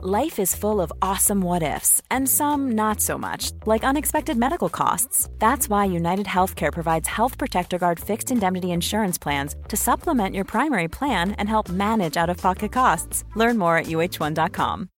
[0.00, 4.68] Life is full of awesome what ifs, and some not so much, like unexpected medical
[4.68, 5.28] costs.
[5.40, 10.44] That's why United Healthcare provides Health Protector Guard fixed indemnity insurance plans to supplement your
[10.44, 13.24] primary plan and help manage out of pocket costs.
[13.34, 14.88] Learn more at uh1.com.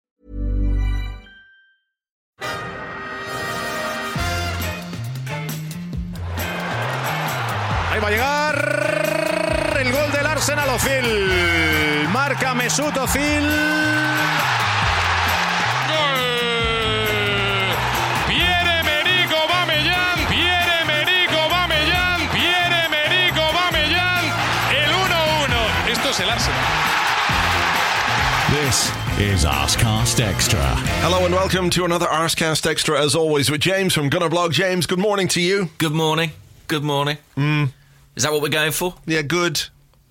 [7.91, 12.07] Ahí va a llegar el gol del Arsenal Ozil.
[12.13, 14.60] Marca Mesut Ozil.
[28.71, 28.89] This
[29.19, 30.63] is Arsecast Extra.
[31.03, 34.53] Hello and welcome to another Arsecast Extra, as always, with James from Gunnerblog.
[34.53, 35.71] James, good morning to you.
[35.79, 36.31] Good morning.
[36.69, 37.19] Good morning.
[37.37, 37.73] Mm.
[38.15, 38.95] Is that what we're going for?
[39.07, 39.61] Yeah, good.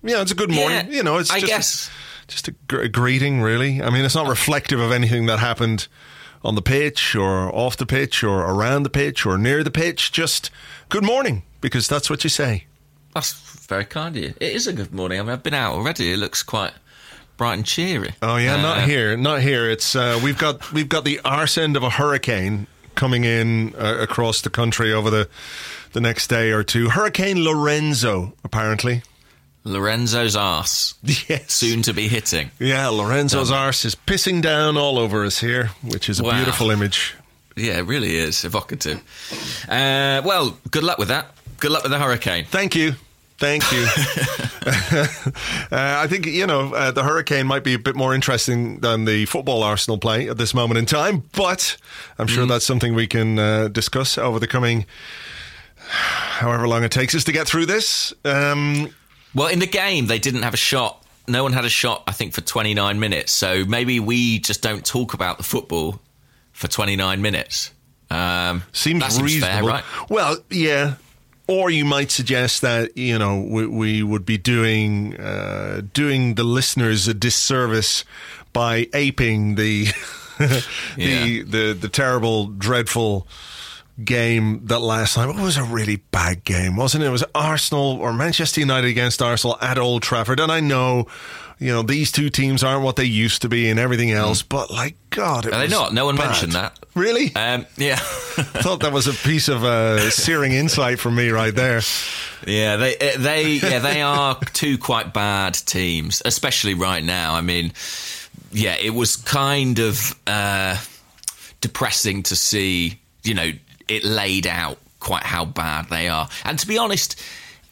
[0.02, 0.88] Yeah, it's a good morning.
[0.88, 1.90] Yeah, you know, it's I just, guess.
[2.28, 3.80] just a, gr- a greeting, really.
[3.80, 5.88] I mean, it's not reflective of anything that happened
[6.44, 10.12] on the pitch or off the pitch or around the pitch or near the pitch.
[10.12, 10.50] Just
[10.90, 12.66] good morning, because that's what you say.
[13.14, 14.34] That's very kind of you.
[14.38, 15.18] It is a good morning.
[15.18, 16.12] I mean, I've been out already.
[16.12, 16.74] It looks quite
[17.40, 18.12] bright and cheery.
[18.20, 19.70] Oh yeah, Uh, not here, not here.
[19.70, 23.96] It's uh, we've got we've got the arse end of a hurricane coming in uh,
[23.98, 25.26] across the country over the
[25.94, 26.90] the next day or two.
[26.90, 29.02] Hurricane Lorenzo, apparently.
[29.64, 30.94] Lorenzo's arse.
[31.02, 31.52] Yes.
[31.54, 32.50] Soon to be hitting.
[32.58, 36.36] Yeah, Lorenzo's arse is pissing down all over us here, which is a Wow.
[36.36, 37.14] beautiful image.
[37.56, 38.98] Yeah, it really is evocative.
[39.68, 41.34] Uh, well, good luck with that.
[41.58, 42.44] Good luck with the hurricane.
[42.50, 42.94] Thank you.
[43.40, 43.82] Thank you.
[45.72, 49.06] uh, I think, you know, uh, the hurricane might be a bit more interesting than
[49.06, 51.78] the football Arsenal play at this moment in time, but
[52.18, 54.84] I'm sure that's something we can uh, discuss over the coming
[55.78, 58.12] however long it takes us to get through this.
[58.26, 58.90] Um,
[59.34, 61.02] Well, in the game, they didn't have a shot.
[61.26, 63.32] No one had a shot, I think, for 29 minutes.
[63.32, 65.98] So maybe we just don't talk about the football
[66.52, 67.70] for 29 minutes.
[68.10, 69.52] Um, seems reasonable.
[69.54, 69.84] fair, right?
[70.10, 70.96] Well, yeah.
[71.50, 76.44] Or you might suggest that you know we, we would be doing uh, doing the
[76.44, 78.04] listeners a disservice
[78.52, 79.86] by aping the
[80.38, 80.64] the,
[80.96, 81.42] Yeah.
[81.44, 83.26] the the terrible, dreadful
[84.02, 85.28] game that last night.
[85.28, 87.08] It was a really bad game, wasn't it?
[87.08, 91.06] It was Arsenal or Manchester United against Arsenal at Old Trafford, and I know.
[91.58, 94.40] You know these two teams aren't what they used to be, and everything else.
[94.40, 95.54] But like God, it Mm.
[95.54, 95.92] Are they was not?
[95.92, 96.30] No one bad.
[96.30, 96.78] mentioned that.
[96.94, 97.34] Really?
[97.34, 97.94] Um, yeah.
[97.94, 97.96] I
[98.62, 101.80] thought that was a piece of uh, searing insight from me right there.
[102.46, 107.34] Yeah, they uh, they yeah they are two quite bad teams, especially right now.
[107.34, 107.72] I mean,
[108.50, 110.78] yeah, it was kind of uh,
[111.60, 113.52] depressing to see, you know,
[113.88, 116.28] it laid out quite how bad they are.
[116.44, 117.20] And to be honest,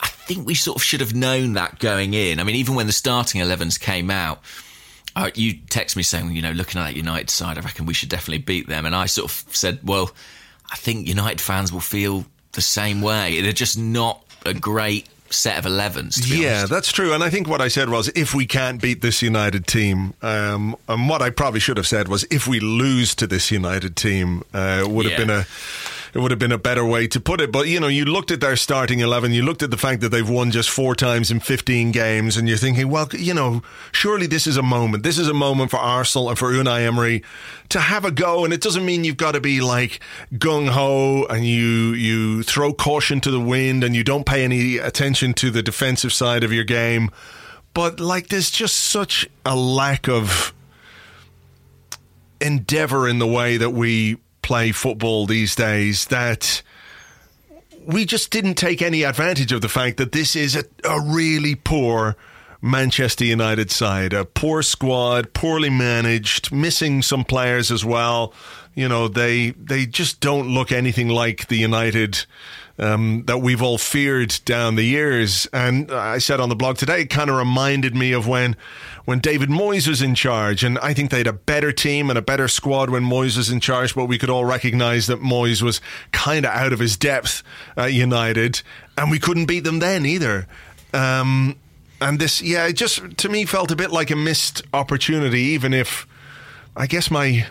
[0.01, 2.39] I think we sort of should have known that going in.
[2.39, 4.41] I mean, even when the starting 11s came out.
[5.19, 7.95] Uh, you text me saying, you know, looking at that United side, I reckon we
[7.95, 8.87] should definitely beat them.
[8.87, 10.13] And I sort of said, well,
[10.71, 13.41] I think United fans will feel the same way.
[13.41, 16.23] They're just not a great set of 11s.
[16.23, 16.71] To be Yeah, honest.
[16.71, 17.13] that's true.
[17.13, 20.77] And I think what I said was if we can't beat this United team, um,
[20.89, 24.43] and what I probably should have said was if we lose to this United team,
[24.55, 25.47] uh, would have been a.
[26.15, 27.53] It would have been a better way to put it.
[27.53, 30.09] But, you know, you looked at their starting 11, you looked at the fact that
[30.11, 34.27] they've won just four times in 15 games, and you're thinking, well, you know, surely
[34.27, 35.03] this is a moment.
[35.03, 37.23] This is a moment for Arsenal and for Unai Emery
[37.69, 38.45] to have a go.
[38.45, 40.01] And it doesn't mean you've got to be like
[40.35, 44.79] gung ho and you, you throw caution to the wind and you don't pay any
[44.79, 47.11] attention to the defensive side of your game.
[47.75, 50.53] But, like, there's just such a lack of
[52.41, 56.63] endeavor in the way that we play football these days that
[57.85, 61.55] we just didn't take any advantage of the fact that this is a, a really
[61.55, 62.17] poor
[62.63, 68.33] Manchester United side, a poor squad, poorly managed, missing some players as well.
[68.75, 72.25] You know, they they just don't look anything like the United
[72.79, 75.47] um, that we've all feared down the years.
[75.53, 78.57] And I said on the blog today, it kind of reminded me of when
[79.09, 80.63] when David Moyes was in charge.
[80.63, 83.49] And I think they had a better team and a better squad when Moyes was
[83.49, 85.81] in charge, but we could all recognize that Moyes was
[86.13, 87.43] kind of out of his depth
[87.75, 88.61] at United,
[88.99, 90.47] and we couldn't beat them then either.
[90.93, 91.57] Um,
[92.03, 95.73] and this, yeah, it just to me felt a bit like a missed opportunity, even
[95.73, 96.07] if
[96.77, 97.47] I guess my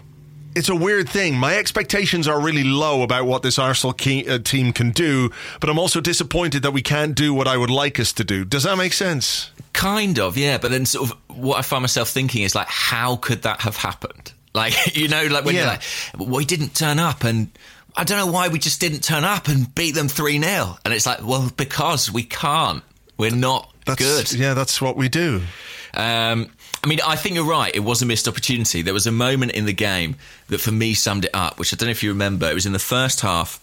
[0.56, 1.36] it's a weird thing.
[1.38, 5.72] My expectations are really low about what this Arsenal ke- uh, team can do, but
[5.72, 8.46] I'm also disappointed that we can't do what I would like us to do.
[8.46, 9.50] Does that make sense?
[9.78, 10.58] Kind of, yeah.
[10.58, 13.78] But then, sort of, what I find myself thinking is like, how could that have
[13.78, 14.34] happened?
[14.56, 15.62] Like, you know, like when Yeah.
[16.18, 17.50] you're like, we didn't turn up, and
[17.96, 20.94] I don't know why we just didn't turn up and beat them three 0 And
[20.96, 22.82] it's like, well, because we can't.
[23.20, 24.00] We're not That's
[24.32, 24.34] good.
[24.40, 25.44] Yeah, that's what we do.
[25.94, 26.50] Um,
[26.84, 27.76] I mean, I think you're right.
[27.76, 28.82] It was a missed opportunity.
[28.82, 30.16] There was a moment in the game
[30.48, 32.50] that for me summed it up, which I don't know if you remember.
[32.50, 33.60] It was in the first half.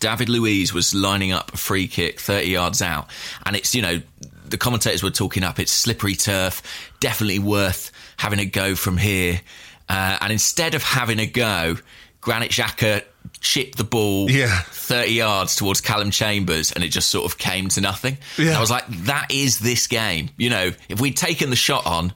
[0.00, 3.08] David Luiz was lining up a free kick 30 yards out.
[3.46, 4.02] And it's, you know,
[4.50, 6.62] the commentators were talking up, it's slippery turf,
[7.00, 9.40] definitely worth having a go from here.
[9.88, 11.76] Uh, and instead of having a go,
[12.20, 13.04] Granit Xhaka
[13.40, 14.60] chipped the ball Yeah.
[14.62, 18.18] 30 yards towards Calum Chambers and it just sort of came to nothing.
[18.36, 18.46] Yeah.
[18.48, 20.30] And I was like, that is this game.
[20.36, 22.12] You know, if we'd taken the shot on,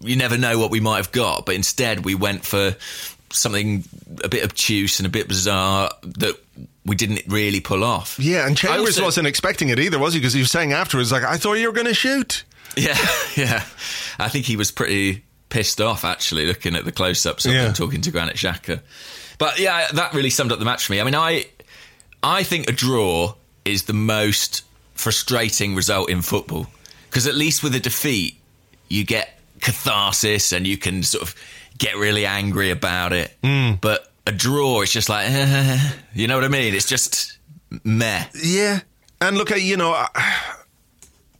[0.00, 1.46] you never know what we might have got.
[1.46, 2.76] But instead, we went for
[3.30, 3.84] something
[4.22, 6.38] a bit obtuse and a bit bizarre that
[6.84, 8.18] we didn't really pull off.
[8.18, 10.20] Yeah, and I Chambers also- wasn't expecting it either, was he?
[10.20, 12.44] Because he was saying afterwards, like, I thought you were going to shoot.
[12.76, 12.96] Yeah,
[13.36, 13.64] yeah.
[14.18, 17.66] I think he was pretty pissed off actually, looking at the close-ups of Yeah.
[17.66, 18.80] him talking to Granit Xhaka.
[19.36, 21.00] But yeah, that really summed up the match for me.
[21.00, 21.44] I mean, I
[22.22, 23.34] I think a draw
[23.66, 24.62] is the most
[24.94, 26.66] frustrating result in football
[27.10, 28.36] because at least with a defeat,
[28.88, 31.34] you get catharsis and you can sort of
[31.78, 33.36] get really angry about it.
[33.44, 33.72] Hmm.
[33.80, 35.28] But a draw, it's just like,
[36.14, 36.74] you know what I mean?
[36.74, 37.38] It's just
[37.84, 38.24] meh.
[38.42, 38.80] Yeah.
[39.20, 40.54] And look, at you know, I,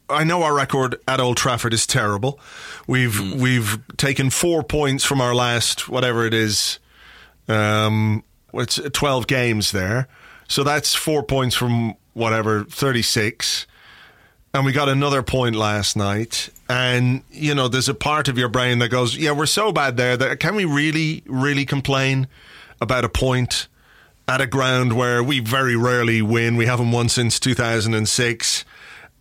[0.09, 2.39] I know our record at Old Trafford is terrible.
[2.87, 6.79] We've we've taken four points from our last whatever it is,
[7.49, 8.23] um,
[8.55, 10.09] it's twelve games there.
[10.49, 13.67] So that's four points from whatever thirty six.
[14.55, 16.51] And we got another point last night.
[16.69, 19.97] And, you know, there's a part of your brain that goes, yeah, we're so bad
[19.97, 22.29] there that can we really, really complain
[22.83, 23.69] about a point
[24.29, 26.57] at a ground where we very rarely win?
[26.57, 28.65] We haven't won since 2006.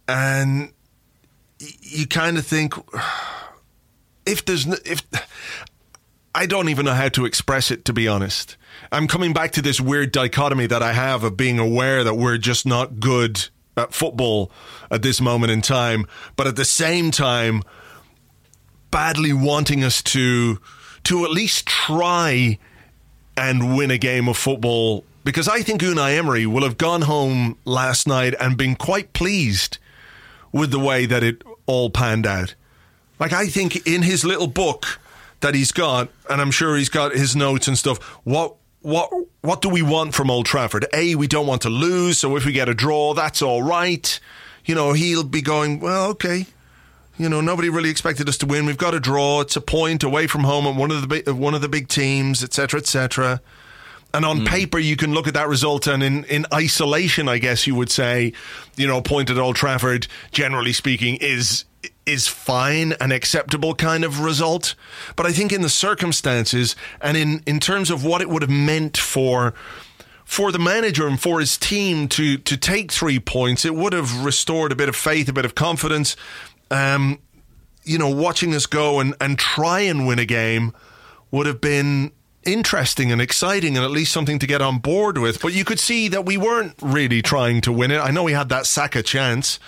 [0.07, 0.73] And
[1.59, 2.73] you kind of think,
[4.25, 5.03] if there's, n- if,
[6.33, 8.57] I don't even know how to express it, to be honest.
[8.91, 12.37] I'm coming back to this weird dichotomy that I have of being aware that we're
[12.37, 14.51] just not good at football
[14.89, 16.05] at this moment in time,
[16.35, 17.63] but at the same time,
[18.91, 20.59] badly wanting us to
[21.03, 22.59] to at least try
[23.37, 27.57] and win a game of football because I think Unai Emery will have gone home
[27.65, 29.77] last night and been quite pleased
[30.51, 32.55] with the way that it all panned out.
[33.19, 34.99] Like I think in his little book
[35.41, 38.01] that he's got, and I'm sure he's got his notes and stuff.
[38.23, 39.11] What what
[39.41, 40.87] what do we want from Old Trafford?
[40.93, 44.19] A, we don't want to lose, so if we get a draw, that's all right.
[44.65, 46.47] You know, he'll be going, well, okay.
[47.17, 48.65] You know, nobody really expected us to win.
[48.65, 49.41] We've got a draw.
[49.41, 51.69] It's a point away from home at one of the big, uh, one of the
[51.69, 53.41] big teams, etc., etc.
[54.13, 54.45] And on hmm.
[54.45, 57.89] paper, you can look at that result, and in, in isolation, I guess you would
[57.89, 58.33] say,
[58.75, 61.65] you know, a point at Old Trafford, generally speaking, is
[62.05, 64.75] is fine, and acceptable kind of result.
[65.15, 68.51] But I think in the circumstances and in, in terms of what it would have
[68.51, 69.53] meant for
[70.25, 74.23] for the manager and for his team to to take three points, it would have
[74.25, 76.15] restored a bit of faith, a bit of confidence.
[76.71, 77.19] Um,
[77.83, 80.73] you know, watching us go and, and try and win a game
[81.29, 82.11] would have been
[82.43, 85.41] interesting and exciting and at least something to get on board with.
[85.41, 87.99] But you could see that we weren't really trying to win it.
[87.99, 89.59] I know we had that Saka chance.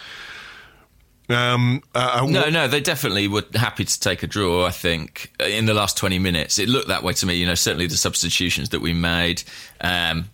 [1.29, 4.65] Um, uh, No, no, they definitely were happy to take a draw.
[4.65, 7.35] I think uh, in the last twenty minutes, it looked that way to me.
[7.35, 9.43] You know, certainly the substitutions that we made,
[9.81, 10.29] um,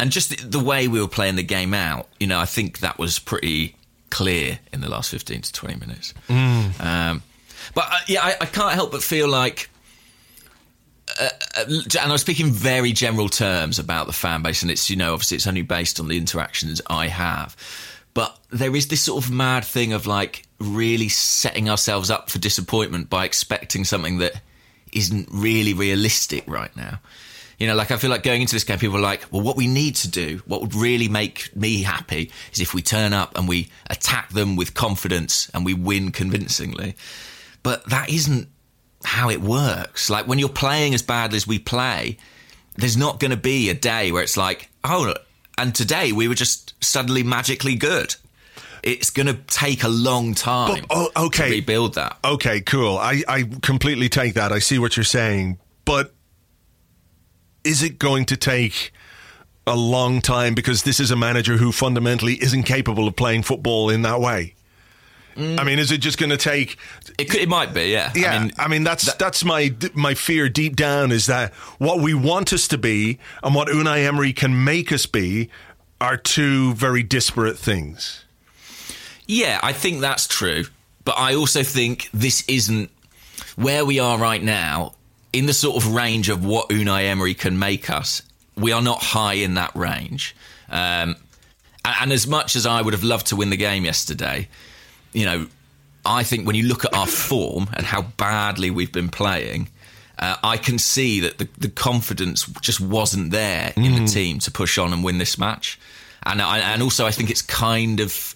[0.00, 2.08] and just the, the way we were playing the game out.
[2.18, 3.76] You know, I think that was pretty
[4.14, 6.14] clear in the last fifteen to twenty minutes.
[6.80, 7.22] Um,
[7.74, 9.68] but uh, yeah, I, I can't help but feel like.
[11.20, 11.64] Uh, uh,
[12.00, 15.36] and I'm speaking very general terms about the fan base, and it's you know obviously
[15.36, 17.56] it's only based on the interactions I have,
[18.14, 22.38] but there is this sort of mad thing of like really setting ourselves up for
[22.38, 24.40] disappointment by expecting something that
[24.92, 27.00] isn't really realistic right now.
[27.58, 29.56] You know, like I feel like going into this game, people are like, well, what
[29.56, 33.36] we need to do, what would really make me happy, is if we turn up
[33.38, 36.96] and we attack them with confidence and we win convincingly.
[37.62, 38.48] But that isn't
[39.04, 40.10] how it works.
[40.10, 42.18] Like when you're playing as badly as we play,
[42.76, 45.14] there's not going to be a day where it's like, oh,
[45.56, 48.16] and today we were just suddenly magically good.
[48.82, 51.48] It's going to take a long time But- oh, okay.
[51.48, 52.18] to rebuild that.
[52.24, 52.98] Okay, cool.
[52.98, 54.52] I, I completely take that.
[54.52, 55.58] I see what you're saying.
[55.84, 56.12] But
[57.64, 58.92] is it going to take
[59.66, 63.90] a long time because this is a manager who fundamentally isn't capable of playing football
[63.90, 64.54] in that way?
[65.36, 65.58] Mm.
[65.58, 66.78] I mean, is it just going to take?
[67.18, 68.12] It, could, it might be, yeah.
[68.14, 72.52] Yeah, I mean, that's that's my my fear deep down is that what we want
[72.52, 75.50] us to be and what Unai Emery can make us be
[76.00, 78.24] are two very disparate things.
[79.26, 80.64] Yeah, I think that's true.
[81.04, 82.90] But I also think this isn't
[83.56, 84.94] where we are right now
[85.34, 88.22] in the sort of range of what Unai Emery can make us.
[88.56, 90.34] We are not high in that range.
[90.70, 91.16] Um,
[91.84, 94.48] and, and as much as I would have loved to win the game yesterday,
[95.12, 95.48] you know,
[96.06, 99.68] I think when you look at our form and how badly we've been playing,
[100.18, 103.98] uh, I can see that the, the confidence just wasn't there in Mm.
[103.98, 105.78] the team to push on and win this match.
[106.24, 108.34] And I, and also I think it's kind of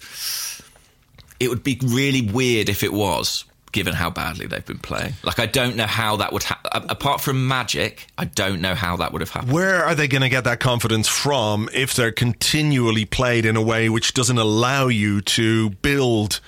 [1.39, 5.13] it would be really weird if it was given how badly they've been playing.
[5.23, 8.75] Like I don't know how that would ha- a- apart from magic, I don't know
[8.75, 9.53] how that would have happened.
[9.53, 13.61] Where are they going to get that confidence from if they're continually played in a
[13.61, 16.39] way which doesn't allow you to build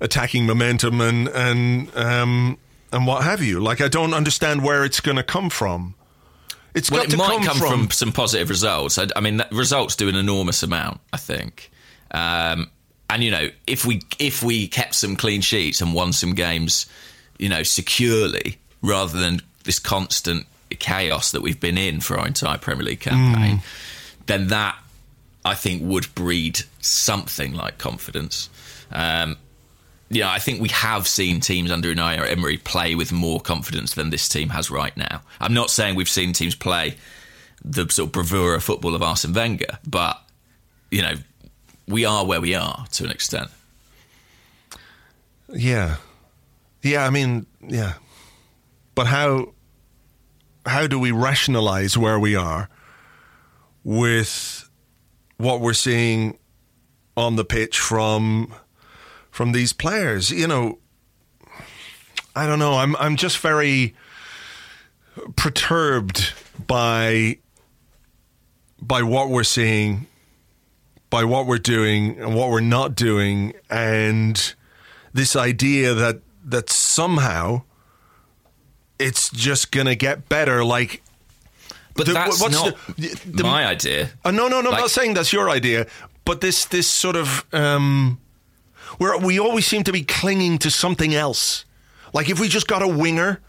[0.00, 2.58] attacking momentum and and um,
[2.92, 3.60] and what have you?
[3.60, 5.94] Like I don't understand where it's going to come from.
[6.74, 8.96] It's Well, got it to might come, come from, from, some positive results.
[8.96, 11.00] I, I mean, that- results do an enormous amount.
[11.12, 11.70] I think,
[12.12, 12.70] um,
[13.10, 16.86] and you know, if we if we kept some clean sheets and won some games,
[17.38, 20.46] you know, securely rather than this constant
[20.78, 23.60] chaos that we've been in for our entire Premier League campaign,
[24.26, 24.76] then that
[25.44, 28.48] I think would breed something like confidence.
[28.90, 29.36] Um,
[30.08, 34.10] yeah, I think we have seen teams under Unai Emery play with more confidence than
[34.10, 35.22] this team has right now.
[35.40, 36.96] I'm not saying we've seen teams play
[37.64, 40.20] the sort of bravura football of Arsene Wenger, but
[40.90, 41.14] you know,
[41.86, 43.50] we are where we are to an extent.
[45.48, 45.96] Yeah,
[46.82, 47.04] yeah.
[47.04, 47.94] I mean, yeah.
[48.94, 49.54] But how
[50.66, 52.68] how do we rationalize where we are
[53.84, 54.68] with
[55.36, 56.38] what we're seeing
[57.16, 58.54] on the pitch from
[59.30, 60.30] from these players?
[60.30, 60.78] You know,
[62.34, 62.74] I don't know.
[62.74, 63.94] I'm I'm just very
[65.36, 66.32] perturbed
[66.66, 67.38] by
[68.80, 70.06] by what we're seeing,
[71.12, 74.54] by what we're doing and what we're not doing, and
[75.12, 77.62] this idea that that somehow
[78.98, 80.64] it's just to get better.
[80.64, 81.02] Like,
[81.94, 84.08] But The- that's what's not the- the- my idea.
[84.24, 84.70] uh, no, no, no.
[84.70, 85.86] I'm not saying that's your idea,
[86.24, 88.18] but this this sort of um,
[88.96, 91.66] where we always seem to be clinging to something else.
[92.14, 93.40] Like if we just got a winger,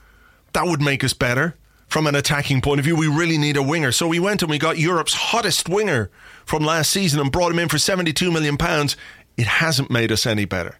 [0.52, 1.56] that would make us better
[1.94, 2.96] from an attacking point of view.
[2.96, 6.10] We really need a winger, so we went and we got Europe's hottest winger
[6.44, 8.98] from last season and brought him in for 72 million pounds.
[9.38, 10.80] It hasn't made us any better.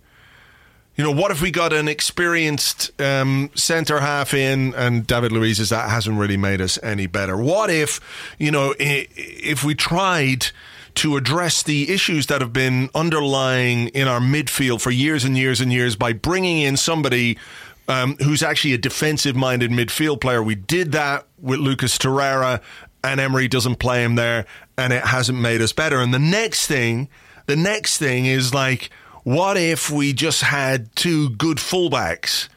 [0.96, 5.60] You know, what if we got an experienced um, centre half in and David Luiz
[5.60, 7.38] is that hasn't really made us any better?
[7.38, 8.00] What if,
[8.40, 10.48] you know, if we tried
[10.96, 15.62] to address the issues that have been underlying in our midfield for years and years
[15.62, 17.38] and years by bringing in somebody
[17.88, 20.42] um, who's actually a defensive minded midfield player?
[20.42, 22.62] We did that with Lucas Torreira
[23.04, 24.46] and Emery doesn't play him there
[24.78, 26.00] and it hasn't made us better.
[26.00, 27.10] And the next thing,
[27.46, 28.90] the next thing is like,
[29.24, 32.50] what if we just had two good fullbacks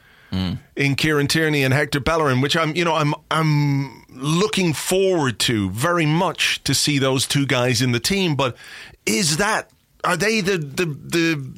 [0.75, 5.69] in Kieran Tierney and Hector Bellerin, which I'm, you know, I'm, I'm looking forward to
[5.71, 8.35] very much to see those two guys in the team.
[8.35, 8.57] But
[9.05, 9.71] is that
[10.03, 11.53] are they the the the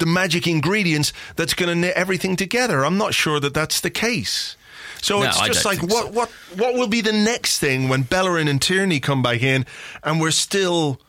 [0.00, 2.84] the magic ingredients that's going to knit everything together?
[2.84, 4.56] I'm not sure that that's the case.
[5.02, 6.10] So No, it's just like what so.
[6.10, 9.64] what what will be the next thing when Bellerin and Tierney come back in,
[10.02, 11.00] and we're still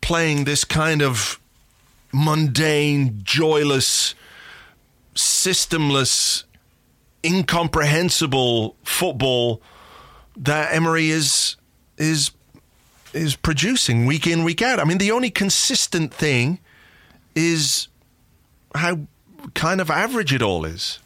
[0.00, 1.38] playing this kind of
[2.12, 4.14] mundane, joyless,
[5.14, 6.44] systemless,
[7.24, 9.60] incomprehensible football
[10.36, 11.56] that Emery is
[11.98, 12.30] is
[13.12, 14.80] is producing week in week out.
[14.80, 16.58] I mean, the only consistent thing
[17.34, 17.88] is
[18.74, 19.00] how
[19.54, 20.98] kind of average it all is.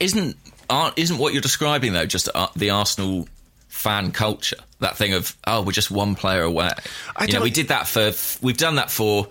[0.00, 0.36] Isn't
[0.68, 3.28] aren't, isn't what you're describing though just uh, the Arsenal
[3.68, 4.56] fan culture?
[4.80, 6.70] That thing of oh, we're just one player away.
[7.16, 8.12] I you know, we did that for
[8.44, 9.28] we've done that for.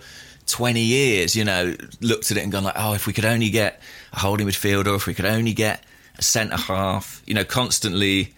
[0.48, 3.50] 20 years, you know, looked at it and gone like, oh, if we could only
[3.50, 3.82] get
[4.14, 5.84] a holding midfielder, if we could only get
[6.18, 8.32] a centre half, you know, constantly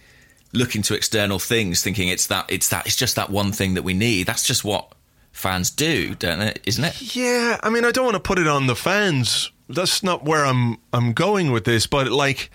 [0.51, 3.83] looking to external things, thinking it's that, it's that, it's just that one thing that
[3.83, 4.27] we need.
[4.27, 4.91] That's just what
[5.31, 6.61] fans do, don't it?
[6.65, 7.15] Isn't it?
[7.15, 9.51] Yeah, I mean, I don't want to put it on the fans.
[9.69, 12.49] That's not where I'm I'm going with this, but like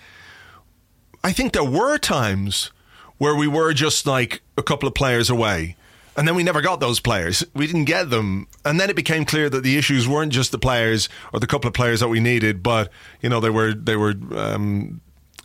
[1.23, 2.71] I think there were times
[3.17, 5.75] where we were just like a couple of players away.
[6.15, 7.45] And then we never got those players.
[7.53, 8.47] We didn't get them.
[8.65, 11.67] And then it became clear that the issues weren't just the players or the couple
[11.67, 12.91] of players that we needed, but
[13.21, 15.01] you know, they were they were um,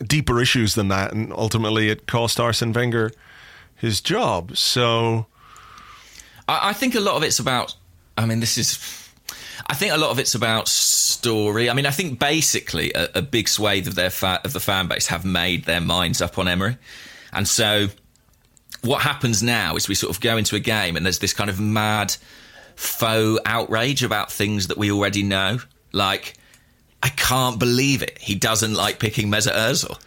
[0.07, 3.11] deeper issues than that and ultimately it cost Arsene Wenger
[3.77, 4.57] his job.
[4.57, 5.27] So
[6.53, 7.75] I, I think a lot of it's about.
[8.17, 8.79] I mean, this is.
[9.67, 11.71] I think a lot of it's about story.
[11.71, 14.89] I mean, I think basically a, a big swathe of their fa- of the fan
[14.89, 16.77] base have made their minds up on Emery,
[17.33, 17.89] and so
[18.83, 21.49] what happens now is we sort of go into a game and there's this kind
[21.49, 22.15] of mad
[22.75, 25.59] faux outrage about things that we already know.
[25.93, 26.35] Like,
[27.03, 28.19] I can't believe it.
[28.19, 30.01] He doesn't like picking Mesut Ozil.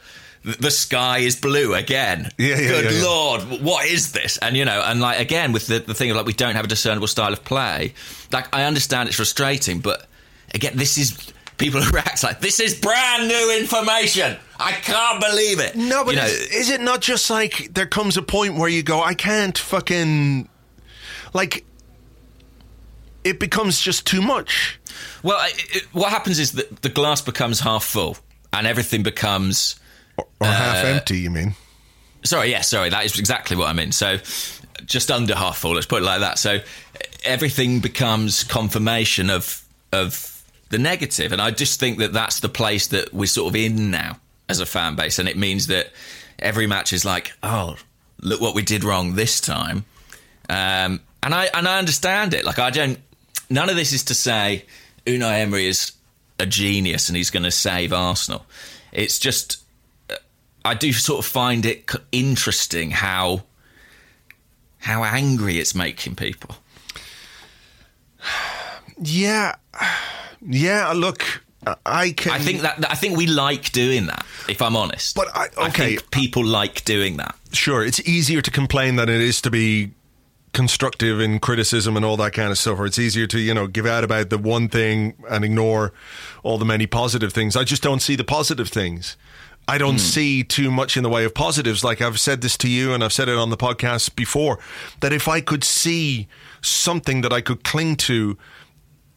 [0.60, 2.32] The- sky is blue again.
[2.38, 3.04] Yeah, yeah, Good yeah.
[3.04, 4.38] lord, what is this?
[4.38, 6.66] And you know, and like again with the, the thing of like we don't have
[6.66, 7.94] a discernible style of play.
[8.32, 10.06] Like I understand it's frustrating, but
[10.54, 11.18] again, this is
[11.58, 14.38] people react like this is brand new information.
[14.60, 15.76] I can't believe it.
[15.76, 18.70] No, but You know, is, is it not just like there comes a point where
[18.70, 20.48] you go, I can't fucking
[21.34, 21.66] like
[23.24, 24.80] it becomes just too much.
[25.24, 28.18] well, it, it- what happens is that the glass becomes half full
[28.54, 29.78] and everything becomes.
[30.18, 31.56] Or, or half empty, you mean?
[32.24, 33.92] Sorry, yeah, sorry, that is exactly what I mean.
[33.92, 34.18] So,
[34.86, 35.76] just under half full.
[35.76, 36.40] Let's put it like that.
[36.40, 36.60] So,
[37.24, 42.88] everything becomes confirmation of of the negative, and I just think that that's the place
[42.88, 44.20] that we're sort of in now
[44.50, 45.92] as a fan base, and it means that
[46.40, 47.76] every match is like, oh,
[48.22, 49.86] look what we did wrong this time,
[50.50, 52.46] um, and I and I understand it.
[52.46, 53.00] Like, I don't.
[53.50, 54.66] None of this is to say
[55.06, 55.92] Unai Emery is
[56.40, 58.46] a genius and he's going to save Arsenal.
[58.92, 59.64] It's just
[60.66, 63.44] I do sort of find it interesting how
[64.80, 66.56] how angry it's making people.
[69.02, 69.56] Yeah.
[70.48, 71.24] Yeah, look,
[71.86, 74.26] I can I think that I think we like doing that.
[74.48, 75.96] If I'm honest, But I- okay.
[75.98, 77.36] think people like doing that.
[77.52, 79.92] sure it's easier to complain than it is to be
[80.54, 83.68] constructive in criticism and all that kind of stuff or it's easier to you know
[83.68, 85.92] give out about the one thing and ignore
[86.44, 89.18] all the many positive things i just don't see the positive things
[89.68, 92.70] i don't see too much in the way of positives like i've said this to
[92.70, 94.60] you and i've said it on the podcast before
[95.02, 96.28] that if i could see
[96.62, 98.38] something that i could cling to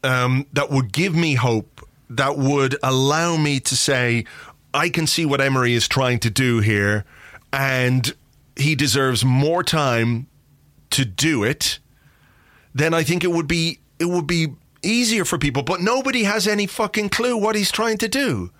[0.02, 4.24] um, that would give me hope, that would allow me to say,
[4.72, 7.04] I can see what Emery is trying to do here,
[7.52, 8.14] and
[8.56, 10.26] he deserves more time
[10.90, 11.78] to do it,
[12.74, 14.48] then I think it would be it would be
[14.82, 15.62] easier for people.
[15.62, 18.50] But nobody has any fucking clue what he's trying to do.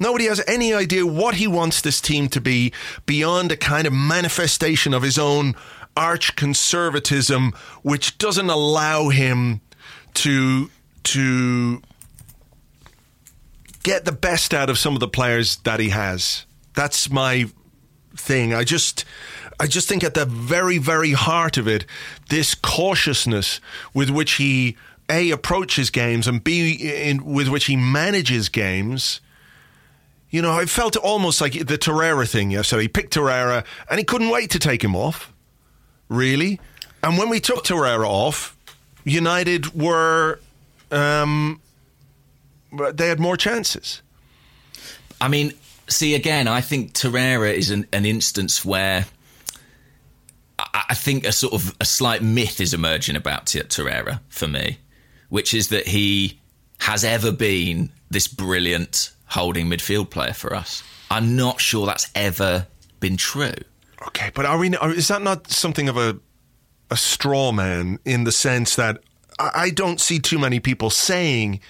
[0.00, 2.72] Nobody has any idea what he wants this team to be
[3.06, 5.54] beyond a kind of manifestation of his own
[5.96, 9.60] arch conservatism, which doesn't allow him
[10.14, 10.70] to
[11.04, 11.82] to
[13.82, 16.46] get the best out of some of the players that he has.
[16.74, 17.46] That's my
[18.16, 18.54] thing.
[18.54, 19.04] I just
[19.60, 21.86] I just think at the very very heart of it
[22.28, 23.60] this cautiousness
[23.92, 24.76] with which he
[25.08, 29.20] a approaches games and b in, with which he manages games
[30.34, 32.82] you know, I felt almost like the Torreira thing yesterday.
[32.82, 35.32] He picked Torreira and he couldn't wait to take him off.
[36.08, 36.60] Really?
[37.04, 38.56] And when we took Torreira off,
[39.04, 40.40] United were
[40.90, 41.60] um,
[42.94, 44.02] they had more chances.
[45.20, 45.52] I mean,
[45.86, 49.06] see again, I think Torreira is an, an instance where
[50.58, 54.78] I, I think a sort of a slight myth is emerging about Torreira for me,
[55.28, 56.40] which is that he
[56.80, 60.82] has ever been this brilliant holding midfield player for us.
[61.10, 62.66] I'm not sure that's ever
[63.00, 63.52] been true.
[64.08, 64.70] Okay, but are we?
[64.76, 66.18] Is that not something of a
[66.90, 68.98] a straw man in the sense that
[69.38, 71.60] I, I don't see too many people saying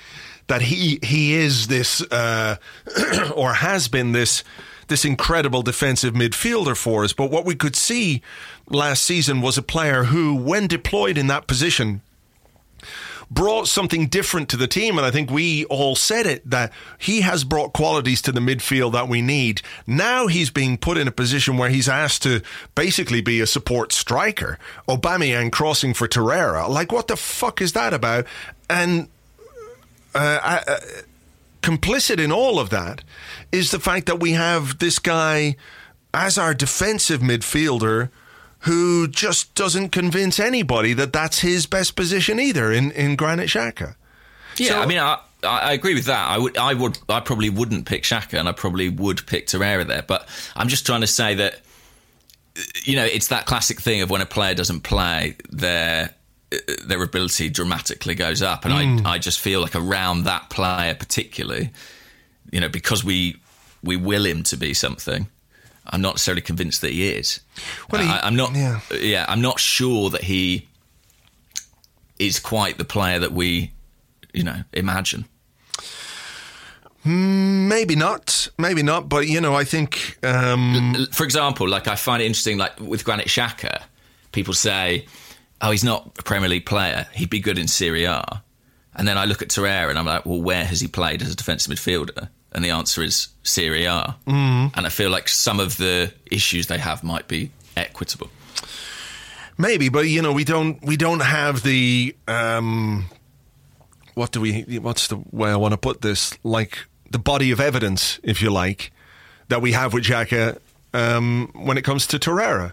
[0.47, 2.57] that he he is this uh,
[3.35, 4.45] or has been this
[4.89, 7.13] this incredible defensive midfielder for us.
[7.13, 8.23] But what we could see
[8.69, 12.03] last season was a player who, when deployed in that position,
[13.31, 14.97] brought something different to the team.
[14.99, 18.93] And I think we all said it that he has brought qualities to the midfield
[18.93, 19.63] that we need.
[19.87, 22.43] Now he's being put in a position where he's asked to
[22.75, 24.59] basically be a support striker.
[24.89, 26.69] Aubameyang crossing for Torreira.
[26.69, 28.27] Like, what the fuck is that about?
[28.69, 29.09] And
[30.15, 30.77] uh, I, uh,
[31.63, 33.03] complicit in all of that
[33.51, 35.57] is the fact that we have this guy
[36.13, 38.11] as our defensive midfielder
[38.65, 43.97] who just doesn't convince anybody that that's his best position either in, in Granit Xhaka.
[44.57, 46.29] Yeah, So- I mean, I, I agree with that.
[46.29, 49.87] I would, I would, I probably wouldn't pick Xhaka, and I probably would pick Torreira
[49.87, 50.03] there.
[50.03, 51.61] But I'm just trying to say that,
[52.85, 56.15] you know, it's that classic thing of when a player doesn't play, their
[56.85, 59.05] their ability dramatically goes up, and I, mm.
[59.05, 61.71] I just feel like around that player particularly,
[62.53, 63.37] you know, because we
[63.83, 65.27] we will him to be something.
[65.87, 67.41] I'm not necessarily convinced that he is.
[67.91, 68.55] Well, he- I, I'm not.
[68.55, 68.81] yeah.
[68.99, 70.69] yeah, I'm not sure that he
[72.19, 73.73] is quite the player that we,
[74.33, 75.27] you know, imagine.
[77.07, 82.23] Maybe not, maybe not, but you know, I think um, For example, like I find
[82.23, 83.83] it interesting, like with Granit Xhaka,
[84.33, 85.05] people say,
[85.61, 87.07] "Oh, he's not a Premier League player.
[87.13, 88.43] He'd be good in Serie A."
[88.97, 91.31] And then I look at Torreira and I'm like, "Well, where has he played as
[91.31, 94.17] a defensive midfielder?" And the answer is Serie A.
[94.27, 94.73] Mm.
[94.77, 98.31] And I feel like some of the issues they have might be equitable.
[99.59, 103.07] maybe, but you know, we don't we don't have the um,
[104.15, 104.63] what do we?
[104.79, 106.37] What's the way I want to put this?
[106.43, 108.93] Like the body of evidence, if you like,
[109.49, 110.59] that we have with Xhaka
[110.93, 112.73] um, when it comes to Torreira,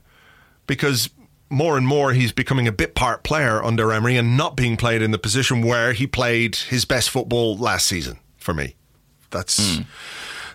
[0.68, 1.10] because
[1.50, 5.02] more and more he's becoming a bit part player under Emery and not being played
[5.02, 8.20] in the position where he played his best football last season.
[8.38, 8.76] For me,
[9.32, 9.80] that's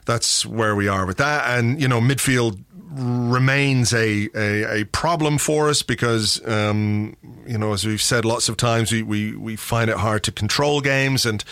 [0.05, 1.59] that's where we are with that.
[1.59, 2.62] And you know, midfield
[2.97, 8.49] remains a, a, a problem for us because um, you know, as we've said lots
[8.49, 11.45] of times, we, we, we find it hard to control games, and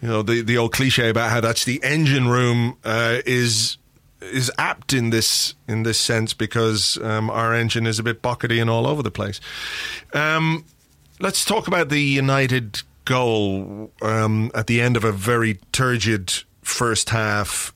[0.00, 3.78] you know, the the old cliche about how that's the engine room uh, is
[4.20, 8.60] is apt in this in this sense because um, our engine is a bit buckety
[8.60, 9.40] and all over the place.
[10.12, 10.64] Um,
[11.20, 16.32] let's talk about the United goal um, at the end of a very turgid
[16.64, 17.74] first half,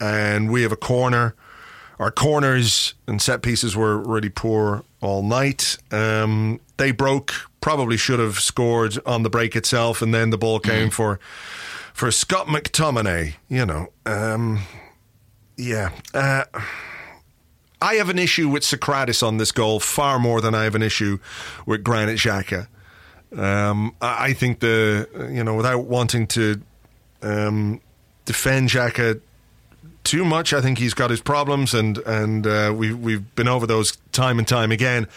[0.00, 1.34] and we have a corner.
[1.98, 5.76] Our corners and set pieces were really poor all night.
[5.90, 7.32] Um, they broke.
[7.60, 11.20] Probably should have scored on the break itself, and then the ball came for
[11.92, 13.34] for Scott McTominay.
[13.50, 14.60] You know, um,
[15.58, 15.90] yeah.
[16.14, 16.44] Uh,
[17.82, 20.82] I have an issue with Sokratis on this goal far more than I have an
[20.82, 21.18] issue
[21.66, 22.66] with Granit Xhaka.
[23.36, 26.62] Um, I I think the you know without wanting to
[27.22, 27.80] um,
[28.30, 29.20] defend Xhaka
[30.04, 33.66] too much, I think he's got his problems, and and uh, we we've been over
[33.66, 35.08] those time and time again.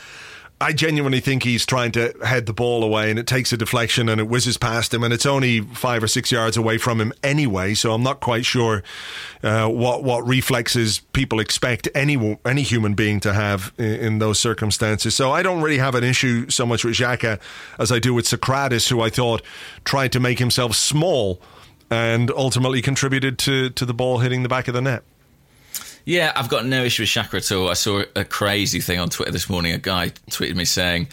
[0.60, 4.10] I genuinely think he's trying to head the ball away, and it takes a deflection
[4.10, 7.13] and it whizzes past him, and it's only five or six yards away from him
[7.21, 7.76] anyway.
[7.76, 8.82] So I'm not quite sure
[9.43, 14.39] uh, what what reflexes people expect any any human being to have in, in those
[14.39, 15.15] circumstances.
[15.15, 17.39] So I don't really have an issue so much with Xhaka
[17.78, 19.43] as I do with Sokratis, who I thought
[19.86, 21.39] tried to make himself small
[21.93, 25.03] and ultimately contributed to to the ball hitting the back of the net.
[26.06, 27.69] Yeah, I've got no issue with Xhaka at all.
[27.69, 29.73] I saw a crazy thing on Twitter this morning.
[29.73, 31.08] A guy tweeted me saying,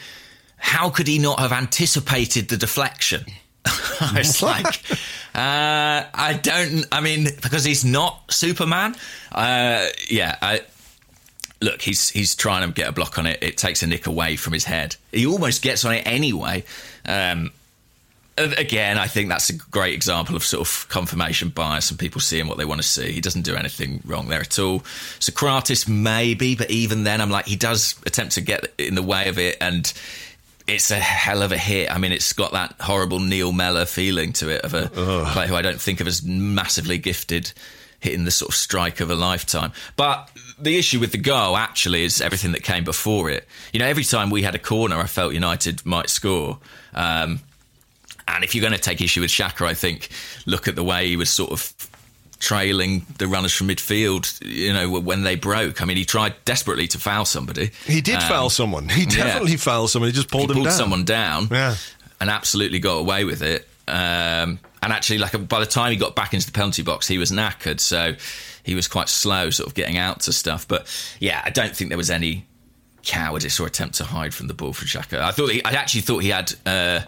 [0.57, 3.25] "How could he not have anticipated the deflection?"
[3.65, 4.83] I was like,
[5.35, 6.87] uh, I don't.
[6.91, 8.97] I mean, because he's not Superman.
[9.31, 10.63] Uh, yeah, I,
[11.61, 13.43] look, he's he's trying to get a block on it.
[13.43, 14.97] It takes a nick away from his head.
[15.13, 16.65] He almost gets on it anyway.
[17.05, 17.53] Um,
[18.59, 22.49] again, I think that's a great example of sort of confirmation bias and people seeing
[22.49, 23.13] what they want to see.
[23.13, 24.81] He doesn't do anything wrong there at all.
[25.21, 29.29] Sokratis, maybe, but even then, I'm like, he does attempt to get in the way
[29.29, 29.93] of it, and
[30.67, 31.91] it's a hell of a hit.
[31.91, 35.55] I mean, it's got that horrible Neil Mellor feeling to it of a player who
[35.55, 37.53] I don't think of as massively gifted
[38.01, 39.73] hitting the sort of strike of a lifetime.
[39.97, 43.47] But the issue with the goal actually is everything that came before it.
[43.73, 46.59] You know, every time we had a corner, I felt United might score.
[46.95, 47.41] Um,
[48.35, 50.09] and if you're going to take issue with Xhaka, I think
[50.47, 51.73] look at the way he was sort of
[52.39, 54.41] trailing the runners from midfield.
[54.45, 55.83] You know, when they broke.
[55.83, 57.71] I mean, he tried desperately to foul somebody.
[57.87, 58.89] He did Um, foul someone.
[58.89, 59.25] He yeah.
[59.25, 60.09] definitely fouled someone.
[60.11, 60.77] He just pulled he him pulled down.
[60.79, 61.77] someone down Yeah.
[62.21, 63.69] and absolutely got away with it.
[63.89, 67.19] Um, and actually, like by the time he got back into the penalty box, he
[67.19, 68.15] was knackered, so
[68.63, 70.67] he was quite slow, sort of getting out to stuff.
[70.67, 70.87] But
[71.19, 72.47] yeah, I don't think there was any
[73.03, 75.19] cowardice or attempt to hide from the ball from Xhaka.
[75.21, 77.01] I thought he, I actually thought he had uh,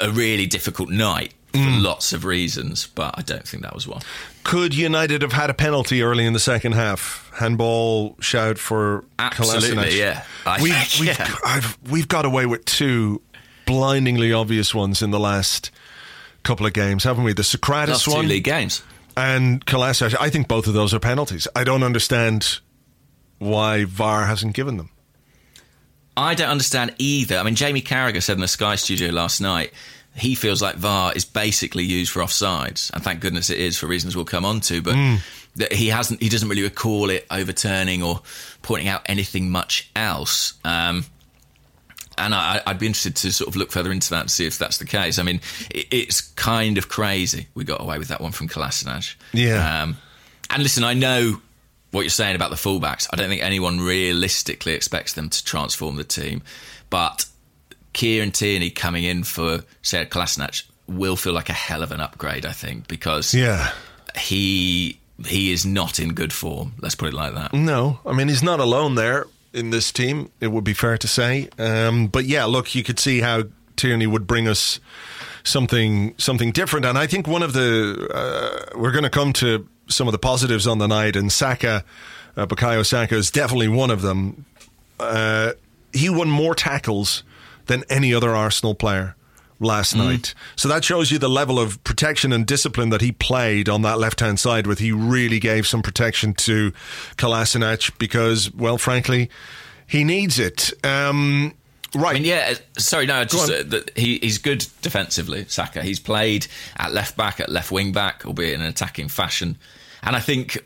[0.00, 1.82] a really difficult night for Mm.
[1.82, 4.02] lots of reasons, but I don't think that was one.
[4.44, 7.30] Could United have had a penalty early in the second half?
[7.36, 10.24] Handball shout for Absolutely, yeah.
[10.44, 11.34] I We've, think, we've, yeah.
[11.44, 13.22] I've, we've got away with two
[13.66, 15.70] blindingly obvious ones in the last
[16.42, 17.32] couple of games, haven't we?
[17.32, 18.82] The Sokratis Last two one league games.
[19.16, 20.16] and Kolasinac.
[20.20, 21.48] I think both of those are penalties.
[21.56, 22.60] I don't understand
[23.38, 24.90] why VAR hasn't given them.
[26.18, 27.38] I don't understand either.
[27.38, 29.72] I mean, Jamie Carragher said in the Sky studio last night
[30.16, 33.86] he feels like VAR is basically used for offsides, and thank goodness it is for
[33.86, 34.82] reasons we'll come on to.
[34.82, 34.96] But
[35.56, 38.20] that he hasn't, he doesn't really recall it overturning or
[38.62, 40.54] pointing out anything much else.
[40.64, 41.04] Um,
[42.16, 44.58] and I, I'd be interested to sort of look further into that and see if
[44.58, 45.18] that's the case.
[45.18, 49.14] I mean, it, it's kind of crazy we got away with that one from Kolasinac.
[49.32, 49.82] Yeah.
[49.82, 49.96] Um,
[50.50, 51.40] and listen, I know
[51.90, 53.06] what you're saying about the fullbacks.
[53.12, 56.42] I don't think anyone realistically expects them to transform the team,
[56.90, 57.24] but
[57.92, 62.44] Kieran Tierney coming in for Sead Kolasinac will feel like a hell of an upgrade.
[62.46, 63.72] I think because Yeah.
[64.18, 66.74] he he is not in good form.
[66.80, 67.52] Let's put it like that.
[67.52, 70.30] No, I mean he's not alone there in this team.
[70.40, 71.48] It would be fair to say.
[71.58, 73.44] Um, but yeah, look, you could see how
[73.76, 74.78] Tierney would bring us
[75.44, 76.84] something something different.
[76.86, 80.18] And I think one of the uh, we're going to come to some of the
[80.18, 81.84] positives on the night, and Saka,
[82.36, 84.44] uh, Bukayo Saka is definitely one of them.
[85.00, 85.52] Uh,
[85.92, 87.22] he won more tackles
[87.66, 89.14] than any other Arsenal player
[89.60, 90.34] last night.
[90.56, 93.98] So that shows you the level of protection and discipline that he played on that
[93.98, 94.78] left hand side with.
[94.78, 96.72] He really gave some protection to
[97.16, 99.30] Kolasinac because, well, frankly,
[99.86, 100.72] he needs it.
[100.84, 101.54] Um,
[101.94, 102.10] right.
[102.10, 102.52] I mean, yeah.
[102.52, 103.24] uh, Sorry, no.
[103.24, 105.44] Just uh, that he, he's good defensively.
[105.48, 105.82] Saka.
[105.82, 106.46] He's played
[106.76, 109.58] at left back, at left wing back, albeit in an attacking fashion.
[110.02, 110.58] And I think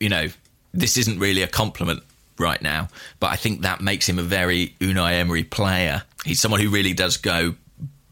[0.00, 0.28] you know
[0.74, 2.02] this isn't really a compliment
[2.38, 2.88] right now,
[3.20, 6.02] but I think that makes him a very Unai Emery player.
[6.24, 7.54] He's someone who really does go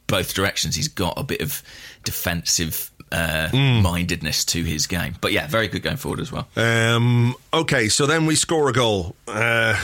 [0.06, 0.74] both directions.
[0.76, 1.62] He's got a bit of
[2.04, 5.14] defensive uh, mindedness to his game.
[5.20, 6.48] But yeah, very good going forward as well.
[6.56, 9.80] Um, okay, so then we score a goal, uh,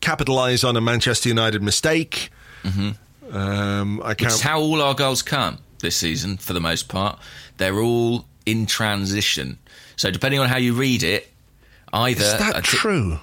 [0.00, 2.30] capitalise on a Manchester United mistake.
[2.64, 4.32] Um, I can't.
[4.32, 7.18] It's how all our goals come this season, for the most part.
[7.56, 9.58] They're all in transition.
[10.00, 11.30] So depending on how you read it,
[11.92, 13.18] either is that thi- true?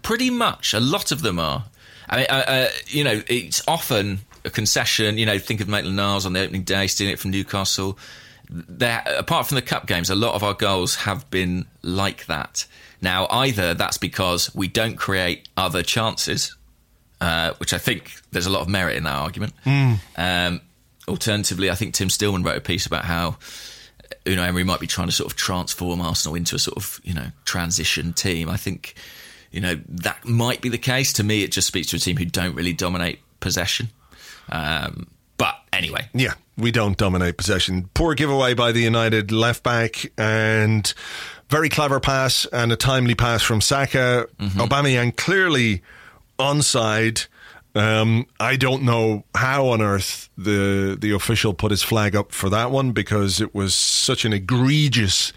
[0.00, 1.64] pretty much a lot of them are.
[2.08, 5.18] I mean, uh, uh, you know, it's often a concession.
[5.18, 7.98] You know, think of Maitland Niles on the opening day, stealing it from Newcastle.
[8.48, 12.64] There, apart from the cup games, a lot of our goals have been like that.
[13.02, 16.56] Now, either that's because we don't create other chances,
[17.20, 19.52] uh, which I think there's a lot of merit in that argument.
[20.16, 20.62] Um,
[21.06, 23.36] alternatively, I think Tim Stillman wrote a piece about how
[24.24, 27.14] Unai Emery might be trying to sort of transform Arsenal into a sort of you
[27.14, 28.48] know transition team.
[28.48, 28.94] I think
[29.50, 31.12] you know that might be the case.
[31.14, 33.88] To me, it just speaks to a team who don't really dominate possession.
[34.48, 35.06] Um,
[35.36, 37.90] but anyway, Yeah, we don't dominate possession.
[37.94, 40.92] Poor giveaway by the United left back and
[41.50, 44.26] very clever pass and a timely pass from Saka.
[44.40, 45.82] Aubameyang clearly
[46.38, 47.26] onside.
[47.74, 52.48] Um, I don't know how on earth the the official put his flag up for
[52.50, 55.32] that one because it was such an egregious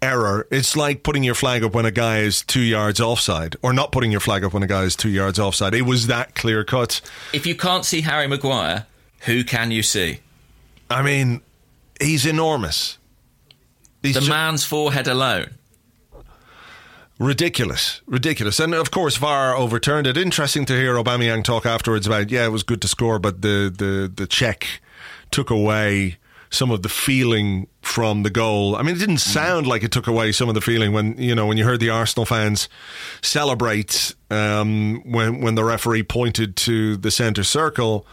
[0.00, 0.46] error.
[0.50, 3.90] It's like putting your flag up when a guy is two yards offside, or not
[3.90, 5.74] putting your flag up when a guy is two yards offside.
[5.74, 7.00] It was that clear cut.
[7.32, 8.86] if you can't see Harry Maguire,
[9.20, 10.20] who can you see?
[10.88, 11.40] I mean,
[12.00, 12.98] he's enormous.
[14.02, 15.50] He's The man's forehead alone.
[17.22, 20.16] Ridiculous, ridiculous, and of course VAR overturned it.
[20.16, 23.72] Interesting to hear Aubameyang talk afterwards about yeah, it was good to score, but the
[23.74, 24.66] the the check
[25.30, 26.18] took away
[26.50, 28.76] some of the feeling from the goal.
[28.76, 31.34] I mean, it didn't sound like it took away some of the feeling when you
[31.34, 32.68] know when you heard the Arsenal fans
[33.22, 38.06] celebrate um, when when the referee pointed to the centre circle.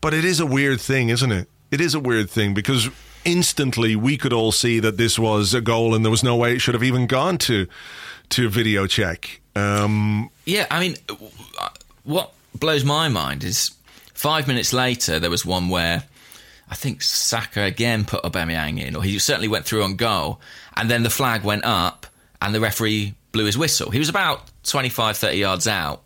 [0.00, 1.48] But it is a weird thing, isn't it?
[1.70, 2.90] It is a weird thing because
[3.24, 6.54] instantly we could all see that this was a goal and there was no way
[6.54, 7.66] it should have even gone to
[8.30, 9.40] to video check.
[9.56, 10.96] Um, Yeah, I mean,
[12.04, 13.70] what blows my mind is
[14.14, 16.04] five minutes later there was one where
[16.68, 20.40] I think Saka again put Aubameyang in, or he certainly went through on goal,
[20.76, 22.06] and then the flag went up
[22.40, 23.90] and the referee blew his whistle.
[23.90, 26.02] He was about 25, 30 yards out,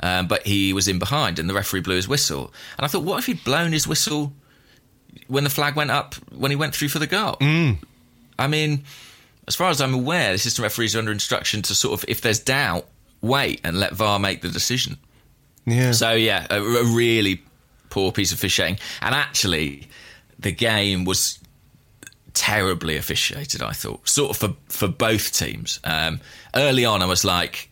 [0.00, 2.52] um, but he was in behind and the referee blew his whistle.
[2.76, 4.32] And I thought, what if he'd blown his whistle
[5.28, 7.36] when the flag went up when he went through for the goal?
[8.38, 8.84] I mean,
[9.48, 12.20] as far as I'm aware, the assistant referees are under instruction to sort of, if
[12.20, 12.86] there's doubt,
[13.20, 14.98] wait and let VAR make the decision.
[15.66, 15.92] yeah.
[15.92, 17.42] So yeah, a, a really
[17.90, 19.88] poor piece of officiating, and actually,
[20.38, 21.38] the game was
[22.34, 23.62] terribly officiated.
[23.62, 25.80] I thought, sort of for for both teams.
[25.84, 26.20] Um,
[26.54, 27.68] early on, I was like,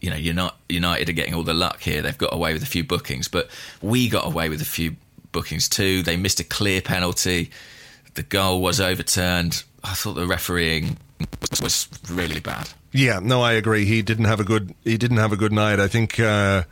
[0.00, 2.02] you know, you're not United are getting all the luck here.
[2.02, 3.50] They've got away with a few bookings, but
[3.82, 4.96] we got away with a few
[5.32, 6.02] bookings too.
[6.02, 7.50] They missed a clear penalty.
[8.14, 9.64] The goal was overturned.
[9.84, 10.96] I thought the refereeing
[11.50, 12.68] was, was really bad.
[12.92, 13.84] Yeah, no, I agree.
[13.84, 14.74] He didn't have a good.
[14.84, 15.80] He didn't have a good night.
[15.80, 16.62] I think, uh,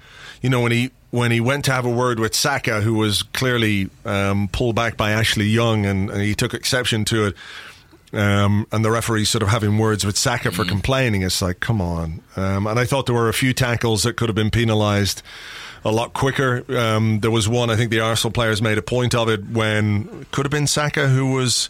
[0.40, 3.22] you know, when he when he went to have a word with Saka, who was
[3.22, 7.36] clearly um, pulled back by Ashley Young, and, and he took exception to it.
[8.12, 11.22] Um, and the referee sort of having words with Saka for complaining.
[11.22, 12.22] It's like, come on.
[12.36, 15.20] Um, and I thought there were a few tackles that could have been penalised
[15.84, 16.64] a lot quicker.
[16.76, 20.08] Um, there was one, I think the Arsenal players made a point of it when
[20.22, 21.68] it could have been Saka who was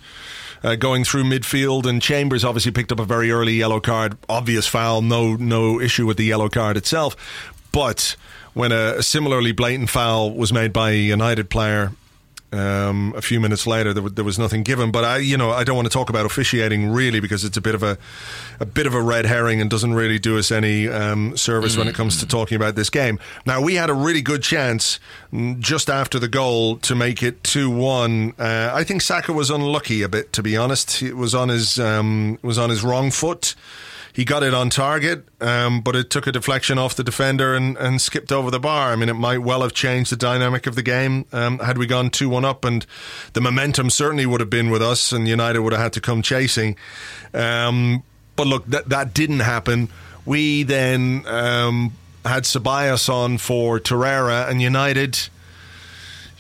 [0.64, 4.16] uh, going through midfield, and Chambers obviously picked up a very early yellow card.
[4.28, 7.14] Obvious foul, no no issue with the yellow card itself,
[7.70, 8.16] but
[8.54, 11.92] when a, a similarly blatant foul was made by a United player.
[12.54, 14.90] Um, a few minutes later, there, w- there was nothing given.
[14.92, 17.60] But I, you know, I don't want to talk about officiating really because it's a
[17.60, 17.98] bit of a,
[18.60, 21.88] a bit of a red herring and doesn't really do us any um, service when
[21.88, 23.18] it comes to talking about this game.
[23.44, 25.00] Now we had a really good chance
[25.32, 28.34] mm, just after the goal to make it two one.
[28.38, 30.98] Uh, I think Saka was unlucky a bit, to be honest.
[30.98, 33.54] He was on his um, was on his wrong foot.
[34.14, 37.76] He got it on target, um, but it took a deflection off the defender and,
[37.76, 38.92] and skipped over the bar.
[38.92, 41.86] I mean, it might well have changed the dynamic of the game um, had we
[41.86, 42.86] gone 2 1 up, and
[43.32, 46.22] the momentum certainly would have been with us, and United would have had to come
[46.22, 46.76] chasing.
[47.34, 48.04] Um,
[48.36, 49.88] but look, that, that didn't happen.
[50.24, 51.92] We then um,
[52.24, 55.28] had Ceballos on for Torreira, and United.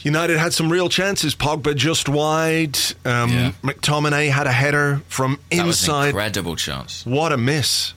[0.04, 1.34] United had some real chances.
[1.34, 2.78] Pogba just wide.
[3.04, 3.52] Um, Yeah.
[3.62, 6.08] McTominay had a header from That was an inside.
[6.10, 7.04] incredible chance.
[7.04, 7.94] What a miss!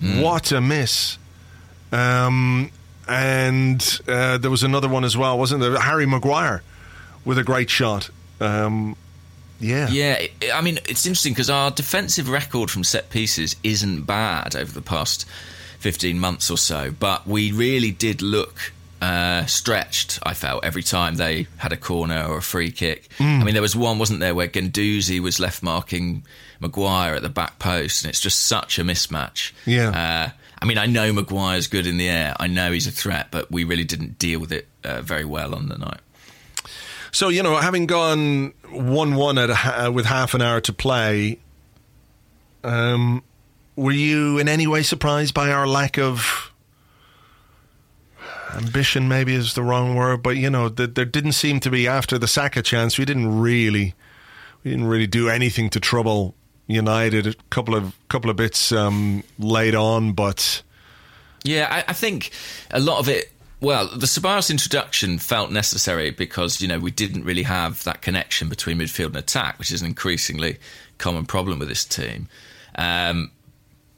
[0.00, 1.18] What a miss!
[1.92, 2.70] Um,
[3.08, 5.78] and uh, there was another one as well, wasn't there?
[5.80, 6.62] Harry Maguire
[7.24, 8.08] with a great shot.
[8.40, 8.94] Um,
[9.60, 9.88] yeah.
[9.88, 14.70] Yeah, I mean, it's interesting because our defensive record from set pieces isn't bad over
[14.70, 15.24] the past
[15.80, 20.18] 15 months or so, but we really did look uh, stretched.
[20.22, 23.08] I felt every time they had a corner or a free kick.
[23.20, 26.24] I mean, there was one, wasn't there, where Guendouzi was left marking
[26.60, 29.52] Maguire at the back post, and it's just such a mismatch.
[29.66, 29.90] Yeah.
[29.90, 30.30] Uh,
[30.60, 32.34] I mean, I know Maguire's good in the air.
[32.40, 35.54] I know he's a threat, but we really didn't deal with it uh, very well
[35.54, 36.00] on the night.
[37.12, 41.38] So you know, having gone one-one at a, ha- with half an hour to play,
[42.64, 43.22] um,
[43.76, 46.47] were you in any way surprised by our lack of
[48.58, 49.08] ambition?
[49.08, 52.18] Maybe is the wrong word, but you know, th- there didn't seem to be after
[52.18, 52.98] the Saka chance.
[52.98, 53.94] We didn't really,
[54.62, 56.34] we didn't really do anything to trouble
[56.66, 57.26] United.
[57.26, 60.62] A couple of couple of bits um, laid on, but
[61.42, 62.30] Yeah, I, I think
[62.70, 63.32] a lot of it.
[63.60, 68.48] Well, the Ceballos introduction felt necessary because you know we didn't really have that connection
[68.48, 70.58] between midfield and attack, which is an increasingly
[70.98, 72.28] common problem with this team.
[72.76, 73.32] Um,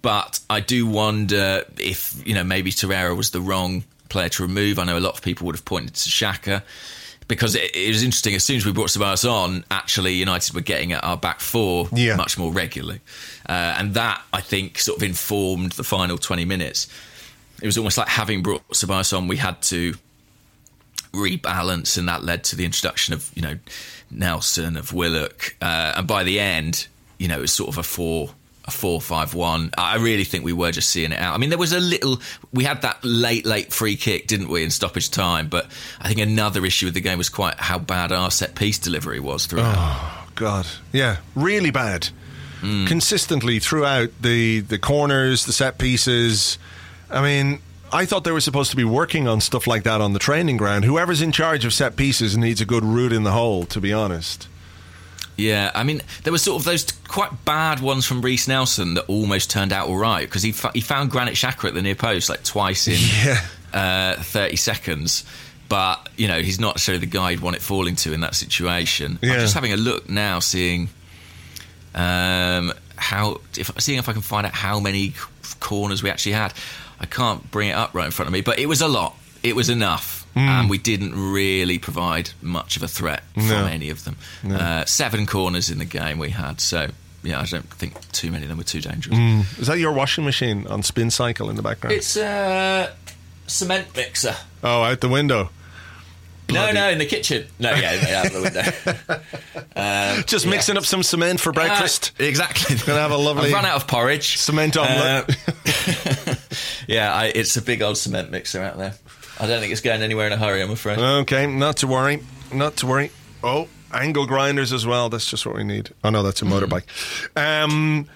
[0.02, 4.78] but I do wonder if you know maybe Torreira was the wrong player to remove.
[4.78, 6.62] I know a lot of people would have pointed to Xhaka
[7.28, 8.34] because it, it was interesting.
[8.34, 11.88] As soon as we brought Ceballos on, actually United were getting at our back four
[11.92, 12.16] Yeah.
[12.16, 13.00] much more regularly,
[13.48, 16.88] uh, and that I think sort of informed the final twenty minutes.
[17.62, 19.94] It was almost like having brought Ceballos on, we had to
[21.12, 23.58] rebalance, and that led to the introduction of you know
[24.10, 26.86] Nelson of Willock, uh, and by the end,
[27.18, 28.30] you know, it was sort of a four.
[28.70, 29.72] A four-five-one.
[29.76, 31.34] I really think we were just seeing it out.
[31.34, 32.20] I mean, there was a little.
[32.52, 35.48] We had that late, late free kick, didn't we, in stoppage time?
[35.48, 35.66] But
[36.00, 39.18] I think another issue with the game was quite how bad our set piece delivery
[39.18, 39.74] was throughout.
[39.76, 42.10] Oh God, yeah, really bad.
[42.60, 42.86] Hmm.
[42.86, 46.56] Consistently throughout the the corners, the set pieces.
[47.10, 47.60] I mean,
[47.92, 50.58] I thought they were supposed to be working on stuff like that on the training
[50.58, 50.84] ground.
[50.84, 53.64] Whoever's in charge of set pieces needs a good root in the hole.
[53.66, 54.46] To be honest,
[55.40, 59.04] Yeah, I mean, there were sort of those quite bad ones from Reiss Nelson that
[59.08, 61.94] almost turned out all right because he fa- he found Granit Xhaka at the near
[61.94, 63.40] post like twice in Yeah.
[63.72, 65.24] uh, thirty seconds.
[65.68, 68.34] But you know, he's not necessarily the guy you'd want it falling to in that
[68.34, 69.18] situation.
[69.22, 69.34] Yeah.
[69.34, 70.88] I'm just having a look now, seeing
[71.94, 75.14] um, how if seeing if I can find out how many
[75.60, 76.52] corners we actually had.
[77.02, 79.16] I can't bring it up right in front of me, but it was a lot.
[79.42, 83.66] It was enough, and we didn't really provide much of a threat from No.
[83.66, 84.16] any of them.
[84.48, 86.88] Uh, seven corners in the game we had, so
[87.22, 89.18] yeah, I don't think too many of them were too dangerous.
[89.58, 91.94] is that your washing machine on spin cycle in the background?
[91.96, 92.92] It's a
[93.46, 94.34] cement mixer.
[94.64, 95.50] oh, out the window.
[96.52, 97.46] No, no, in the kitchen.
[97.60, 98.42] No, yeah, yeah, out the
[99.76, 100.22] window.
[100.26, 102.12] Just mixing up some cement for breakfast.
[102.18, 102.76] Uh, exactly.
[102.76, 104.36] Gonna have a lovely I've run out of porridge.
[104.36, 105.30] cement omelette.
[105.68, 106.34] Uh,
[106.88, 108.94] yeah, I, it's a big old cement mixer out there.
[109.40, 110.62] I don't think it's going anywhere in a hurry.
[110.62, 110.98] I'm afraid.
[110.98, 112.22] Okay, not to worry.
[112.52, 113.10] Not to worry.
[113.42, 115.08] Oh, angle grinders as well.
[115.08, 115.90] That's just what we need.
[116.04, 116.84] Oh no, that's a motorbike.
[117.36, 118.06] Um,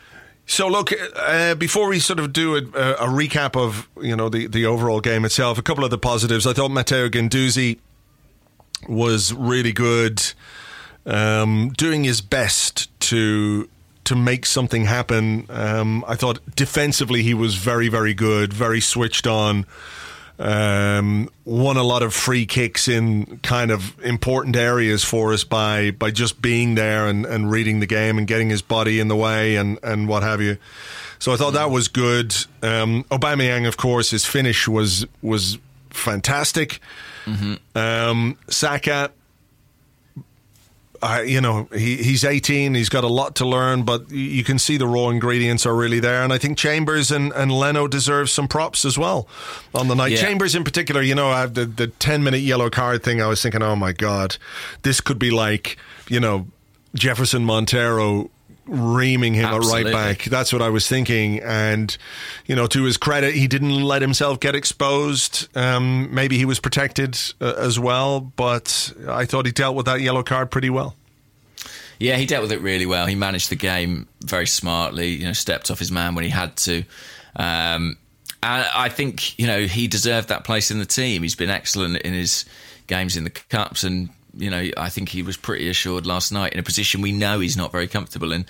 [0.47, 4.47] so look, uh, before we sort of do a, a recap of you know the
[4.47, 6.47] the overall game itself, a couple of the positives.
[6.47, 7.79] I thought Matteo Guendouzi
[8.87, 10.23] was really good,
[11.07, 13.69] um, doing his best to
[14.05, 15.47] to make something happen.
[15.49, 19.65] Um, I thought defensively he was very very good, very switched on.
[20.37, 25.93] Um, won a lot of free kicks in kind of important areas for us by
[25.93, 29.15] by just being there and, and reading the game and getting his body in the
[29.15, 30.59] way and, and what have you.
[31.21, 32.35] So I thought that was good.
[32.63, 35.59] Um, Aubameyang, of course, his finish was was
[35.91, 36.81] fantastic.
[37.77, 39.13] Um, Saka,
[41.05, 42.75] I, you know, he, he's 18.
[42.75, 46.01] He's got a lot to learn, but you can see the raw ingredients are really
[46.01, 46.23] there.
[46.23, 49.29] And I think Chambers and, and Leno deserve some props as well
[49.75, 50.13] on the night.
[50.13, 50.23] Yeah.
[50.23, 53.21] Chambers, in particular, you know, I have the, the 10 minute yellow card thing.
[53.21, 54.39] I was thinking, oh my God,
[54.83, 55.77] this could be like,
[56.09, 56.47] you know,
[56.95, 58.31] Jefferson Montero
[58.67, 59.93] reaming him Absolutely.
[59.93, 60.25] at right back.
[60.25, 61.41] That's what I was thinking.
[61.41, 61.97] And,
[62.47, 65.49] you know, to his credit, he didn't let himself get exposed.
[65.57, 70.01] Um, maybe he was protected uh, as well, but I thought he dealt with that
[70.01, 70.97] yellow card pretty well.
[71.99, 73.07] Yeah, he dealt with it really well.
[73.07, 75.11] He managed the game very smartly.
[75.11, 76.85] You know, stepped off his man when he had to.
[77.37, 77.97] Um,
[78.43, 81.23] and I think you know he deserved that place in the team.
[81.23, 82.45] He's been excellent in his
[82.89, 86.53] games in the cups, and you know I think he was pretty assured last night
[86.53, 88.47] in a position we know he's not very comfortable in.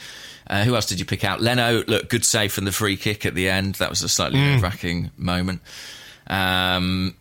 [0.46, 1.40] Uh, who else did you pick out?
[1.40, 3.76] Leno, look, good save from the free kick at the end.
[3.76, 5.62] That was a slightly nerve-wracking moment.
[6.26, 7.14] Um,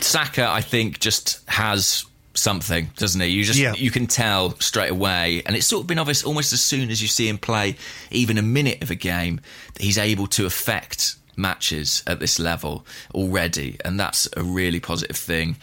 [0.00, 2.04] Saka, I think, just has
[2.34, 3.28] something, doesn't he?
[3.28, 3.74] You just Yeah.
[3.74, 7.02] you can tell straight away, and it's sort of been obvious almost as soon as
[7.02, 7.76] you see him play
[8.10, 9.40] even a minute of a game
[9.74, 15.16] that he's able to affect matches at this level already, and that's a really positive
[15.16, 15.56] thing.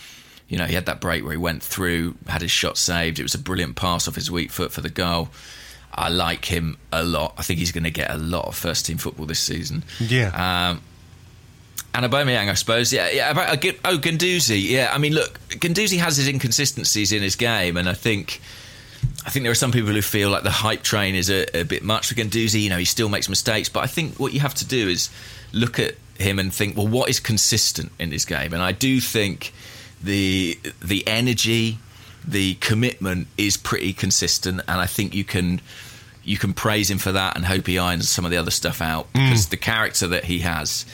[0.50, 3.20] You know, he had that break where he went through, had his shot saved.
[3.20, 5.30] It was a brilliant pass off his weak foot for the goal.
[5.94, 7.34] I like him a lot.
[7.38, 9.84] I think he's going to get a lot of first team football this season.
[10.00, 10.70] Yeah.
[10.72, 10.82] Um,
[11.94, 12.94] And Aubameyang, I suppose.
[12.94, 13.32] Yeah, yeah.
[13.32, 14.64] About, uh, oh, Guendouzi.
[14.70, 18.40] Yeah, I mean, look, Guendouzi has his inconsistencies in his game, and I think,
[19.26, 21.64] I think there are some people who feel like the hype train is a, a
[21.64, 22.62] bit much for Guendouzi.
[22.62, 25.10] You know, he still makes mistakes, but I think what you have to do is
[25.52, 28.54] look at him and think, well, what is consistent in his game?
[28.54, 29.52] And I do think
[30.02, 31.80] the the energy,
[32.26, 35.62] the commitment is pretty consistent, and I think you can
[36.24, 38.82] you can praise him for that and hope he irons some of the other stuff
[38.82, 39.50] out because mm.
[39.50, 40.86] the character that he has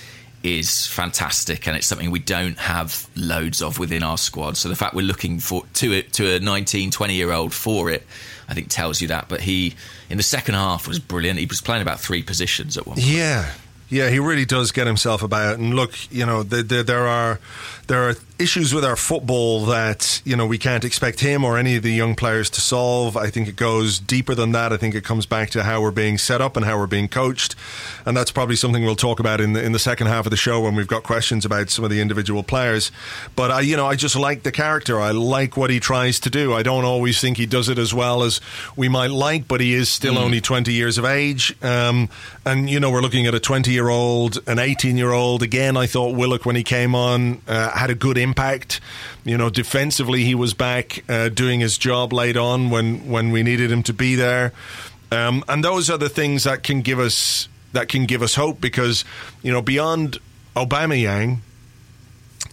[0.43, 4.57] is fantastic and it's something we don't have loads of within our squad.
[4.57, 7.89] So the fact we're looking for to it to a 19 20 year old for
[7.89, 8.05] it
[8.47, 9.29] i think tells you that.
[9.29, 9.73] But he
[10.09, 11.39] in the second half was brilliant.
[11.39, 13.07] He was playing about three positions at one point.
[13.07, 13.51] Yeah.
[13.89, 15.59] Yeah, he really does get himself about.
[15.59, 17.39] And look, you know, the, the, there are
[17.87, 21.75] there are issues with our football that you know we can't expect him or any
[21.75, 23.15] of the young players to solve.
[23.15, 24.73] I think it goes deeper than that.
[24.73, 27.07] I think it comes back to how we're being set up and how we're being
[27.07, 27.55] coached,
[28.05, 30.37] and that's probably something we'll talk about in the, in the second half of the
[30.37, 32.91] show when we've got questions about some of the individual players.
[33.35, 34.99] But I, you know, I just like the character.
[34.99, 36.53] I like what he tries to do.
[36.53, 38.41] I don't always think he does it as well as
[38.75, 40.21] we might like, but he is still mm.
[40.21, 41.55] only 20 years of age.
[41.63, 42.09] Um,
[42.45, 45.43] and you know, we're looking at a 20 year old, an 18 year old.
[45.43, 48.79] Again, I thought Willock when he came on uh, had a good impact.
[49.23, 53.43] You know, defensively, he was back uh, doing his job late on when when we
[53.43, 54.53] needed him to be there.
[55.11, 58.61] Um, and those are the things that can give us that can give us hope
[58.61, 59.03] because
[59.41, 60.17] you know beyond
[60.55, 61.39] Aubameyang,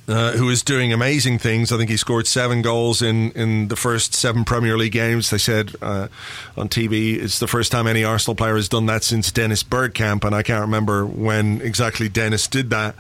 [0.09, 1.73] uh, who is doing amazing things.
[1.73, 5.31] I think he scored seven goals in, in the first seven Premier League games.
[5.31, 6.09] They said uh,
[6.57, 10.25] on TV it's the first time any Arsenal player has done that since Dennis Bergkamp,
[10.25, 12.95] and I can't remember when exactly Dennis did that.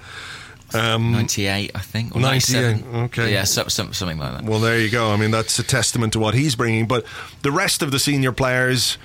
[0.74, 2.14] Um, 98, I think.
[2.14, 3.32] Or 98, okay.
[3.32, 4.44] Yeah, so, so, something like that.
[4.44, 5.10] Well, there you go.
[5.10, 6.86] I mean, that's a testament to what he's bringing.
[6.86, 7.04] But
[7.42, 8.98] the rest of the senior players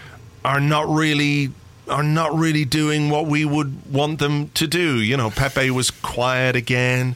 [0.43, 1.51] are not really
[1.87, 4.99] are not really doing what we would want them to do.
[4.99, 7.15] You know, Pepe was quiet again.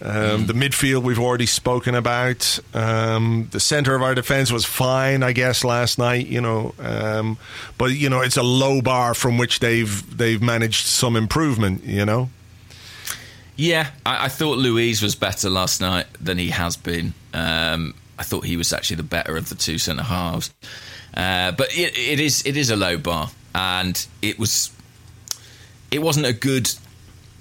[0.00, 0.46] Um, mm.
[0.46, 2.60] The midfield we've already spoken about.
[2.72, 6.28] Um, the center of our defense was fine, I guess, last night.
[6.28, 7.36] You know, um,
[7.78, 11.84] but you know it's a low bar from which they've they've managed some improvement.
[11.84, 12.30] You know.
[13.58, 17.12] Yeah, I, I thought Luiz was better last night than he has been.
[17.34, 20.54] Um, I thought he was actually the better of the two centre halves.
[21.12, 24.70] Uh, but it, it is it is a low bar, and it was
[25.90, 26.70] it wasn't a good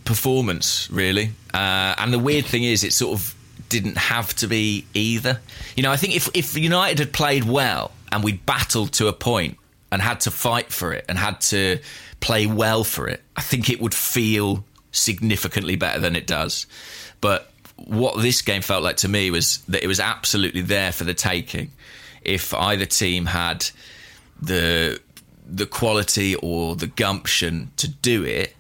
[0.06, 1.32] performance really.
[1.54, 3.36] Uh, and the weird thing is, it sort of
[3.70, 5.40] didn't have to be either.
[5.76, 9.14] You know, I think if if United had played well and we battled to a
[9.14, 9.60] point
[9.92, 11.78] and had to fight for it and had to
[12.22, 16.68] play well for it, I think it would feel significantly better than it does.
[17.22, 21.04] But what this game felt like to me was that it was absolutely there for
[21.04, 21.72] the taking.
[22.22, 23.70] If either team had
[24.42, 25.00] the
[25.50, 28.56] the quality or the gumption to do it,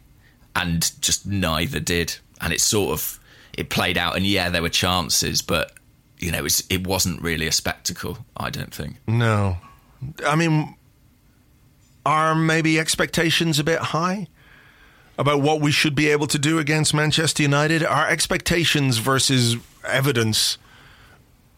[0.55, 3.19] and just neither did, and it sort of
[3.53, 4.15] it played out.
[4.15, 5.73] And yeah, there were chances, but
[6.19, 8.19] you know, it, it wasn't really a spectacle.
[8.37, 8.97] I don't think.
[9.07, 9.57] No,
[10.25, 10.75] I mean,
[12.05, 14.27] are maybe expectations a bit high?
[15.17, 17.83] About what we should be able to do against Manchester United?
[17.83, 20.57] Our expectations versus evidence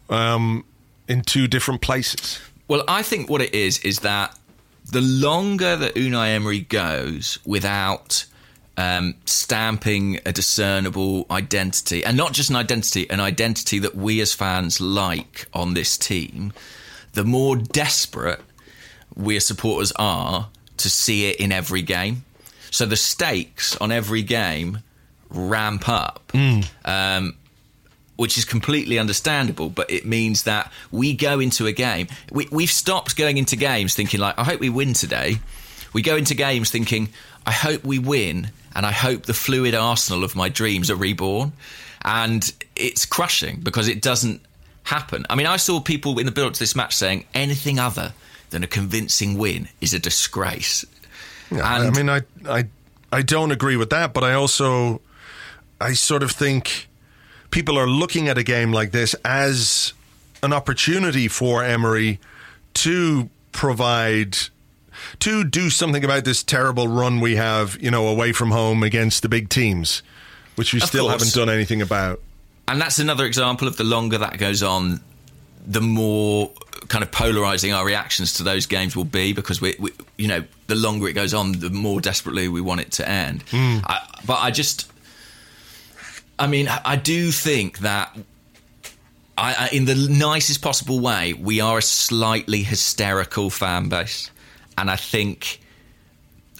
[0.09, 0.65] um,
[1.07, 2.39] in two different places.
[2.67, 4.37] Well, I think what it is is that
[4.85, 8.25] the longer that Unai Emery goes without
[8.77, 14.33] um, stamping a discernible identity, and not just an identity, an identity that we as
[14.33, 16.53] fans like on this team,
[17.13, 18.39] the more desperate
[19.15, 22.23] we as supporters are to see it in every game.
[22.71, 24.79] So the stakes on every game
[25.29, 26.31] ramp up.
[26.33, 26.67] Mm.
[26.85, 27.35] Um,
[28.19, 32.05] which is completely understandable, but it means that we go into a game.
[32.29, 35.37] We, we've stopped going into games thinking, like, I hope we win today.
[35.93, 37.07] We go into games thinking,
[37.45, 41.53] I hope we win, and I hope the fluid arsenal of my dreams are reborn.
[42.03, 44.41] And it's crushing because it doesn't
[44.83, 45.25] happen.
[45.29, 48.13] I mean, I saw people in the build up to this match saying anything other
[48.49, 50.83] than a convincing win is a disgrace.
[51.51, 52.65] Yeah, I mean, I, I,
[53.11, 55.01] I don't agree with that, but I also,
[55.81, 56.87] I sort of think
[57.51, 59.93] people are looking at a game like this as
[60.43, 62.19] an opportunity for Emery
[62.75, 64.37] to provide
[65.19, 69.21] to do something about this terrible run we have, you know, away from home against
[69.21, 70.03] the big teams,
[70.55, 71.23] which we of still course.
[71.23, 72.21] haven't done anything about.
[72.67, 74.99] And that's another example of the longer that goes on,
[75.65, 76.51] the more
[76.87, 80.43] kind of polarizing our reactions to those games will be because we, we you know,
[80.67, 83.45] the longer it goes on, the more desperately we want it to end.
[83.47, 83.83] Mm.
[83.85, 84.91] I, but I just,
[86.37, 88.17] I mean, I do think that.
[89.37, 94.31] I, I, in the nicest possible way, we are a slightly hysterical fan base,
[94.77, 95.61] and I think,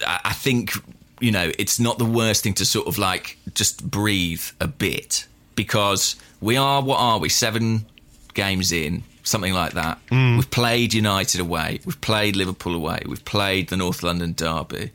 [0.06, 0.72] I think
[1.20, 5.26] you know, it's not the worst thing to sort of like just breathe a bit
[5.54, 7.86] because we are, what are we, seven
[8.34, 9.98] games in, something like that.
[10.08, 10.36] Mm.
[10.36, 14.90] We've played United away, we've played Liverpool away, we've played the North London Derby.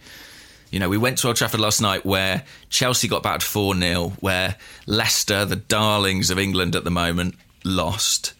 [0.71, 4.13] You know, we went to Old Trafford last night where Chelsea got battered 4 0,
[4.19, 4.55] where
[4.85, 8.33] Leicester, the darlings of England at the moment, lost.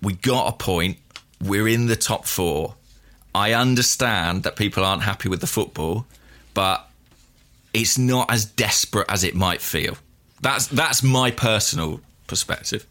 [0.00, 0.98] We got a point.
[1.42, 2.76] We're in the top four.
[3.34, 6.06] I understand that people aren't happy with the football,
[6.54, 6.88] but
[7.72, 9.96] it's not as desperate as it might feel.
[10.40, 12.86] That's that's my personal perspective.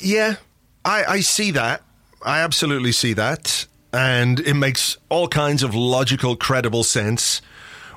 [0.00, 0.36] Yeah,
[0.84, 1.82] I, I see that.
[2.22, 3.66] I absolutely see that.
[3.92, 7.42] And it makes all kinds of logical, credible sense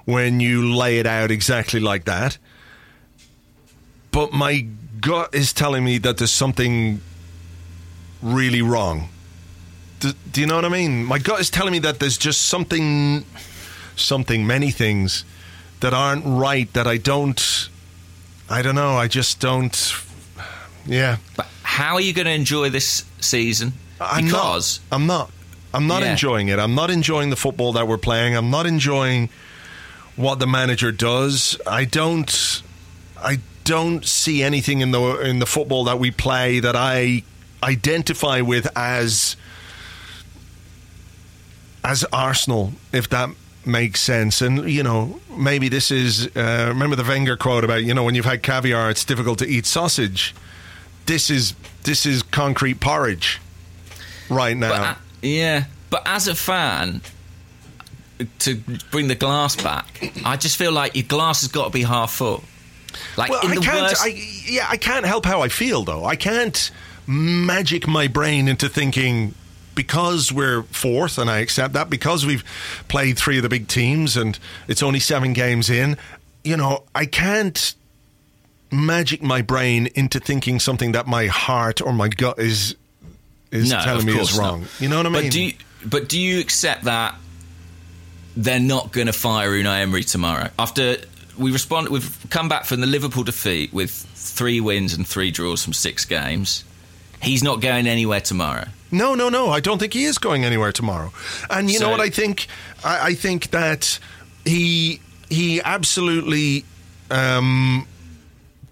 [0.06, 2.38] when you lay it out exactly like that.
[4.12, 4.68] But my
[5.00, 7.02] gut is telling me that there's something
[8.22, 9.10] really wrong.
[10.00, 11.06] Do, do you know what I mean?
[11.06, 13.26] My gut is telling me that there's just something,
[13.96, 15.26] something, many things
[15.80, 17.70] that aren't right that I don't,
[18.50, 19.94] I don't know, I just don't,
[20.86, 21.18] yeah.
[21.36, 23.74] But how are you going to enjoy this season?
[24.00, 25.32] I'm because not, I'm not.
[25.74, 26.12] I'm not Yeah.
[26.12, 26.60] enjoying it.
[26.60, 28.36] I'm not enjoying the football that we're playing.
[28.36, 29.30] I'm not enjoying
[30.16, 31.60] what the manager does.
[31.66, 32.62] I don't.
[33.18, 37.24] I don't see anything in the in the football that we play that I
[37.64, 39.36] identify with as
[41.84, 43.30] as Arsenal, if that
[43.66, 44.42] makes sense.
[44.42, 48.14] And you know, maybe this is uh, remember the Wenger quote about you know when
[48.16, 50.36] you've had caviar, it's difficult to eat sausage.
[51.06, 53.40] This is this is concrete porridge
[54.30, 54.70] right now.
[54.70, 57.02] But, uh, yeah, but as a fan,
[58.40, 58.56] to
[58.92, 62.12] bring the glass back, I just feel like your glass has got to be half
[62.12, 62.44] full.
[63.18, 63.82] Like Well, in I the can't.
[63.82, 64.08] worst, I,
[64.46, 66.06] yeah, I can't help how I feel though.
[66.06, 66.72] I can't
[67.08, 69.34] magic my brain into thinking
[69.76, 72.44] because we're fourth, and I accept that because we've
[72.88, 74.38] played three of the big teams, and
[74.68, 75.98] it's only seven games in.
[76.44, 77.74] You know, I can't
[78.74, 82.76] magic my brain into thinking something that my heart or my gut is
[83.52, 84.62] is no, telling me is wrong.
[84.62, 84.82] not.
[84.82, 85.24] You know what I mean?
[85.24, 85.54] But do you,
[85.86, 87.16] but do you accept that
[88.36, 90.98] they're not going to fire Unai Emery tomorrow after
[91.38, 91.90] we respond?
[91.90, 96.06] We've come back from the Liverpool defeat with three wins and three draws from six
[96.06, 96.64] games.
[97.22, 98.66] He's not going anywhere tomorrow.
[98.92, 99.50] No, no, no.
[99.50, 101.12] I don't think he is going anywhere tomorrow.
[101.50, 102.48] And you know what I think?
[102.84, 104.00] I, I think that
[104.46, 105.00] he
[105.30, 106.66] he absolutely
[107.10, 107.88] um,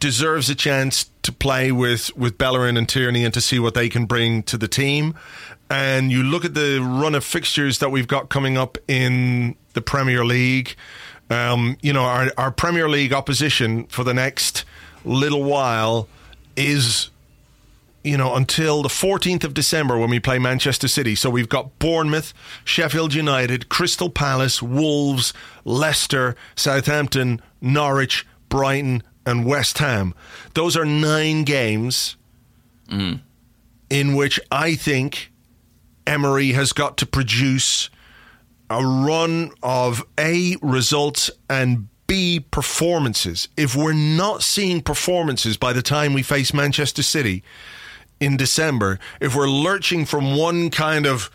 [0.02, 3.88] deserves a chance to play with with Bellerin and Tierney and to see what they
[3.88, 5.14] can bring to the team.
[5.70, 9.82] And you look at the run of fixtures that we've got coming up in the
[9.82, 10.76] Premier League.
[11.30, 14.66] Um, you know, our, our Premier League opposition for the next
[15.06, 16.10] little while
[16.58, 17.10] is
[18.04, 21.14] you know, until the 14th of December when we play Manchester City.
[21.14, 22.34] So we've got Bournemouth,
[22.66, 25.34] Sheffield United, Crystal Palace, Wolves,
[25.66, 30.14] Leicester, Southampton, Norwich, Brighton, and West Ham.
[30.54, 32.16] Those are nine games
[33.90, 35.32] in which I think
[36.06, 37.90] Emery has got to produce
[38.70, 43.48] a run of A, results, and B, performances.
[43.56, 47.44] If we're not seeing performances by the time we face Manchester City
[48.20, 51.32] in December, if we're lurching from one kind of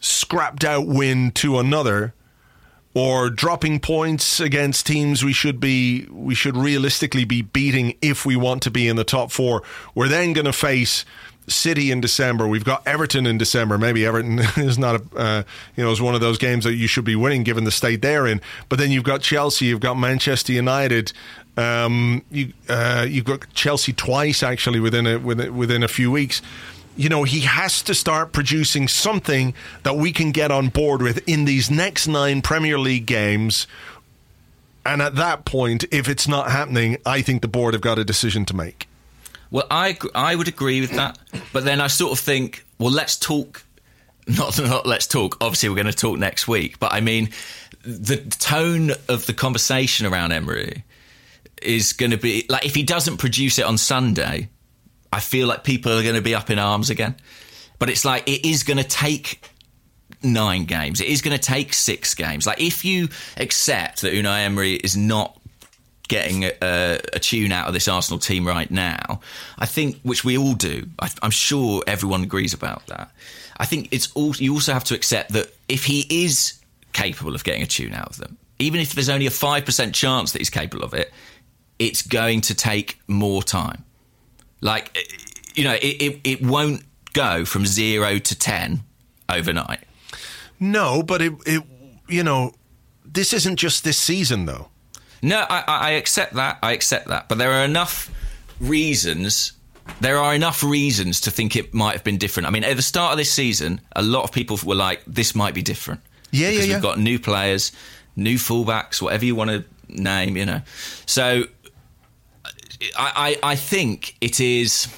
[0.00, 2.14] scrapped out win to another,
[2.96, 8.34] or dropping points against teams we should be we should realistically be beating if we
[8.34, 9.62] want to be in the top four.
[9.94, 11.04] We're then going to face
[11.46, 12.48] City in December.
[12.48, 13.76] We've got Everton in December.
[13.76, 15.42] Maybe Everton is not a uh,
[15.76, 18.00] you know is one of those games that you should be winning given the state
[18.00, 18.40] they're in.
[18.70, 21.12] But then you've got Chelsea, you've got Manchester United.
[21.58, 26.40] Um, you uh, you've got Chelsea twice actually within a within, within a few weeks
[26.96, 31.26] you know, he has to start producing something that we can get on board with
[31.28, 33.66] in these next nine Premier League games.
[34.84, 38.04] And at that point, if it's not happening, I think the board have got a
[38.04, 38.88] decision to make.
[39.50, 41.18] Well, I I would agree with that,
[41.52, 43.62] but then I sort of think, well, let's talk.
[44.28, 45.36] Not not let's talk.
[45.40, 47.28] Obviously, we're going to talk next week, but I mean,
[47.84, 50.82] the tone of the conversation around Emery
[51.62, 54.48] is going to be like if he doesn't produce it on Sunday,
[55.16, 57.16] I feel like people are going to be up in arms again.
[57.78, 59.50] But it's like it is going to take
[60.22, 61.00] nine games.
[61.00, 62.46] It is going to take six games.
[62.46, 63.08] Like if you
[63.38, 65.40] accept that Unai Emery is not
[66.08, 69.20] getting a, a, tune out of this Arsenal team right now,
[69.58, 70.86] I think, which we all do.
[71.00, 73.10] I, I'm sure everyone agrees about that.
[73.56, 74.36] I think it's all.
[74.36, 76.60] You also have to accept that if he is
[76.92, 79.94] capable of getting a tune out of them, even if there's only a five percent
[79.94, 81.10] chance that he's capable of it,
[81.78, 83.85] it's going to take more time.
[84.60, 85.02] Like, eh,
[85.54, 86.82] you know, it, it, it won't
[87.12, 88.80] go from zero to 10
[89.28, 89.80] overnight.
[90.60, 91.62] No, but it, it
[92.08, 92.52] you know,
[93.04, 94.68] this isn't just this season, though.
[95.22, 96.58] No, I, I accept that.
[96.62, 97.28] I accept that.
[97.28, 98.10] But there are enough
[98.60, 99.52] reasons.
[100.00, 102.46] There are enough reasons to think it might have been different.
[102.46, 105.34] I mean, at the start of this season, a lot of people were like, "This
[105.34, 106.00] might be different."
[106.30, 106.74] Yeah, yeah, because yeah.
[106.74, 107.72] We've got new players,
[108.14, 110.36] new fullbacks, whatever you want to name.
[110.36, 110.62] You know,
[111.06, 111.44] so
[112.96, 114.88] I, I, I think it is.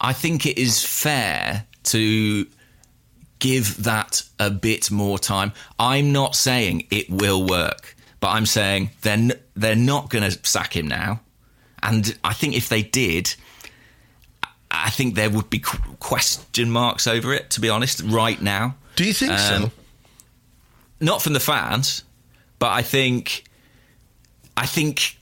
[0.00, 2.46] I think it is fair to
[3.40, 5.52] give that a bit more time.
[5.78, 10.38] I'm not saying it will work, but I'm saying they're n- they're not going to
[10.48, 11.20] sack him now.
[11.82, 13.34] And I think if they did,
[14.70, 17.50] I think there would be qu- question marks over it.
[17.50, 19.54] To be honest, right now, Do you think so?
[19.64, 19.70] Um,
[21.00, 22.02] not from the fans,
[22.58, 23.44] but I think,
[24.56, 25.17] I think.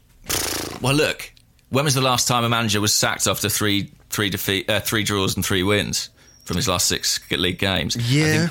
[0.81, 1.33] Well, look,
[1.71, 5.03] when was the last time a manager was sacked after three three defeat uh, three
[5.03, 6.11] draws and three wins
[6.45, 7.97] from his last six league games?
[7.97, 8.39] I Yeah.
[8.49, 8.51] think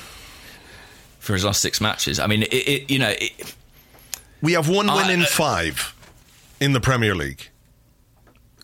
[1.18, 2.18] for his last six matches.
[2.20, 3.54] I mean, it, it, you know, it,
[4.42, 5.94] We have one win I- in uh, five
[6.60, 7.48] in the Premier League.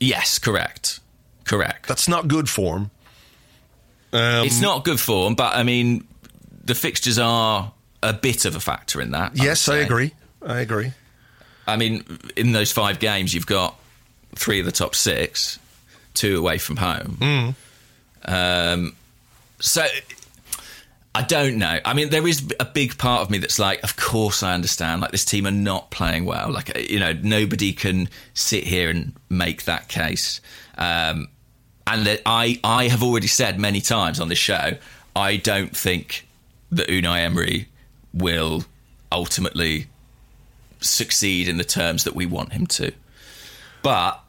[0.01, 1.01] yes, correct,
[1.45, 1.89] correct.
[1.89, 2.91] That's not good form.
[4.13, 6.07] Um, it's not good form, but I mean,
[6.65, 9.33] the fixtures are a bit of a factor in that.
[9.33, 10.13] would yes, I agree.
[10.47, 10.93] I agree.
[11.67, 12.05] I mean,
[12.37, 13.79] in those five games, you've got
[14.35, 15.59] three of the top six,
[16.15, 17.55] two away from home.
[18.25, 18.97] Um,
[19.61, 19.85] so
[21.15, 21.79] I don't know.
[21.85, 25.03] I mean, there is a big part of me that's like, of course, I understand.
[25.03, 26.51] Like this team are not playing well.
[26.51, 30.41] Like uh, you know, nobody can sit here and make that case.
[30.79, 31.29] Um,
[31.87, 34.77] and that I, I have already said many times on this show,
[35.15, 36.27] I don't think
[36.71, 37.69] that Unai Emery
[38.15, 38.65] will
[39.11, 39.87] ultimately
[40.83, 42.93] succeed in the terms that we want him to.
[43.83, 44.23] But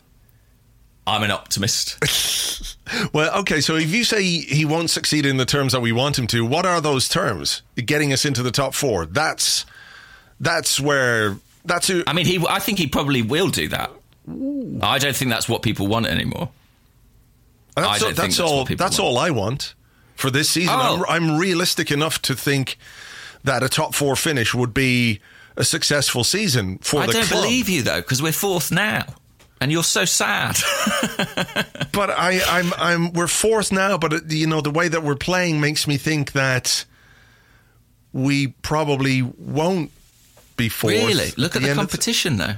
[1.05, 2.77] I'm an optimist.
[3.13, 3.61] Well, okay.
[3.61, 6.45] So if you say he won't succeed in the terms that we want him to,
[6.45, 7.61] what are those terms?
[7.75, 9.05] Getting us into the top four.
[9.05, 9.65] That's
[10.39, 12.03] that's where that's who.
[12.05, 12.45] I mean, he.
[12.47, 13.89] I think he probably will do that.
[14.27, 16.49] I don't think that's what people want anymore.
[17.75, 18.65] That's, I all, don't think that's that's all.
[18.65, 18.99] That's want.
[18.99, 19.73] all I want
[20.15, 20.75] for this season.
[20.77, 21.05] Oh.
[21.07, 22.77] I'm, I'm realistic enough to think
[23.43, 25.19] that a top four finish would be
[25.55, 27.25] a successful season for I the club.
[27.25, 29.05] I don't believe you though, because we're fourth now,
[29.61, 30.57] and you're so sad.
[31.93, 33.13] But I, I'm, I'm.
[33.13, 36.31] We're fourth now, but uh, you know the way that we're playing makes me think
[36.31, 36.85] that
[38.11, 39.91] we probably won't
[40.57, 40.93] be fourth.
[40.93, 41.29] really?
[41.37, 42.55] Look at the of competition, though.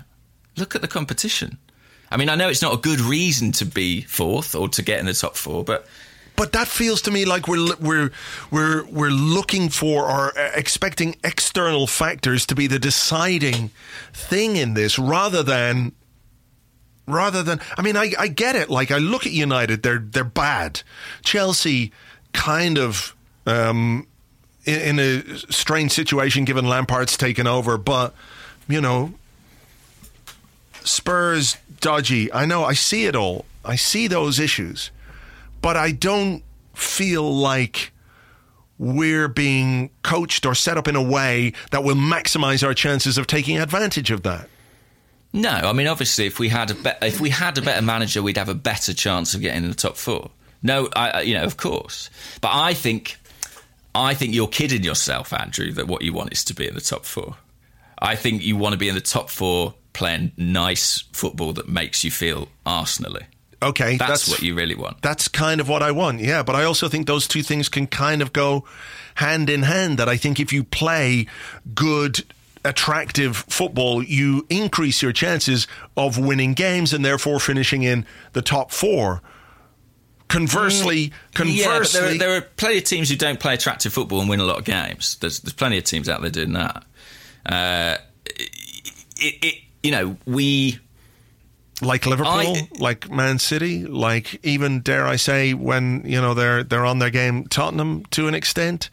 [0.56, 1.58] Look at the competition.
[2.10, 5.02] I mean, I know it's not a good reason to be fourth or to get
[5.02, 5.86] in the top four, but
[6.36, 8.12] But that feels to me like we're we're
[8.52, 13.72] we're we're looking for or uh, expecting external factors to be the deciding
[14.14, 15.94] thing in this, rather than
[17.08, 17.62] rather than.
[17.78, 18.70] I mean, I, I get it.
[18.70, 20.82] Like I look at United, they're they're bad.
[21.24, 21.92] Chelsea,
[22.34, 23.16] kind of.
[23.48, 24.08] Um,
[24.66, 28.16] in, in a strange situation, given Lampard's taken over, but
[28.68, 29.14] you know,
[30.84, 32.34] Spurs dodgy.
[32.34, 32.66] I know.
[32.66, 33.46] I see it all.
[33.64, 34.90] I see those issues
[35.66, 36.44] but I don't
[36.76, 37.92] feel like
[38.78, 43.26] we're being coached or set up in a way that will maximize our chances of
[43.26, 44.48] taking advantage of that.
[45.34, 45.50] no.
[45.50, 48.38] I mean, obviously, if we had a be- if we had a better manager, we'd
[48.38, 50.30] have a better chance of getting in the top four.
[50.62, 52.12] No, I, you know, of course,
[52.42, 53.18] but I think
[53.96, 56.82] I think you're kidding yourself, Andrew, that what you want is to be in the
[56.82, 57.38] top four.
[57.98, 62.04] I think you want to be in the top four playing nice football that makes
[62.04, 63.24] you feel Arsenally.
[63.66, 65.02] Okay, That's, what you really want.
[65.02, 66.44] That's kind of what I want, yeah.
[66.44, 68.64] But I also think those two things can kind of go
[69.16, 69.98] hand in hand.
[69.98, 71.28] That I think if you play
[71.74, 72.24] good,
[72.64, 78.72] attractive football, you increase your chances of winning games and therefore finishing in the top
[78.72, 79.22] four.
[80.28, 83.54] Conversely, Mm, Yeah, but there are, conversely, there are plenty of teams who don't play
[83.54, 85.18] attractive football and win a lot of games.
[85.18, 86.84] There's, there's plenty of teams out there doing that.
[87.46, 88.50] Uh, it,
[89.18, 90.80] it, you know, we
[91.82, 96.64] like Liverpool, I- like Man City, like even dare I say when you know they're
[96.64, 98.90] they're on their game, Tottenham to an extent,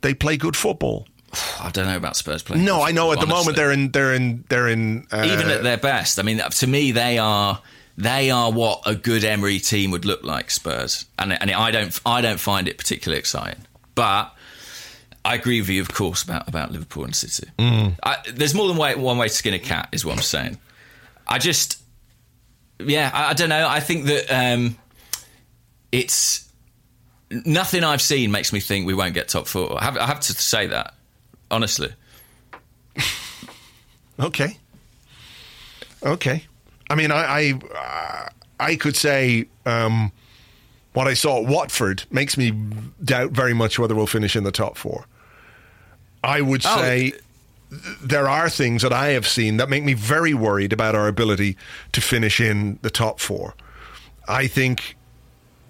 [0.00, 1.06] they play good football.
[1.60, 2.64] I don't know about Spurs playing.
[2.64, 5.62] No, I know at the moment they're in they're in they're in uh, even at
[5.62, 6.18] their best.
[6.18, 7.60] I mean, to me, they are
[7.96, 10.50] they are what a good Emery team would look like.
[10.50, 14.34] Spurs, and and I don't I don't find it particularly exciting, but.
[15.22, 17.50] I agree with you, of course, about, about Liverpool and City.
[17.58, 17.94] Mm.
[18.02, 20.58] I, there's more than way, one way to skin a cat, is what I'm saying.
[21.28, 21.79] I just,
[22.86, 23.66] yeah, I, I don't know.
[23.68, 24.76] I think that um,
[25.92, 26.48] it's
[27.30, 29.80] nothing I've seen makes me think we won't get top four.
[29.80, 30.94] I have, I have to say that
[31.50, 31.92] honestly.
[34.18, 34.58] Okay.
[36.02, 36.44] Okay.
[36.90, 38.28] I mean, I I, uh,
[38.58, 40.12] I could say um,
[40.92, 42.50] what I saw at Watford makes me
[43.02, 45.06] doubt very much whether we'll finish in the top four.
[46.22, 47.12] I would Oh, say
[47.70, 51.56] there are things that I have seen that make me very worried about our ability
[51.92, 53.54] to finish in the top four.
[54.28, 54.96] I think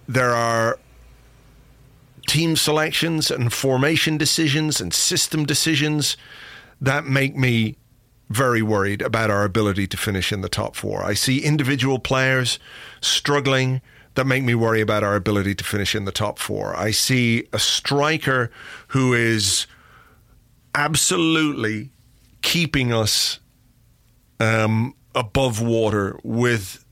[0.09, 0.79] there are
[2.27, 6.17] team selections and formation decisions and system decisions
[6.81, 7.77] that make me
[8.31, 11.05] very worried about our ability to finish in the top four.
[11.05, 12.59] I see individual players
[13.01, 13.83] struggling
[14.15, 16.77] that make me worry about our ability to finish in the top four.
[16.77, 18.51] I see a striker
[18.89, 19.67] who is
[20.75, 21.91] absolutely
[22.43, 23.41] keeping us
[24.39, 26.85] um, above water with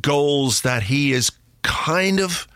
[0.00, 1.30] goals that he is
[1.62, 2.46] kind of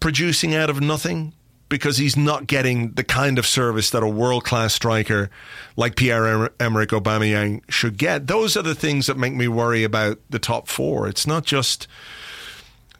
[0.00, 1.32] producing out of nothing
[1.68, 5.30] because he's not getting the kind of service that a world class striker
[5.76, 8.26] like Pierre Emerick Aubameyang should get.
[8.26, 11.08] Those are the things that make me worry about the top four.
[11.08, 11.86] It's not just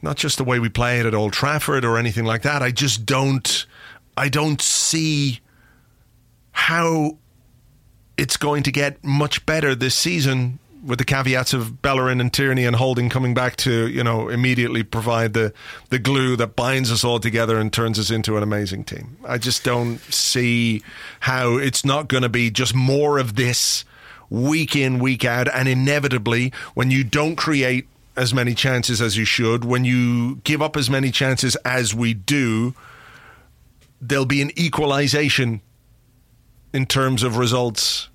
[0.03, 2.63] not just the way we play it at Old Trafford or anything like that.
[2.63, 3.67] I just don't
[4.17, 5.41] I don't see
[6.59, 7.17] how
[8.17, 12.65] it's going to get much better this season with the caveats of Bellerin and Tierney
[12.65, 15.53] and Holding coming back to, you know, immediately provide the,
[15.91, 19.17] the glue that binds us all together and turns us into an amazing team.
[19.25, 20.83] I just don't see
[21.21, 23.85] how it's not going to be just more of this
[24.29, 25.49] week in, week out.
[25.55, 27.87] And inevitably, when you don't create
[28.17, 32.15] as many chances as you should, when you give up as many chances as we
[32.15, 32.75] do,
[34.01, 35.63] there'll be an equalization
[36.73, 38.09] in terms of results.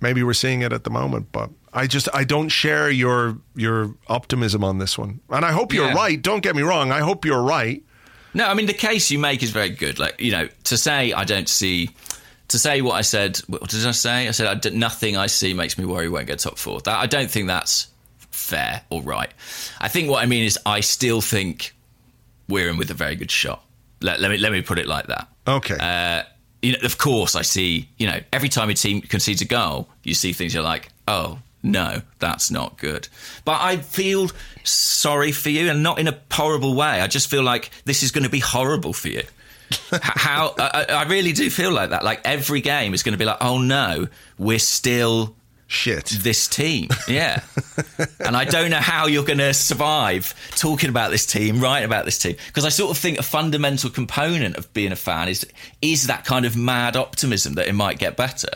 [0.00, 3.94] Maybe we're seeing it at the moment, but I just I don't share your your
[4.08, 5.20] optimism on this one.
[5.30, 5.94] And I hope you're Yeah.
[5.94, 6.20] right.
[6.20, 6.92] Don't get me wrong.
[6.92, 7.82] I hope you're right.
[8.34, 9.98] No, I mean the case you make is very good.
[9.98, 11.90] Like you know, to say I don't see,
[12.48, 13.38] to say what I said.
[13.46, 14.28] What did I say?
[14.28, 16.80] I said I d nothing I see makes me worry we won't get top four.
[16.82, 17.86] That I don't think that's
[18.30, 19.32] fair or right.
[19.80, 21.74] I think what I mean is I still think
[22.48, 23.64] we're in with a very good shot.
[24.02, 25.28] Let, let me let me put it like that.
[25.46, 25.76] Okay.
[25.80, 26.24] Uh,
[26.64, 27.88] you know, of course, I see.
[27.98, 31.38] You know, every time a team concedes a goal, you see things you're like, oh
[31.62, 33.08] no, that's not good.
[33.44, 34.30] But I feel
[34.64, 37.00] sorry for you, and not in a horrible way.
[37.00, 39.22] I just feel like this is going to be horrible for you.
[39.92, 42.04] How I, I I really do feel like that.
[42.04, 44.08] Like every game is going to be like, oh no,
[44.38, 45.34] we're still
[45.66, 46.06] Shit.
[46.06, 46.88] this team.
[47.08, 47.42] Yeah.
[48.20, 52.04] and I don't know how you're going to survive talking about this team, writing about
[52.04, 52.36] this team.
[52.46, 55.46] Because I sort of think a fundamental component of being a fan is
[55.82, 58.50] is that kind of mad optimism that it might get better.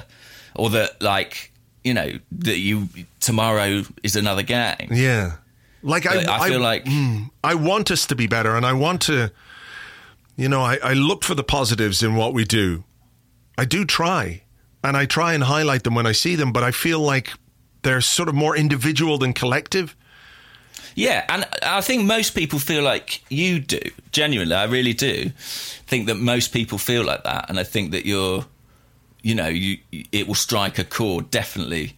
[0.54, 1.52] Or that, like,
[1.84, 2.88] you know, that you
[3.20, 4.88] tomorrow is another game.
[4.90, 5.36] Yeah.
[5.82, 9.02] Like I, I feel like mm, I want us to be better, and I want
[9.02, 9.30] to.
[10.36, 12.84] You know, I, I look for the positives in what we do.
[13.56, 14.42] I do try,
[14.82, 16.52] and I try and highlight them when I see them.
[16.52, 17.30] But I feel like
[17.82, 19.94] they're sort of more individual than collective.
[20.94, 23.80] Yeah, and I think most people feel like you do.
[24.10, 25.30] Genuinely, I really do
[25.86, 28.44] think that most people feel like that, and I think that you're,
[29.22, 29.78] you know, you
[30.10, 31.96] it will strike a chord definitely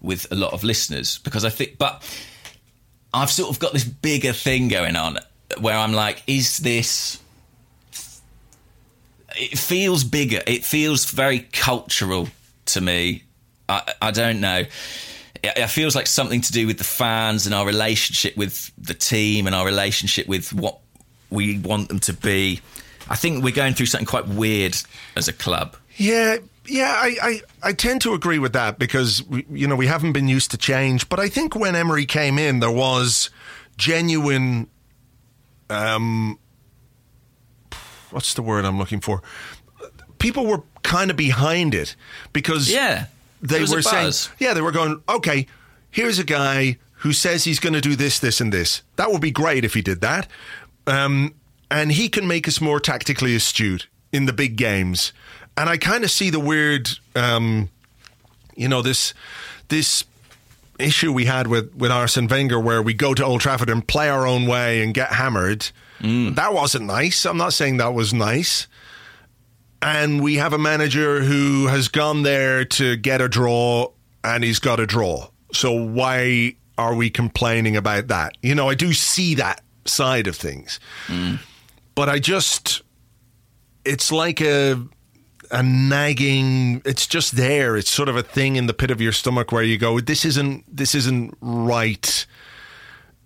[0.00, 2.02] with a lot of listeners because I think, but
[3.14, 5.18] I've sort of got this bigger thing going on
[5.60, 7.19] where I'm like, is this?
[9.40, 10.42] It feels bigger.
[10.46, 12.28] It feels very cultural
[12.66, 13.24] to me.
[13.68, 14.64] I, I don't know.
[15.42, 18.94] It, it feels like something to do with the fans and our relationship with the
[18.94, 20.78] team and our relationship with what
[21.30, 22.60] we want them to be.
[23.08, 24.76] I think we're going through something quite weird
[25.16, 25.76] as a club.
[25.96, 29.86] Yeah, yeah, I, I, I tend to agree with that because we, you know we
[29.86, 31.08] haven't been used to change.
[31.08, 33.30] But I think when Emery came in, there was
[33.76, 34.68] genuine,
[35.68, 36.38] um,
[38.10, 39.22] what's the word I'm looking for?
[40.18, 41.96] People were kind of behind it
[42.32, 43.06] because Yeah,
[43.40, 45.46] they there was a were saying, yeah, they were going, okay,
[45.90, 48.82] here's a guy who says he's going to do this, this, and this.
[48.96, 50.28] That would be great if he did that.
[50.86, 51.34] Um,
[51.70, 55.12] and he can make us more tactically astute in the big games.
[55.56, 57.70] And I kind of see the weird, um,
[58.54, 59.14] you know, this
[59.68, 60.04] this
[60.80, 64.08] issue we had with with Arsene Wenger, where we go to Old Trafford and play
[64.08, 65.70] our own way and get hammered.
[66.00, 66.34] Mm.
[66.34, 67.24] That wasn't nice.
[67.26, 68.66] I'm not saying that was nice.
[69.82, 73.88] And we have a manager who has gone there to get a draw,
[74.22, 75.28] and he's got a draw.
[75.52, 78.36] So why are we complaining about that?
[78.42, 81.38] You know, I do see that side of things, mm.
[81.94, 82.82] but I just
[83.84, 84.80] it's like a
[85.50, 87.76] a nagging it's just there.
[87.76, 90.24] It's sort of a thing in the pit of your stomach where you go this
[90.24, 92.26] isn't this isn't right.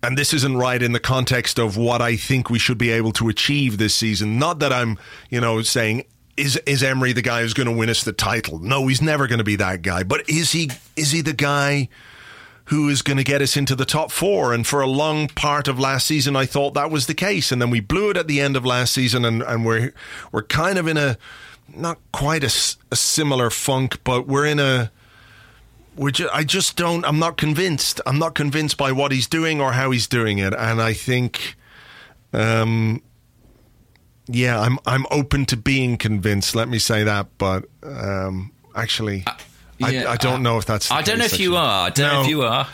[0.03, 3.11] And this isn't right in the context of what I think we should be able
[3.13, 4.37] to achieve this season.
[4.37, 4.97] Not that I'm
[5.29, 6.03] you know saying
[6.37, 8.59] is is Emery the guy who's going to win us the title?
[8.59, 10.03] No he's never going to be that guy.
[10.03, 11.89] But is he is he the guy
[12.65, 14.53] who is going to get us into the top four.
[14.53, 17.51] And for a long part of last season, I thought that was the case.
[17.51, 19.93] And then we blew it at the end of last season, and, and we're
[20.31, 21.17] we're kind of in a
[21.73, 22.49] not quite a
[22.95, 24.91] similar funk, but we're in a.
[25.95, 27.05] We're ju- I just don't.
[27.05, 28.01] I'm not convinced.
[28.05, 31.55] I'm not convinced by what he's doing or how he's doing it, and I think,
[32.33, 33.01] um,
[34.27, 36.55] yeah, I'm I'm open to being convinced.
[36.55, 39.23] Let me say that, but um, actually,
[39.77, 40.89] Yeah, I, I don't uh, know if that's.
[40.89, 41.87] the I don't know if you are.
[41.87, 42.67] I don't know if you are.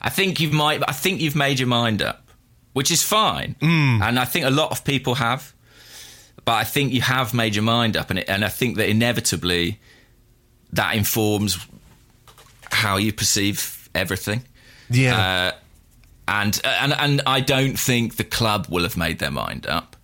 [0.00, 0.82] I think you might.
[0.88, 2.28] I think you've made your mind up,
[2.74, 4.00] which is fine, Hmm.
[4.02, 5.52] and I think a lot of people have.
[6.44, 8.88] But I think you have made your mind up, and it, and I think that
[8.88, 9.78] inevitably
[10.72, 11.58] that informs
[12.70, 14.42] how you perceive everything.
[14.90, 15.52] Yeah.
[15.52, 15.58] Uh,
[16.28, 19.96] and and and I don't think the club will have made their mind up,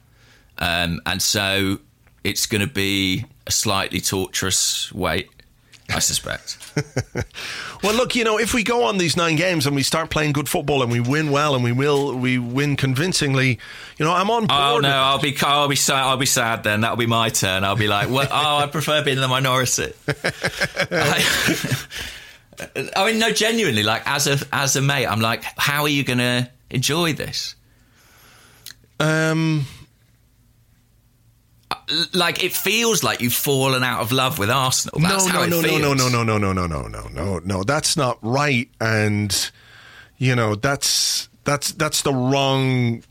[0.58, 1.78] um, and so
[2.24, 5.30] it's going to be a slightly torturous wait,
[5.90, 6.58] I suspect.
[7.82, 10.32] Well, look, you know, if we go on these nine games and we start playing
[10.32, 13.60] good football and we win well and we will, we win convincingly,
[13.98, 14.60] you know, I'm on board.
[14.60, 14.90] Oh no.
[14.90, 16.02] I'll be I'll be sad.
[16.02, 16.80] I'll be sad then.
[16.80, 17.62] That'll be my turn.
[17.62, 19.92] I'll be like, well, oh, I prefer being the minority.
[20.90, 21.24] I,
[22.96, 26.02] I mean, no, genuinely, like as a as a mate, I'm like, how are you
[26.02, 27.54] going to enjoy this?
[28.98, 29.66] Um,
[32.12, 35.00] Like, it feels like you've fallen out of love with Arsenal.
[35.00, 35.80] That's no, how no, no, no, feels.
[35.80, 37.62] no, no, no, no, no, no, no, no, no.
[37.64, 39.50] That's not right, and
[40.18, 43.02] you know, that's that's that's the wrong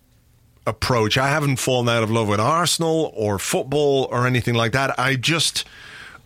[0.68, 1.18] approach.
[1.18, 5.00] I haven't fallen out of love with Arsenal or football or anything like that.
[5.00, 5.64] I just,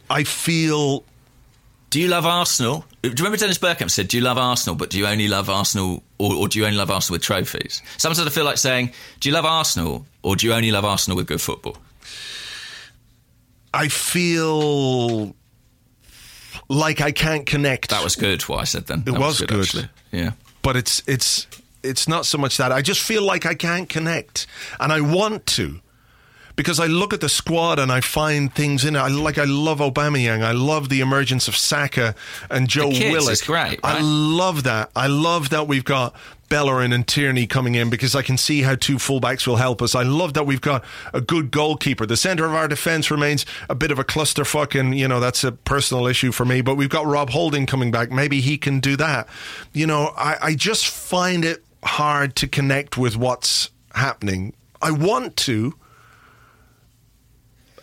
[0.10, 1.06] I feel
[1.92, 2.86] Do you love Arsenal?
[3.04, 5.50] Do you remember Dennis Bergkamp said, "Do you love Arsenal, but do you only love
[5.50, 8.92] Arsenal, or, or do you only love Arsenal with trophies?" Sometimes I feel like saying,
[9.20, 11.78] "Do you love Arsenal, or do you only love Arsenal with good football?"
[13.74, 15.36] I feel
[16.70, 17.90] like I can't connect.
[17.90, 18.42] That was good.
[18.44, 19.04] What I said then.
[19.04, 19.60] That was good.
[19.60, 19.90] actually.
[20.12, 20.32] Yeah.
[20.62, 21.48] but it's it's
[21.84, 24.46] it's not so much that I just feel like I can't connect,
[24.80, 25.80] and I want to,
[26.62, 29.00] because I look at the squad and I find things in it.
[29.00, 30.44] I like I love Aubameyang.
[30.44, 32.14] I love the emergence of Saka
[32.52, 33.32] and Joe Willock.
[33.32, 34.92] is great, I love that.
[34.96, 36.16] I love that we've got
[36.50, 39.96] Bellerin and Tierney coming in because I can see how two fullbacks will help us.
[39.96, 40.86] I love that we've got
[41.16, 42.06] a good goalkeeper.
[42.06, 45.44] The centre of our defence remains a bit of a clusterfuck, and you know that's
[45.44, 46.62] a personal issue for me.
[46.62, 48.12] But we've got Rob Holding coming back.
[48.12, 49.28] Maybe he can do that.
[49.74, 54.54] You know, I, I just find it hard to connect with what's happening.
[54.80, 55.74] I want to.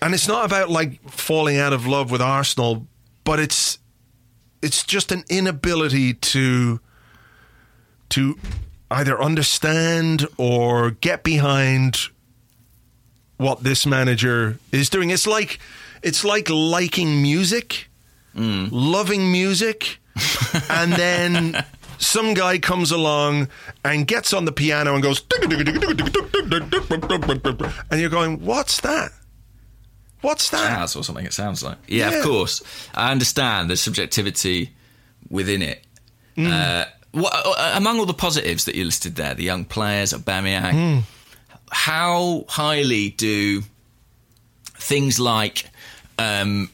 [0.00, 2.86] And it's not about like falling out of love with Arsenal,
[3.24, 3.78] but it's
[4.62, 6.80] it's just an inability to
[8.10, 8.38] to
[8.90, 12.08] either understand or get behind
[13.36, 15.10] what this manager is doing.
[15.10, 15.58] It's like
[16.02, 17.88] it's like liking music,
[18.34, 18.68] mm.
[18.70, 19.98] loving music,
[20.70, 21.64] and then
[21.98, 23.48] some guy comes along
[23.84, 25.22] and gets on the piano and goes
[27.90, 29.12] and you're going, "What's that?
[30.20, 31.24] What's that?" Jazz or something.
[31.26, 31.78] It sounds like.
[31.86, 32.18] Yeah, Yeah.
[32.18, 32.62] of course.
[32.94, 33.68] I understand.
[33.70, 34.72] There's subjectivity
[35.30, 35.84] within it.
[36.36, 36.50] Mm.
[36.50, 40.72] Uh, what, uh, among all the positives that you listed there, the young players, Aubameyang,
[40.74, 41.02] Mm.
[41.70, 43.62] how highly do
[44.76, 45.66] things like
[46.18, 46.68] um,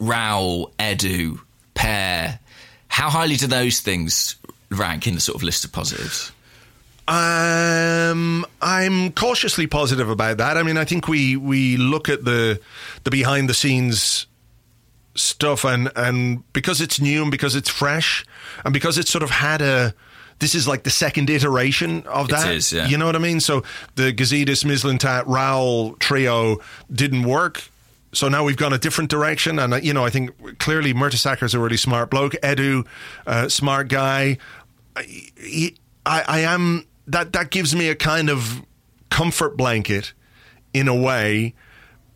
[0.00, 1.38] Raul, Edu,
[1.74, 2.38] Per,
[2.88, 4.34] how highly do those things
[4.70, 6.31] rank in the sort of list of positives?
[7.12, 10.56] Um, I'm cautiously positive about that.
[10.56, 12.58] I mean, I think we we look at the
[13.04, 14.26] the behind the scenes
[15.14, 18.24] stuff, and and because it's new and because it's fresh,
[18.64, 19.94] and because it's sort of had a.
[20.38, 22.46] This is like the second iteration of that.
[22.46, 22.54] that.
[22.54, 22.86] is, yeah.
[22.86, 23.40] You know what I mean?
[23.40, 23.62] So
[23.94, 26.60] the Gazidis, Mislintat, Raul trio
[26.90, 27.62] didn't work.
[28.12, 31.52] So now we've gone a different direction, and uh, you know I think clearly Mertesacker
[31.54, 32.32] a really smart bloke.
[32.42, 32.86] Edu,
[33.26, 34.38] uh, smart guy.
[34.96, 38.62] I, I, I am that that gives me a kind of
[39.10, 40.12] comfort blanket
[40.72, 41.54] in a way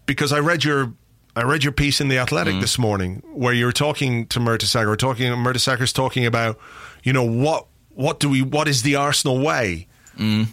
[0.07, 0.93] because I read your
[1.34, 2.61] I read your piece in the Athletic mm.
[2.62, 6.59] this morning where you're talking to Mertesacker, talking Mertesacker's talking about
[7.03, 10.47] you know what what do we what is the Arsenal way, mm.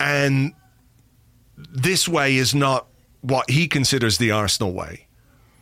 [0.00, 0.54] and
[1.56, 2.86] this way is not
[3.20, 5.06] what he considers the Arsenal way.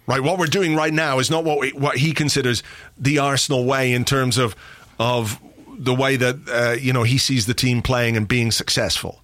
[0.07, 2.62] Right, what we're doing right now is not what we, what he considers
[2.97, 4.55] the Arsenal way in terms of
[5.01, 5.41] of
[5.79, 9.22] the way that uh, you know he sees the team playing and being successful.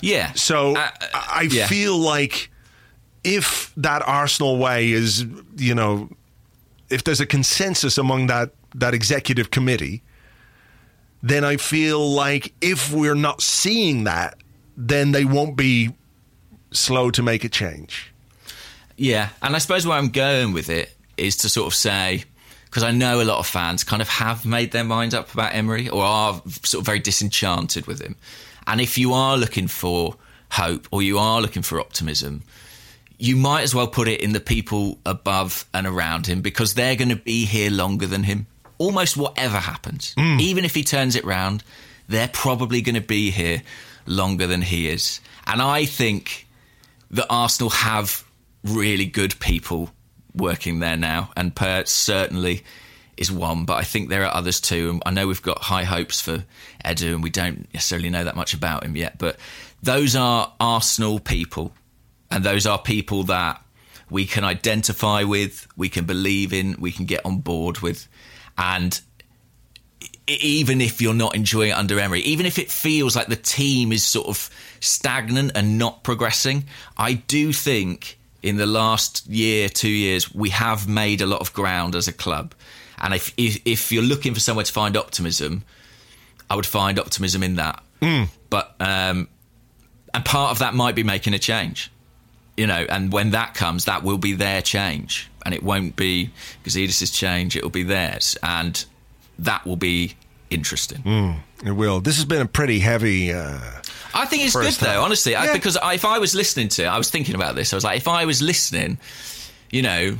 [0.00, 0.32] Yeah.
[0.34, 1.66] So Uh, I yeah.
[1.66, 2.50] feel like
[3.24, 5.24] if that Arsenal way is,
[5.56, 6.08] you know,
[6.90, 10.02] if there's a consensus among that that executive committee,
[11.22, 14.34] then I feel like if we're not seeing that,
[14.76, 15.90] then they won't be
[16.72, 18.12] slow to make a change.
[18.96, 22.24] Yeah, and I suppose where I'm going with it is to sort of say
[22.72, 25.54] because I know a lot of fans kind of have made their mind up about
[25.54, 28.16] Emery or are sort of very disenchanted with him.
[28.66, 30.16] And if you are looking for
[30.52, 32.44] hope or you are looking for optimism,
[33.18, 36.96] you might as well put it in the people above and around him because they're
[36.96, 38.46] going to be here longer than him.
[38.78, 40.40] Almost whatever happens, mm.
[40.40, 41.62] even if he turns it round,
[42.08, 43.62] they're probably going to be here
[44.06, 45.20] longer than he is.
[45.46, 46.46] And I think
[47.10, 48.24] that Arsenal have
[48.64, 49.90] really good people
[50.34, 52.62] working there now, and Per certainly
[53.16, 54.90] is one, but I think there are others too.
[54.90, 56.44] And I know we've got high hopes for
[56.84, 59.36] Edu, and we don't necessarily know that much about him yet, but
[59.82, 61.72] those are Arsenal people,
[62.30, 63.62] and those are people that
[64.10, 68.08] we can identify with, we can believe in, we can get on board with,
[68.56, 69.00] and
[70.26, 73.92] even if you're not enjoying it under Emery, even if it feels like the team
[73.92, 76.64] is sort of stagnant and not progressing,
[76.96, 81.52] I do think in the last year, two years, we have made a lot of
[81.52, 82.54] ground as a club.
[82.98, 85.64] And if if, if you're looking for somewhere to find optimism,
[86.50, 87.82] I would find optimism in that.
[88.50, 89.28] But um,
[90.12, 91.90] and part of that might be making a change,
[92.56, 92.84] you know.
[92.88, 96.30] And when that comes, that will be their change, and it won't be
[96.64, 97.56] Gazidis' change.
[97.56, 98.84] It will be theirs, and
[99.38, 100.14] that will be
[100.54, 101.36] interesting.
[101.64, 102.00] It will.
[102.00, 103.32] This has been a pretty heavy.
[103.32, 103.58] Uh,
[104.14, 105.04] I think it's good though, half.
[105.04, 107.72] honestly, I, because I, if I was listening to it, I was thinking about this.
[107.72, 108.98] I was like, if I was listening,
[109.70, 110.16] you know,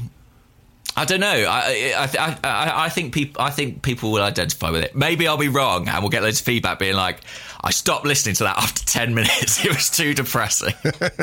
[0.96, 1.26] I don't know.
[1.48, 4.94] I I, I, I I think people I think people will identify with it.
[4.94, 7.20] Maybe I'll be wrong, and we'll get loads of feedback being like,
[7.62, 9.64] I stopped listening to that after ten minutes.
[9.64, 10.74] It was too depressing.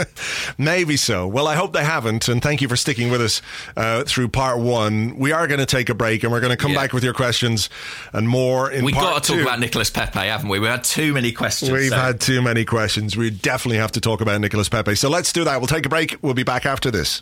[0.57, 1.27] Maybe so.
[1.27, 2.27] Well, I hope they haven't.
[2.27, 3.41] And thank you for sticking with us
[3.77, 5.17] uh, through part one.
[5.17, 6.79] We are going to take a break and we're going to come Yeah.
[6.79, 7.69] back with your questions
[8.13, 9.43] and more in we got to talk two.
[9.43, 10.59] about Nicolas Pepe, haven't we?
[10.59, 11.71] We've had too many questions.
[11.71, 13.15] We've so- had too many questions.
[13.15, 14.95] We definitely have to talk about Nicolas Pepe.
[14.95, 15.57] So let's do that.
[15.59, 16.17] We'll take a break.
[16.21, 17.21] We'll be back after this.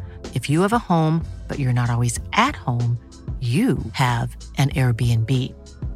[0.33, 2.97] If you have a home, but you're not always at home,
[3.41, 5.29] you have an Airbnb.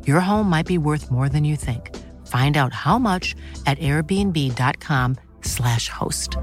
[0.07, 1.95] Your home might be worth more than you think.
[2.25, 3.35] Find out how much
[3.67, 6.37] at airbnb.com/slash host.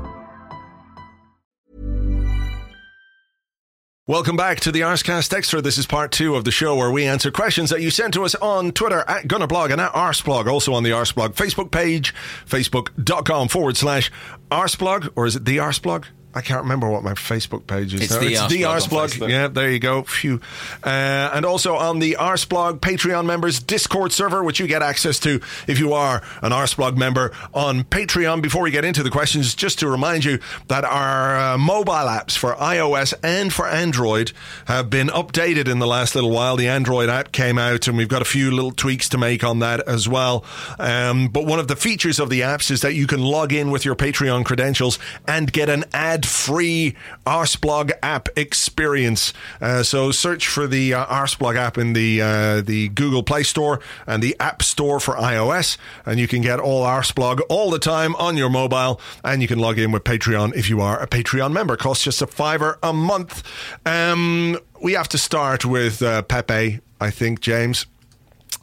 [4.09, 5.61] Welcome back to the Arsecast Extra.
[5.61, 8.24] This is part two of the show where we answer questions that you sent to
[8.24, 12.14] us on Twitter at Gunnerblog and at Arseblog, also on the Arseblog Facebook page,
[12.47, 14.11] facebook.com forward slash
[14.51, 16.07] Arseblog, or is it the Arseblog?
[16.35, 18.03] I can't remember what my Facebook page is.
[18.03, 18.20] It's now.
[18.20, 19.09] the it's Arseblog the on Arseblog.
[19.09, 19.28] Facebook.
[19.28, 20.03] Yeah, there you go.
[20.03, 20.41] Phew.
[20.83, 25.41] Uh, and also on the Arseblog Patreon members Discord server, which you get access to
[25.66, 28.41] if you are an Arseblog member on Patreon.
[28.43, 32.37] Before we get into the questions, just to remind you that our uh, mobile apps
[32.37, 34.33] for iOS and for Android
[34.66, 36.57] have been updated in the last little while.
[36.57, 39.59] The Android app came out, and we've got a few little tweaks to make on
[39.59, 40.45] that as well.
[40.78, 43.70] Um, but one of the features of the apps is that you can log in
[43.70, 45.85] with your Patreon credentials and get an
[46.23, 46.95] ad-free
[47.27, 49.33] Arseblog app experience.
[49.61, 53.81] Uh, so search for the uh, Arseblog app in the uh, the Google Play Store
[54.07, 58.14] and the App Store for iOS, and you can get all Arseblog all the time
[58.16, 61.53] on your mobile, and you can log in with Patreon if you are a Patreon
[61.53, 61.77] member.
[61.77, 63.43] Costs just a fiver a month.
[63.85, 67.87] Um, we have to start with uh, Pepe, I think, James.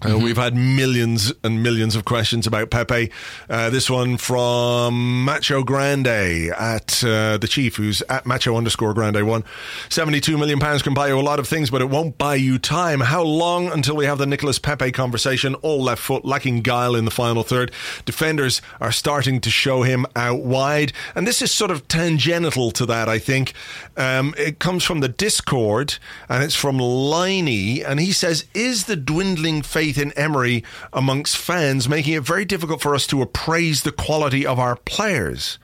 [0.01, 3.11] Uh, we've had millions and millions of questions about Pepe.
[3.49, 9.27] Uh, this one from Macho Grande at uh, the Chief, who's at Macho underscore Grande
[9.27, 9.43] one.
[9.89, 12.57] 72 million pounds can buy you a lot of things, but it won't buy you
[12.57, 13.01] time.
[13.01, 15.55] How long until we have the Nicolas Pepe conversation?
[15.55, 17.71] All left foot, lacking guile in the final third.
[18.05, 20.93] Defenders are starting to show him out wide.
[21.13, 23.53] And this is sort of tangential to that, I think.
[23.97, 25.95] Um, it comes from the Discord,
[26.29, 29.61] and it's from Liney, and he says, Is the dwindling
[29.97, 30.63] in Emery
[30.93, 35.57] amongst fans making it very difficult for us to appraise the quality of our players?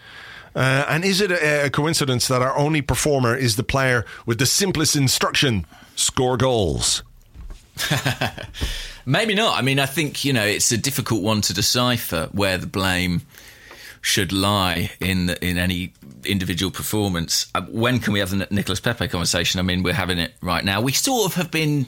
[0.56, 4.40] Uh, and is it a, a coincidence that our only performer is the player with
[4.40, 5.66] the simplest instruction
[5.96, 7.04] score goals?
[9.06, 9.58] Maybe not.
[9.58, 13.22] I mean, I think, you know, it's a difficult one to decipher where the blame
[14.02, 15.92] should lie in the, in any
[16.24, 17.48] individual performance.
[17.54, 19.60] Uh, when can we have the Nicolas Pepe conversation?
[19.60, 20.80] I mean, we're having it right now.
[20.80, 21.88] We sort of have been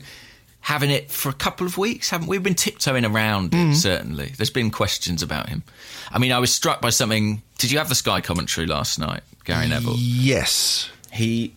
[0.67, 2.35] having it for a couple of weeks, haven't we?
[2.37, 4.33] We've been tiptoeing around it, certainly.
[4.35, 5.63] There's been questions about him.
[6.11, 7.41] I mean, I was struck by something.
[7.57, 9.95] Did you have the Sky commentary last night, Gary Neville?
[9.95, 10.89] Yes.
[11.13, 11.53] He,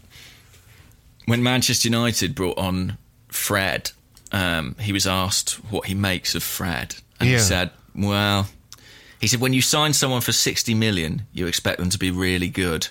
[1.27, 3.91] when Manchester United brought on Fred,
[4.31, 7.39] um, he was asked what he makes of Fred, and Yeah.
[7.39, 8.49] he said, "Well,
[9.21, 12.49] he said when you sign someone for sixty million, you expect them to be really
[12.49, 12.87] good."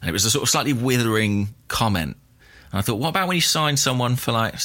[0.00, 2.16] And it was a sort of slightly withering comment.
[2.78, 4.56] I thought, what about when you sign someone for like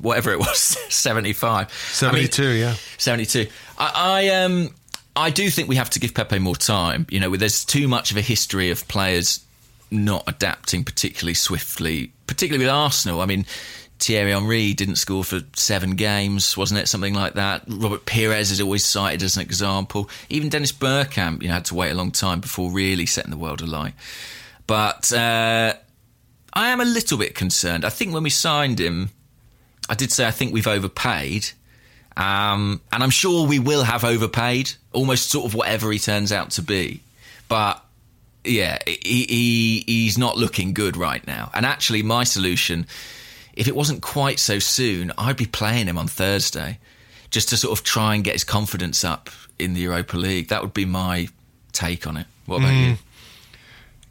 [0.00, 0.58] whatever it was,
[0.92, 1.66] seventy-five,
[2.02, 2.74] I mean, 72, yeah.
[2.98, 3.46] 72.
[3.78, 4.70] I, I um
[5.16, 7.06] I do think we have to give Pepe more time.
[7.10, 9.44] You know, there's too much of a history of players
[9.90, 13.20] not adapting particularly swiftly, particularly with Arsenal.
[13.20, 13.44] I mean,
[13.98, 16.88] Thierry Henry didn't score for seven games, wasn't it?
[16.88, 17.64] Something like that.
[17.68, 20.08] Robert Pires is always cited as an example.
[20.28, 23.36] Even Dennis Bergkamp, you know, had to wait a long time before really setting the
[23.36, 23.94] world alight.
[24.66, 25.74] But uh,
[26.52, 27.84] I am a little bit concerned.
[27.84, 29.10] I think when we signed him,
[29.88, 31.50] I did say I think we've overpaid.
[32.16, 36.50] Um, and I'm sure we will have overpaid, almost sort of whatever he turns out
[36.52, 37.02] to be.
[37.48, 37.82] But
[38.44, 41.50] yeah, he, he he's not looking good right now.
[41.54, 42.86] And actually, my solution,
[43.54, 46.78] if it wasn't quite so soon, I'd be playing him on Thursday,
[47.30, 50.48] just to sort of try and get his confidence up in the Europa League.
[50.48, 51.28] That would be my
[51.72, 52.26] take on it.
[52.46, 52.96] What about you?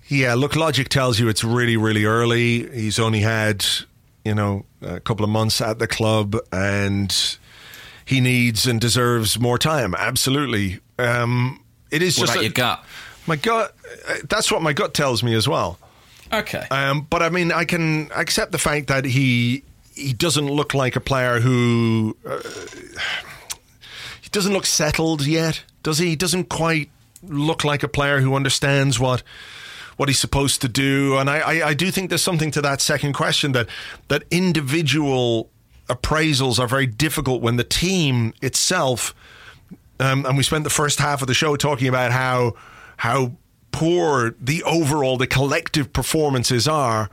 [0.09, 2.67] Yeah, look, logic tells you it's really, really early.
[2.73, 3.65] He's only had,
[4.25, 7.15] you know, a couple of months at the club and
[8.05, 9.93] he needs and deserves more time.
[9.95, 10.79] Absolutely.
[10.97, 12.83] Um, it is What just about a- your gut?
[13.27, 13.75] My gut,
[14.07, 15.77] uh, that's what my gut tells me as well.
[16.33, 16.65] Okay.
[16.71, 19.63] Um, but I mean, I can accept the fact that he
[19.95, 22.39] he doesn't look like a player who uh,
[24.21, 26.09] he doesn't look settled yet, does he?
[26.09, 26.89] He doesn't quite
[27.21, 29.21] look like a player who understands what
[29.99, 31.17] what he's supposed to do.
[31.17, 33.67] And I, I, I do think there's something to that second question that
[34.07, 35.49] that individual
[35.89, 39.13] appraisals are very difficult when the team itself.
[39.99, 42.53] Um, and we spent the first half of the show talking about how
[42.95, 43.33] how
[43.73, 47.09] poor the overall the collective performances are.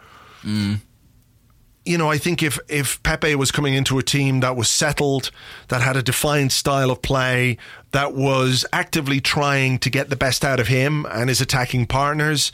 [1.87, 5.31] You know, I think if if Pepe was coming into a team that was settled,
[5.69, 7.59] that had a defined style of play,
[7.93, 12.51] that was actively trying to get the best out of him and his attacking partners,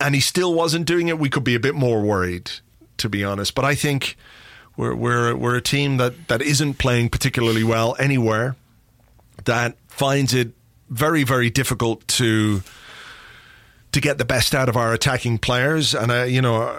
[0.00, 2.50] and he still wasn't doing it, we could be a bit more worried,
[2.96, 3.54] to be honest.
[3.54, 4.16] But I think
[4.76, 8.56] we're we're we're a team that that isn't playing particularly well anywhere
[9.44, 10.52] that finds it
[10.90, 12.62] very very difficult to
[13.94, 15.94] to get the best out of our attacking players.
[15.94, 16.76] And uh, you know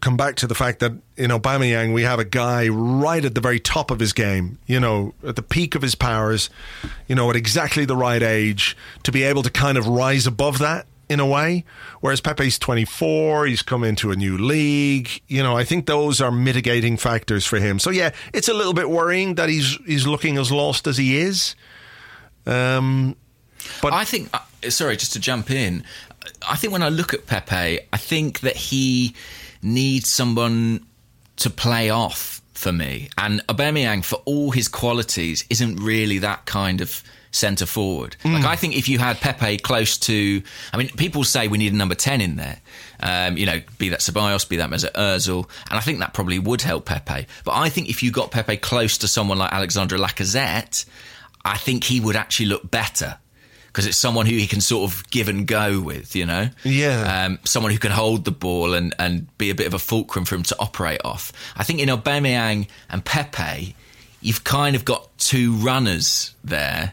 [0.00, 3.40] come back to the fact that in Aubameyang we have a guy right at the
[3.40, 6.50] very top of his game you know at the peak of his powers
[7.08, 10.58] you know at exactly the right age to be able to kind of rise above
[10.58, 11.64] that in a way.
[12.00, 15.08] Whereas Pepe's 24 he's come into a new league.
[15.26, 17.78] You know I think those are mitigating factors for him.
[17.78, 21.16] So yeah it's a little bit worrying that he's he's looking as lost as he
[21.16, 21.56] is.
[22.44, 23.16] Um
[23.80, 25.84] but I think, uh, sorry, just to jump in,
[26.48, 29.14] I think when I look at Pepe, I think that he
[29.62, 30.86] needs someone
[31.36, 33.08] to play off for me.
[33.16, 38.16] And Aubameyang, for all his qualities, isn't really that kind of centre forward.
[38.24, 40.42] Like I think if you had Pepe close to,
[40.72, 42.58] I mean, people say we need a number ten in there.
[43.00, 46.38] Um, you know, be that Ceballos, be that Mesut Ozil, and I think that probably
[46.38, 47.26] would help Pepe.
[47.44, 50.84] But I think if you got Pepe close to someone like Alexandre Lacazette,
[51.44, 53.18] I think he would actually look better
[53.68, 56.48] because it's someone who he can sort of give and go with, you know?
[56.64, 57.26] Yeah.
[57.26, 60.24] Um, someone who can hold the ball and, and be a bit of a fulcrum
[60.24, 61.32] for him to operate off.
[61.56, 63.76] I think in Aubameyang and Pepe,
[64.20, 66.92] you've kind of got two runners there,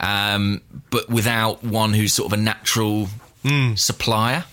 [0.00, 3.08] um, but without one who's sort of a natural
[3.76, 4.44] supplier.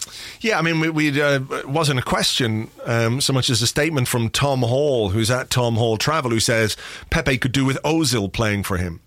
[0.42, 4.08] Yeah, I mean, we, we uh, wasn't a question um, so much as a statement
[4.08, 6.78] from Tom Hall, who's at Tom Hall Travel, who says
[7.10, 9.00] Pepe could do with Ozil playing for him,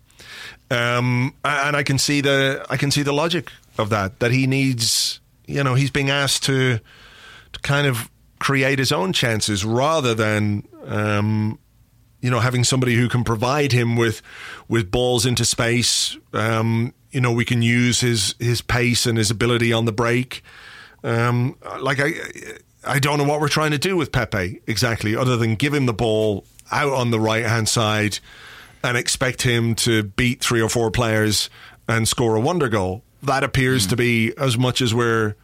[0.71, 4.19] um, and I can see the I can see the logic of that.
[4.21, 6.81] That he needs, you know, he's being asked to
[7.53, 10.67] to kind of create his own chances rather than.
[10.85, 11.59] Um,
[12.23, 14.21] you know, having somebody who can provide him with
[14.69, 16.17] with balls into space.
[16.33, 20.43] Um, you know, we can use his his pace and his ability on the break.
[21.05, 22.15] Um, like I,
[22.85, 25.87] I don't know what we're trying to do with Pepe exactly, other than give him
[25.87, 28.19] the ball out on the right hand side
[28.87, 31.51] and expect him to beat three or four players
[31.89, 33.03] and score a wonder goal.
[33.23, 35.35] That appears to be as much as we're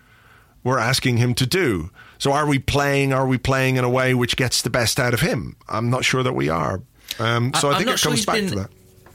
[0.63, 1.91] we're asking him to do.
[2.19, 3.13] So are we playing?
[3.13, 5.57] Are we playing in a way which gets the best out of him?
[5.69, 6.81] I'm not sure that we are.
[7.19, 8.71] Um, so I, I'm think it sure comes he's back been to that.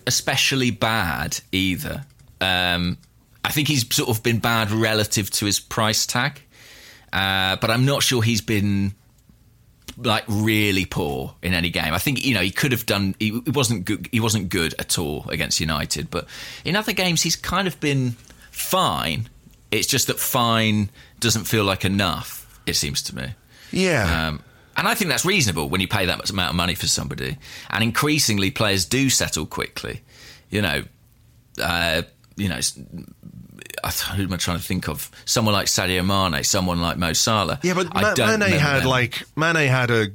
[0.06, 2.04] Especially bad either.
[2.42, 2.98] Um,
[3.46, 6.42] I think he's sort of been bad relative to his price tag,
[7.14, 8.94] uh, but I'm not sure he's been
[9.98, 11.94] like really poor in any game.
[11.94, 13.16] I think you know he could have done.
[13.20, 14.08] He, wasn't good.
[14.12, 16.28] He wasn't good at all against United, but
[16.64, 18.12] in other games he's kind of been
[18.52, 19.30] fine.
[19.72, 22.62] It's just that fine doesn't feel like enough.
[22.66, 23.34] It seems to me.
[23.72, 24.28] Yeah.
[24.28, 24.44] Um,
[24.78, 27.38] and I think that's reasonable when you pay that much amount of money for somebody.
[27.70, 30.02] And increasingly, players do settle quickly.
[30.50, 30.84] You know,
[31.62, 32.04] uh,
[32.38, 32.80] you know, s-
[33.84, 35.12] I th- who am I trying to think of?
[35.26, 37.60] Someone like Sadio Mane, someone like Mo Salah.
[37.64, 38.88] Yeah, but Ma- Mane had them.
[38.90, 40.08] like Mane had a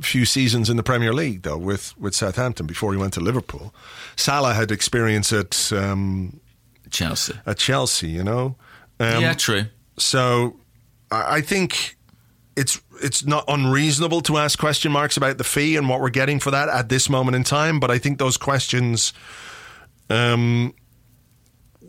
[0.00, 3.74] few seasons in the Premier League though with with Southampton before he went to Liverpool.
[4.16, 6.40] Salah had experience at um,
[6.90, 7.34] Chelsea.
[7.46, 8.56] at Chelsea, you know.
[9.00, 9.64] Um, yeah, true.
[9.98, 10.56] So
[11.10, 11.96] I I think
[12.56, 16.38] it's it's not unreasonable to ask question marks about the fee and what we're getting
[16.40, 17.78] for that at this moment in time.
[17.80, 19.12] But I think those questions
[20.10, 20.74] um,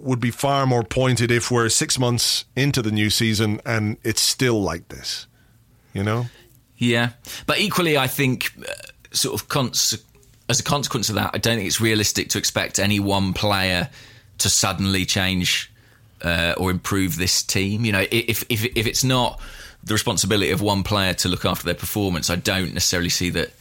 [0.06, 4.22] would be far more pointed if we're six months into the new season and it's
[4.22, 5.28] still like this.
[5.94, 6.28] You know?
[6.78, 7.12] Yeah,
[7.46, 8.74] but equally, I think, uh,
[9.12, 10.04] sort of, cons-
[10.50, 13.90] as a consequence of that, I don't think it's realistic to expect any one player
[14.40, 15.72] to suddenly change
[16.22, 17.86] uh, or improve this team.
[17.86, 19.40] You know, if if if it's not
[19.84, 23.54] the responsibility of one player to look after their performance, I don't necessarily see that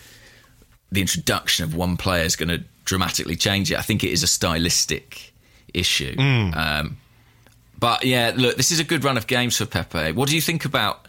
[0.90, 3.78] the introduction of one player is going to dramatically change it.
[3.78, 5.32] I think it is a stylistic
[5.74, 6.14] issue.
[6.18, 6.96] Um,
[7.78, 10.12] but yeah, look, this is a good run of games for Pepe.
[10.12, 11.06] What do you think about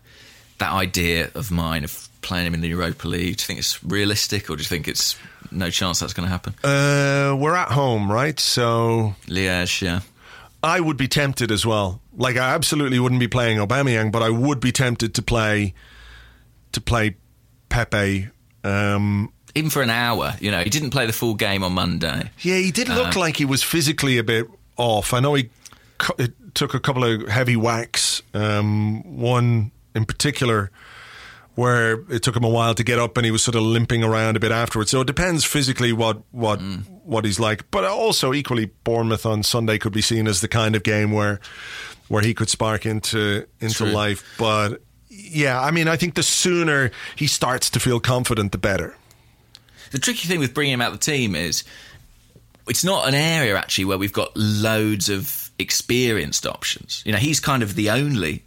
[0.58, 3.38] that idea of mine of playing him in the Europa League?
[3.38, 5.18] Do you think it's realistic, or do you think it's
[5.52, 6.54] no chance that's going to happen?
[6.64, 8.38] Uh, we're at home, right?
[8.40, 10.02] So Liège, yeah.
[10.64, 12.02] I would be tempted as well.
[12.18, 15.74] Like I absolutely wouldn't be playing Aubameyang, but I would be tempted to play
[16.72, 17.16] to play
[17.70, 18.30] Pepe.
[18.64, 22.32] Um, Even for an hour, you know, he didn't play the full game on Monday.
[22.42, 24.48] yeah, he did look like he was physically a bit
[24.78, 25.14] off.
[25.14, 25.50] I know he
[25.98, 28.22] cu- it took a couple of heavy whacks.
[28.34, 30.72] Um, one in particular
[31.56, 34.04] where it took him a while to get up and he was sort of limping
[34.04, 34.92] around a bit afterwards.
[34.92, 36.60] So it depends physically what what
[37.04, 37.70] what he's like.
[37.72, 41.40] But also equally Bournemouth on Sunday could be seen as the kind of game where
[42.10, 43.88] where he could spark into into True.
[43.88, 44.36] life.
[44.38, 48.96] But yeah, I mean, I think the sooner he starts to feel confident, the better.
[49.92, 51.64] The tricky thing with bringing him out the team is
[52.68, 57.02] it's not an area actually where we've got loads of experienced options.
[57.06, 58.44] You know, he's kind of the only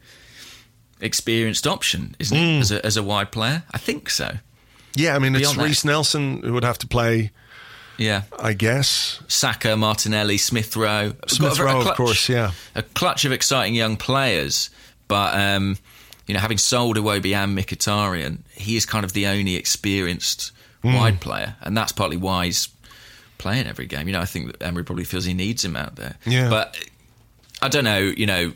[1.00, 3.62] experienced option, isn't he, as a, as a wide player?
[3.70, 4.36] I think so.
[4.94, 7.30] Yeah, I mean, it's Beyond that- Reiss Nelson who would have to play,
[7.98, 8.22] Yeah.
[8.38, 9.20] I guess.
[9.28, 11.14] Saka, Martinelli, Smith Rowe.
[11.28, 12.52] Smith Rowe, of course, yeah.
[12.74, 14.70] A clutch of exciting young players,
[15.06, 15.78] but um,
[16.26, 20.94] you know, having sold Iwobi and Mkhitaryan, he is kind of the only experienced Hmm.
[20.94, 22.68] wide player, and that's partly why he's
[23.38, 24.06] playing every game.
[24.08, 26.16] You know, I think that Emery probably feels he needs him out there.
[26.26, 26.50] Yeah.
[26.50, 26.76] but
[27.62, 27.98] I don't know.
[27.98, 28.52] You know.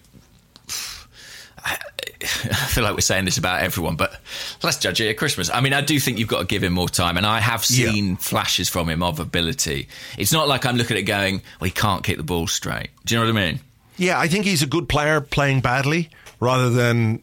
[1.64, 1.78] I
[2.22, 4.20] I feel like we're saying this about everyone, but
[4.62, 5.50] let's judge it at Christmas.
[5.50, 7.64] I mean, I do think you've got to give him more time, and I have
[7.68, 7.90] Yeah.
[7.90, 9.88] seen flashes from him of ability.
[10.16, 12.90] It's not like I'm looking at it going, well, he can't kick the ball straight.
[13.04, 13.60] Do you know what I mean?
[13.96, 16.10] Yeah, I think he's a good player playing badly
[16.40, 17.22] rather than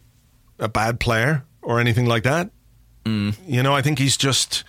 [0.58, 2.50] a bad player or anything like that.
[3.06, 3.34] Mm.
[3.46, 4.64] You know, I think he's just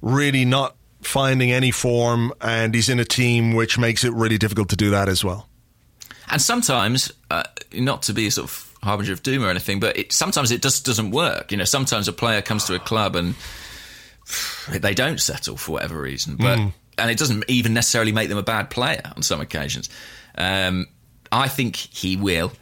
[0.00, 4.68] really not finding any form and he's in a team which makes it really difficult
[4.70, 5.48] to do that as well.
[6.30, 9.96] And sometimes, uh, not to be a sort of harbinger of doom or anything, but
[9.96, 11.50] it, sometimes it just doesn't work.
[11.50, 13.34] You know, sometimes a player comes to a club and
[14.70, 16.58] they don't settle for whatever reason, but
[16.98, 19.88] and it doesn't even necessarily make them a bad player on some occasions.
[20.36, 20.86] Um,
[21.32, 22.52] I think he will.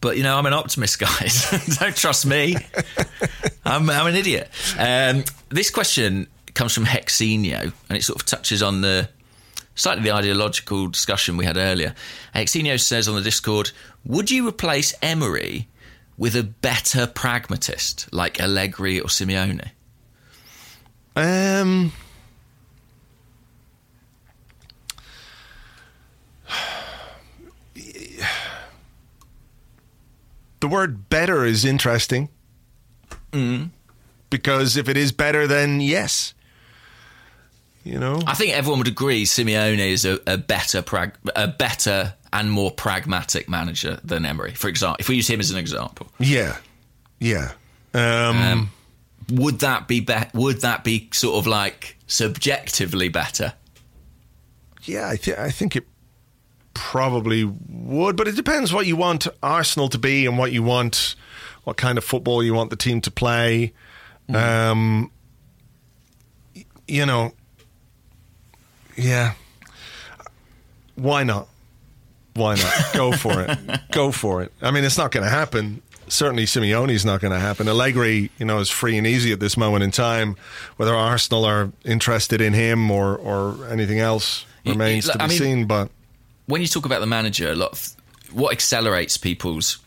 [0.00, 1.78] But you know, I'm an optimist, guys.
[1.78, 2.56] Don't trust me.
[3.64, 4.50] I'm, I'm an idiot.
[4.78, 9.08] Um, this question comes from Hexenio, and it sort of touches on the
[9.74, 11.94] slightly the ideological discussion we had earlier.
[12.34, 13.70] Exenio says on the Discord,
[14.04, 15.68] would you replace Emery
[16.16, 19.70] with a better pragmatist like Allegri or Simeone?
[21.16, 21.92] Um,
[30.60, 32.28] the word better is interesting.
[33.32, 33.70] Mm.
[34.28, 36.34] Because if it is better, then yes.
[37.84, 38.20] You know?
[38.26, 42.70] I think everyone would agree Simeone is a, a better prag- a better and more
[42.70, 44.52] pragmatic manager than Emery.
[44.54, 46.56] For example, if we use him as an example, Yeah.
[47.18, 47.52] Yeah.
[47.94, 48.70] Um,
[49.30, 53.54] would that be, be- would that be sort of like subjectively better?
[54.84, 55.84] yeah, I, th- I think it
[56.72, 61.14] probably would, but it depends what you want Arsenal to be and what you want,
[61.64, 63.72] what kind of football you want the team to play.
[64.32, 65.10] Um,
[66.88, 67.32] you know,
[69.00, 69.32] yeah.
[70.96, 71.48] Why not?
[72.34, 72.72] Why not?
[72.94, 73.58] Go for it.
[73.92, 74.52] Go for it.
[74.62, 75.82] I mean, it's not going to happen.
[76.08, 77.68] Certainly, Simeone's not going to happen.
[77.68, 80.36] Allegri, you know, is free and easy at this moment in time.
[80.76, 85.28] Whether Arsenal are interested in him or, or anything else remains y- to be I
[85.28, 85.66] mean- seen.
[85.66, 85.90] But
[86.46, 87.96] when you talk about the manager, a lot of
[88.32, 89.78] what accelerates people's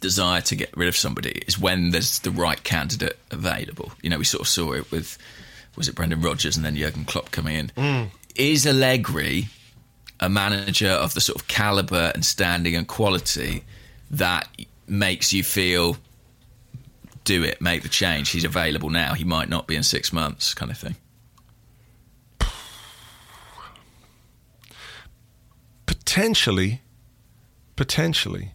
[0.00, 3.92] desire to get rid of somebody is when there's the right candidate available.
[4.02, 5.18] You know, we sort of saw it with
[5.78, 8.10] was it Brendan Rodgers and then Jurgen Klopp coming in.
[8.34, 9.48] Is Allegri
[10.20, 13.64] a manager of the sort of caliber and standing and quality
[14.10, 14.48] that
[14.86, 15.96] makes you feel
[17.24, 18.30] do it, make the change.
[18.30, 19.14] He's available now.
[19.14, 20.96] He might not be in six months, kind of thing.
[26.08, 26.80] potentially,
[27.76, 28.52] potentially.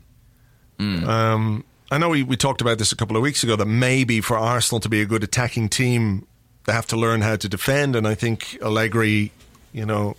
[1.07, 4.21] Um, I know we, we talked about this a couple of weeks ago that maybe
[4.21, 6.25] for Arsenal to be a good attacking team,
[6.71, 9.31] have to learn how to defend, and I think Allegri,
[9.71, 10.15] you know,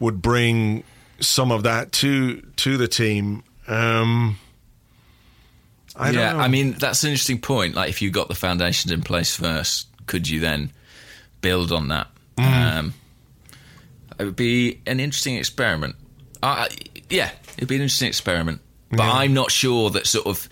[0.00, 0.84] would bring
[1.20, 3.42] some of that to to the team.
[3.68, 4.38] Um,
[5.94, 6.38] I don't yeah, know.
[6.40, 7.74] I mean that's an interesting point.
[7.74, 10.70] Like, if you got the foundations in place first, could you then
[11.40, 12.08] build on that?
[12.38, 12.92] Um,
[14.18, 15.96] it would be an interesting experiment.
[16.42, 16.68] I
[17.08, 18.60] yeah, it'd be an interesting experiment.
[18.90, 20.48] But I'm not sure that sort of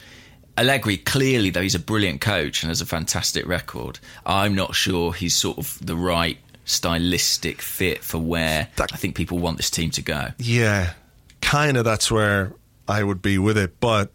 [0.56, 0.96] Allegri.
[0.98, 3.98] Clearly, though, he's a brilliant coach and has a fantastic record.
[4.24, 9.16] I'm not sure he's sort of the right stylistic fit for where That- I think
[9.16, 10.28] people want this team to go.
[10.38, 10.92] Yeah,
[11.40, 11.84] kind of.
[11.84, 12.52] That's where
[12.88, 14.12] I would be with it, but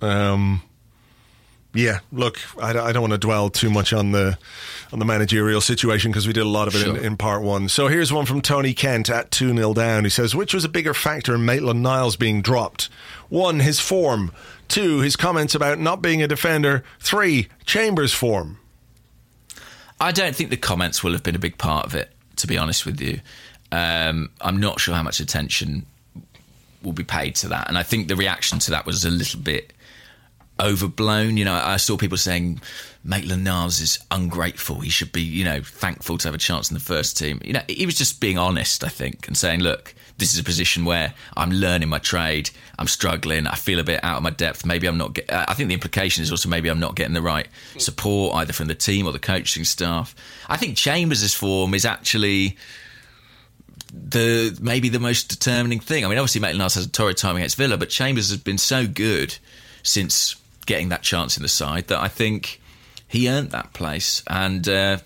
[0.00, 0.62] um,
[1.74, 2.00] yeah.
[2.12, 4.38] Look, I, don't- I don't want to dwell too much on the
[4.92, 7.68] on the managerial situation because we did a lot of it in, in part one.
[7.68, 10.04] So here's one from Tony Kent at two 0 down.
[10.04, 12.88] He says, "Which was a bigger factor in Maitland Niles being dropped?
[13.30, 14.32] One, his form.
[14.68, 16.84] Two, his comments about not being a defender.
[17.00, 18.58] Three, Chambers' form."
[20.00, 22.58] I don't think the comments will have been a big part of it, to be
[22.58, 23.20] honest with you.
[23.70, 25.86] Um, I'm not sure how much attention
[26.82, 27.68] will be paid to that.
[27.68, 29.72] And I think the reaction to that was a little bit
[30.60, 31.36] overblown.
[31.36, 32.60] You know, I saw people saying
[33.04, 34.80] Maitland Niles is ungrateful.
[34.80, 37.40] He should be, you know, thankful to have a chance in the first team.
[37.44, 40.44] You know, he was just being honest, I think, and saying, look, this is a
[40.44, 42.50] position where I'm learning my trade.
[42.78, 43.46] I'm struggling.
[43.46, 44.64] I feel a bit out of my depth.
[44.64, 45.14] Maybe I'm not.
[45.14, 47.48] Get, I think the implication is also maybe I'm not getting the right
[47.78, 50.14] support either from the team or the coaching staff.
[50.48, 52.56] I think Chambers' form is actually
[53.92, 56.04] the maybe the most determining thing.
[56.04, 58.58] I mean, obviously Maitland Niles has a torrid time against Villa, but Chambers has been
[58.58, 59.36] so good
[59.82, 60.36] since
[60.66, 62.60] getting that chance in the side that I think
[63.08, 64.98] he earned that place, and uh,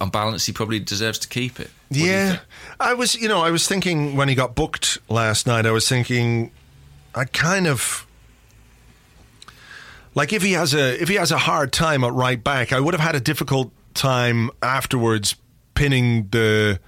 [0.00, 1.70] on balance, he probably deserves to keep it.
[1.88, 2.38] What Yeah.
[2.80, 3.14] I was.
[3.14, 5.64] You know, I was thinking when he got booked last night.
[5.66, 6.50] I was thinking,
[7.14, 8.06] I kind of
[10.14, 12.80] like if he has a if he has a hard time at right back, I
[12.80, 15.36] would have had a difficult time afterwards
[15.74, 16.80] pinning the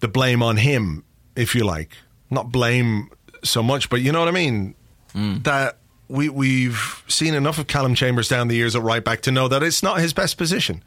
[0.00, 1.04] the blame on him,
[1.36, 1.96] if you like.
[2.30, 3.10] Not blame
[3.44, 4.74] so much, but you know what I mean.
[5.14, 5.76] That
[6.12, 9.48] we we've seen enough of Calum Chambers down the years at right back to know
[9.48, 10.82] that it's not his best position.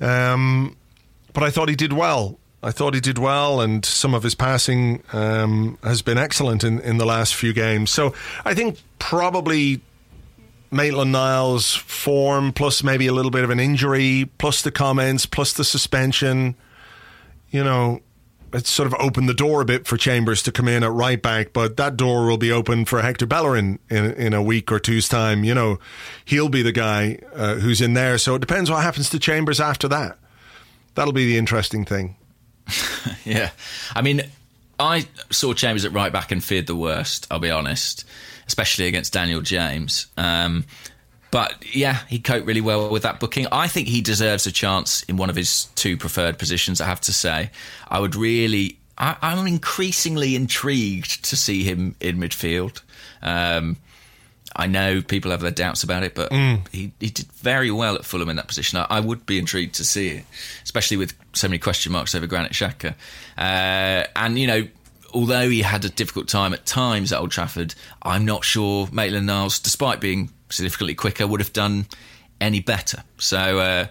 [0.00, 0.76] Um,
[1.32, 2.38] but I thought he did well.
[2.62, 6.80] I thought he did well, and some of his passing um, has been excellent in,
[6.80, 7.90] in the last few games.
[7.90, 8.14] So
[8.44, 9.80] I think probably
[10.70, 15.52] Maitland Niles' form, plus maybe a little bit of an injury, plus the comments, plus
[15.52, 16.54] the suspension,
[17.50, 18.00] you know,
[18.54, 21.20] it's sort of opened the door a bit for Chambers to come in at right
[21.20, 24.78] back, but that door will be open for Hector Bellerin in in a week or
[24.78, 25.44] two's time.
[25.44, 25.78] You know,
[26.24, 28.16] he'll be the guy uh, who's in there.
[28.18, 30.18] So it depends what happens to Chambers after that.
[30.94, 32.16] That'll be the interesting thing.
[33.24, 33.50] Yeah.
[33.94, 34.22] I mean,
[34.78, 38.04] I saw Chambers at right back and feared the worst, I'll be honest,
[38.46, 40.08] especially against Daniel James.
[40.18, 40.66] Um,
[41.34, 43.48] but yeah, he coped really well with that booking.
[43.50, 46.80] I think he deserves a chance in one of his two preferred positions.
[46.80, 47.50] I have to say,
[47.88, 48.78] I would really.
[48.96, 52.82] I, I'm increasingly intrigued to see him in midfield.
[53.20, 53.78] Um,
[54.54, 56.32] I know people have their doubts about it, but
[56.70, 58.78] he, he did very well at Fulham in that position.
[58.78, 60.24] I, I would be intrigued to see it,
[60.62, 62.94] especially with so many question marks over Granit Xhaka.
[63.36, 64.68] Uh, and, you know,
[65.12, 69.26] although he had a difficult time at times at Old Trafford, I'm not sure Maitland
[69.26, 71.86] Niles, despite being significantly quicker, would have done
[72.40, 73.02] any better.
[73.18, 73.86] So uh,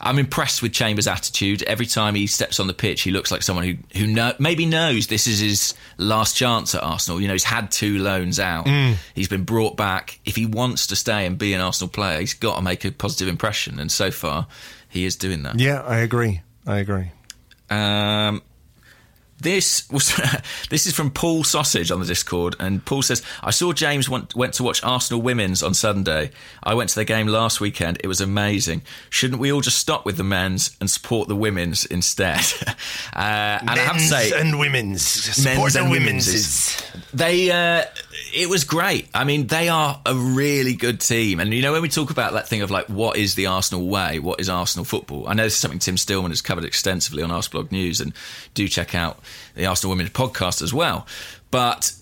[0.00, 1.62] I'm impressed with Chambers' attitude.
[1.64, 4.66] Every time he steps on the pitch, he looks like someone who who know, maybe
[4.66, 7.20] knows this is his last chance at Arsenal.
[7.20, 8.68] You know, he's had two loans out.
[9.14, 10.20] He's been brought back.
[10.24, 12.92] If he wants to stay and be an Arsenal player, he's got to make a
[12.92, 13.80] positive impression.
[13.80, 14.46] And so far,
[14.88, 15.58] he is doing that.
[15.58, 16.42] Yeah, I agree.
[16.66, 17.10] I agree.
[17.70, 18.42] Um,
[19.40, 20.14] this was
[20.70, 24.34] this is from Paul Sausage on the Discord, and Paul says, "I saw James went,
[24.34, 26.30] went to watch Arsenal women's on Sunday.
[26.62, 27.98] I went to their game last weekend.
[28.02, 28.82] It was amazing.
[29.10, 32.40] Shouldn't we all just stop with the men's and support the women's instead?"
[33.14, 36.26] uh, and I have to say, and women's men's and women's.
[36.26, 36.82] women's is-
[37.14, 37.84] they uh,
[38.34, 39.08] it was great.
[39.14, 41.40] I mean, they are a really good team.
[41.40, 43.86] And you know, when we talk about that thing of like what is the Arsenal
[43.86, 45.28] way, what is Arsenal football?
[45.28, 48.12] I know this is something Tim Stillman has covered extensively on Arseblog News, and
[48.54, 49.20] do check out
[49.54, 51.06] the Arsenal Women's podcast as well.
[51.50, 51.92] But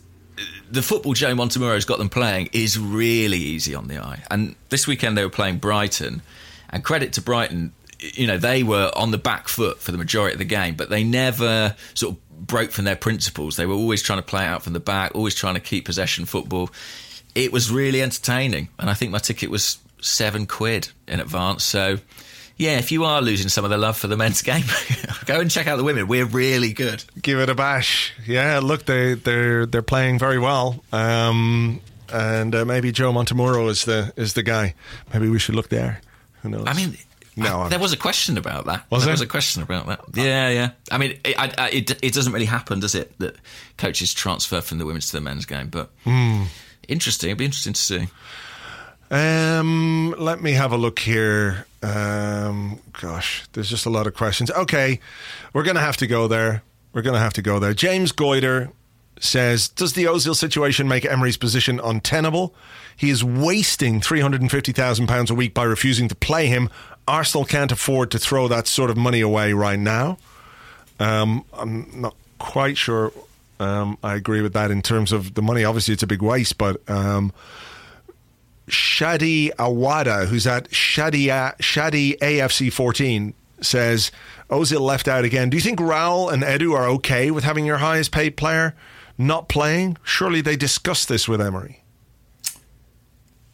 [0.71, 4.23] the football Joe Montemurro's got them playing is really easy on the eye.
[4.31, 6.23] And this weekend they were playing Brighton,
[6.71, 10.35] and credit to Brighton, you know, they were on the back foot for the majority
[10.35, 13.57] of the game, but they never sort of broke from their principles.
[13.57, 16.25] They were always trying to play out from the back, always trying to keep possession
[16.25, 16.71] football.
[17.35, 21.65] It was really entertaining, and I think my ticket was seven quid in advance.
[21.65, 21.99] So,
[22.57, 24.65] yeah, if you are losing some of the love for the men's game,
[25.27, 26.09] go and check out the women.
[26.09, 27.05] We're really good.
[27.21, 28.15] Give it a bash.
[28.27, 30.83] Yeah, look, they they're they're playing very well.
[30.93, 31.81] Um,
[32.13, 34.75] and uh, maybe Joe Montemurro is the is the guy.
[35.13, 36.01] Maybe we should look there.
[36.43, 36.65] Who knows?
[36.67, 36.97] I mean,
[37.37, 38.85] No, I- there was a question about that.
[38.91, 39.13] Was there there?
[39.15, 40.01] was a question about that.
[40.15, 40.71] Yeah, yeah.
[40.91, 43.17] I mean, it, I, it, it doesn't really happen, does it?
[43.19, 43.37] That
[43.77, 46.45] coaches transfer from the women's to the men's game, but Hmm.
[46.89, 47.29] interesting.
[47.31, 48.09] It'd be interesting to see.
[49.11, 51.67] Um, let me have a look here.
[51.83, 54.51] Um, gosh, there's just a lot of questions.
[54.51, 54.99] Okay,
[55.53, 56.63] we're going to have to go there.
[56.93, 57.73] We're going to have to go there.
[57.75, 58.71] James Goiter
[59.21, 62.55] says, "Does the Ozil situation make Emery's position untenable?
[62.97, 66.47] He is wasting three hundred and fifty thousand pounds a week by refusing to play
[66.49, 66.69] him.
[67.09, 70.19] Arsenal can't afford to throw that sort of money away right now."
[70.99, 73.13] Um, I'm not quite sure.
[73.59, 75.65] Um, I agree with that in terms of the money.
[75.65, 77.33] Obviously, it's a big waste, but um,
[78.69, 81.27] Shadi Awada, who's at Shadi,
[81.59, 84.11] Shadi AFC 14, says
[84.51, 85.51] Ozil left out again.
[85.51, 88.75] Do you think Raul and Edu are okay with having your highest paid player
[89.17, 89.97] not playing?
[90.03, 91.83] Surely they discussed this with Emery.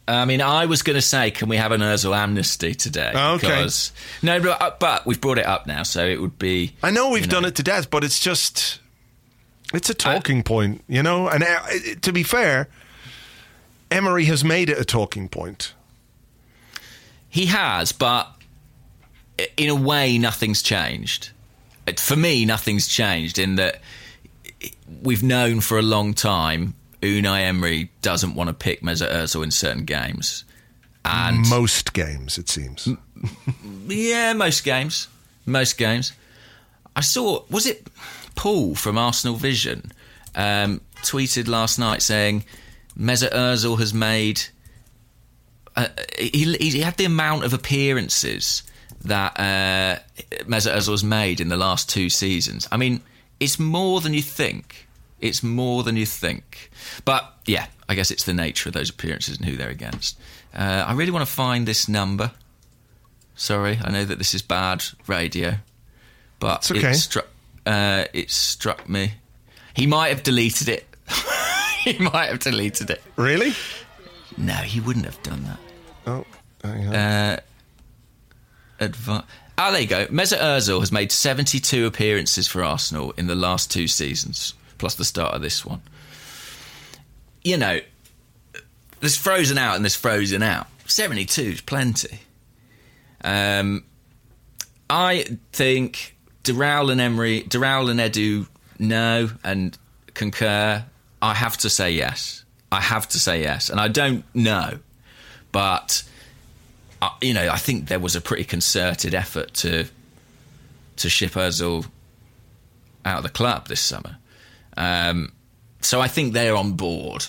[0.07, 3.11] I mean, I was going to say, can we have an Ozil amnesty today?
[3.15, 3.47] Oh, okay.
[3.47, 6.73] Because, no, but, uh, but we've brought it up now, so it would be.
[6.83, 7.35] I know we've you know.
[7.41, 8.79] done it to death, but it's just
[9.73, 11.29] it's a talking point, you know.
[11.29, 11.61] And uh,
[12.01, 12.67] to be fair,
[13.89, 15.73] Emery has made it a talking point.
[17.29, 18.29] He has, but
[19.55, 21.31] in a way, nothing's changed.
[21.97, 23.81] For me, nothing's changed in that
[25.01, 29.51] we've known for a long time Unai Emery doesn't want to pick Mesut Ozil in
[29.51, 30.43] certain games.
[31.05, 32.87] And Most games, it seems.
[33.87, 35.09] yeah, most games.
[35.45, 36.13] Most games.
[36.95, 37.87] I saw, was it
[38.35, 39.91] Paul from Arsenal Vision
[40.35, 42.45] um, tweeted last night saying
[42.97, 44.41] Mesut Ozil has made.
[45.75, 48.63] Uh, he, he had the amount of appearances
[49.03, 49.99] that uh,
[50.45, 52.67] Mesut Ozil has made in the last two seasons.
[52.71, 53.01] I mean,
[53.39, 54.87] it's more than you think.
[55.19, 56.69] It's more than you think.
[57.05, 60.17] But yeah, I guess it's the nature of those appearances and who they're against.
[60.53, 62.31] Uh, I really want to find this number.
[63.35, 65.55] Sorry, I know that this is bad radio,
[66.39, 66.91] but It's okay.
[66.91, 67.27] it struck.
[67.65, 69.13] Uh, it struck me.
[69.75, 70.85] He might have deleted it.
[71.83, 73.01] he might have deleted it.
[73.15, 73.53] Really?
[74.37, 75.59] No, he wouldn't have done that.
[76.05, 76.25] Oh,
[76.63, 76.95] hang on.
[76.95, 77.39] Uh,
[78.79, 79.23] advi-
[79.57, 80.05] Ah, there you go.
[80.07, 85.05] Mesut Ozil has made 72 appearances for Arsenal in the last two seasons, plus the
[85.05, 85.81] start of this one.
[87.43, 87.79] You know,
[88.99, 90.67] there's frozen out and there's frozen out.
[90.85, 92.19] 72 is plenty.
[93.23, 93.83] Um,
[94.89, 98.47] I think Doral and Emery, Doral and Edu
[98.79, 99.77] know and
[100.13, 100.85] concur.
[101.21, 102.43] I have to say yes.
[102.71, 103.69] I have to say yes.
[103.69, 104.79] And I don't know,
[105.51, 106.03] but
[107.01, 109.85] uh, you know, I think there was a pretty concerted effort to
[110.97, 111.85] to ship Özil
[113.05, 114.17] out of the club this summer.
[114.77, 115.31] Um,
[115.83, 117.25] so I think they're on board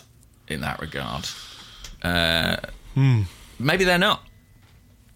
[0.49, 1.27] in that regard.
[2.03, 2.57] Uh,
[3.59, 4.23] maybe they're not.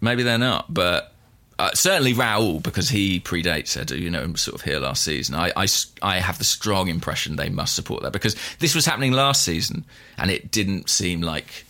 [0.00, 1.12] Maybe they're not, but
[1.58, 5.34] uh, certainly Raul because he predates Edu, you know, sort of here last season.
[5.34, 5.66] I, I,
[6.02, 9.84] I have the strong impression they must support that because this was happening last season
[10.16, 11.64] and it didn't seem like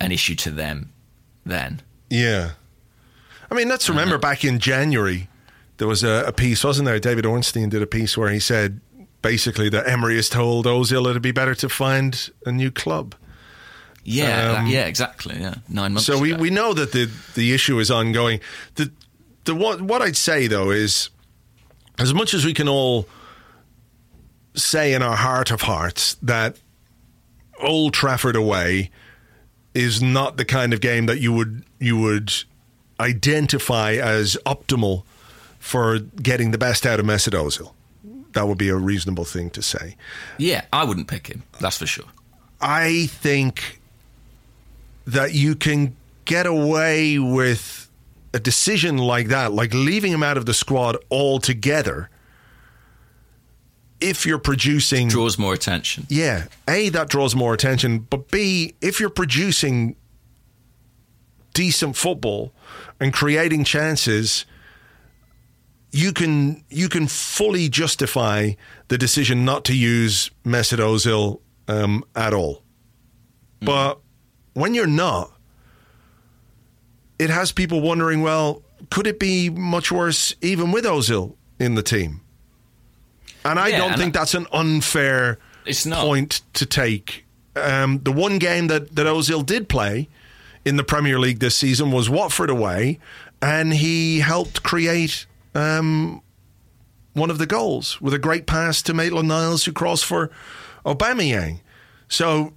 [0.00, 0.92] an issue to them
[1.46, 1.80] then.
[2.08, 2.50] Yeah.
[3.50, 4.20] I mean, let's remember Uh-huh.
[4.22, 5.28] back in January,
[5.76, 6.98] there was a, a piece, wasn't there?
[6.98, 8.80] David Ornstein did a piece where he said
[9.22, 13.14] basically that Emery has told Ozil it'd be better to find a new club.
[14.02, 15.38] Yeah, Um, yeah, exactly.
[15.38, 16.06] Yeah, nine months.
[16.06, 16.40] So we, ago.
[16.40, 18.40] we know that the the issue is ongoing.
[18.76, 18.90] The
[19.44, 21.10] the what what I'd say though is
[21.98, 23.06] as much as we can all
[24.54, 26.56] say in our heart of hearts that
[27.60, 28.90] Old Trafford away
[29.74, 32.32] is not the kind of game that you would you would
[32.98, 35.04] identify as optimal
[35.58, 37.72] for getting the best out of Mesut Ozil.
[38.32, 39.96] That would be a reasonable thing to say.
[40.38, 41.42] yeah, I wouldn't pick him.
[41.60, 42.04] That's for sure.
[42.60, 43.80] I think
[45.06, 47.88] that you can get away with
[48.32, 52.08] a decision like that, like leaving him out of the squad altogether,
[54.00, 55.08] if you're producing.
[55.08, 56.06] Draws more attention.
[56.08, 56.44] Yeah.
[56.68, 57.98] A, that draws more attention.
[57.98, 59.96] But B, if you're producing
[61.54, 62.52] decent football
[63.00, 64.44] and creating chances,
[65.92, 68.52] you can you can fully justify
[68.88, 72.62] the decision not to use Mesut Ozil um, at all.
[73.62, 73.98] But
[74.54, 75.32] when you're not,
[77.18, 81.82] it has people wondering, well, could it be much worse even with Ozil in the
[81.82, 82.20] team?
[83.44, 86.00] And I Yeah, don't and think I- that's an unfair It's not.
[86.02, 87.24] point to take.
[87.56, 90.08] Um, the one game that, that Ozil did play
[90.64, 92.98] in the Premier League this season was Watford away,
[93.42, 96.22] and he helped create um,
[97.14, 100.30] one of the goals with a great pass to Maitland Niles, who crossed for
[100.84, 101.60] Aubameyang.
[102.08, 102.52] So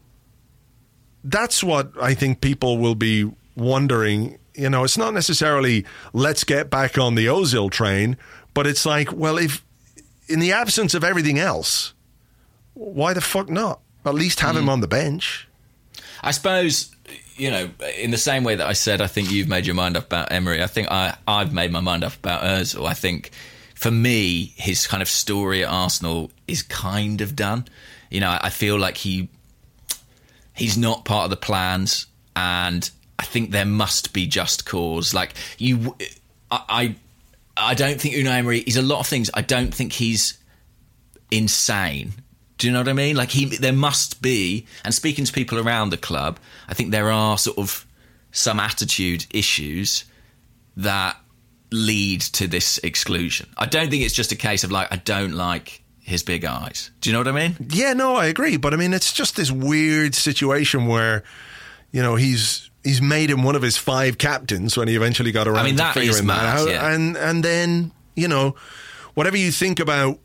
[1.23, 4.37] that's what I think people will be wondering.
[4.55, 8.17] You know, it's not necessarily let's get back on the Ozil train,
[8.53, 9.63] but it's like, well, if
[10.27, 11.93] in the absence of everything else,
[12.73, 13.79] why the fuck not?
[14.05, 15.47] At least have him on the bench.
[16.21, 16.92] I suppose,
[17.43, 19.97] you know, in the same way that I said, I think you've made your mind
[19.97, 20.63] up about Emery.
[20.63, 22.87] I think I, I've made my mind up about Özil.
[22.87, 23.31] I think
[23.75, 27.67] for me, his kind of story at Arsenal is kind of done.
[28.09, 29.27] You know, I feel like he
[30.55, 32.89] he's not part of the plans, and
[33.19, 35.13] I think there must be just cause.
[35.13, 35.97] Like you,
[36.49, 36.95] I, I,
[37.57, 38.61] I don't think Unai Emery.
[38.61, 39.29] He's a lot of things.
[39.33, 40.37] I don't think he's
[41.29, 42.13] insane.
[42.63, 43.17] Do you know what I mean?
[43.17, 44.65] Like he, there must be.
[44.85, 47.85] And speaking to people around the club, I think there are sort of
[48.31, 50.05] some attitude issues
[50.77, 51.17] that
[51.73, 53.49] lead to this exclusion.
[53.57, 56.89] I don't think it's just a case of like I don't like his big eyes.
[57.01, 57.57] Do you know what I mean?
[57.69, 58.55] Yeah, no, I agree.
[58.55, 61.25] But I mean, it's just this weird situation where,
[61.91, 65.49] you know, he's he's made him one of his five captains when he eventually got
[65.49, 66.69] around I mean, to that is figuring mad, that out.
[66.69, 66.93] yeah.
[66.93, 68.55] And and then you know,
[69.15, 70.17] whatever you think about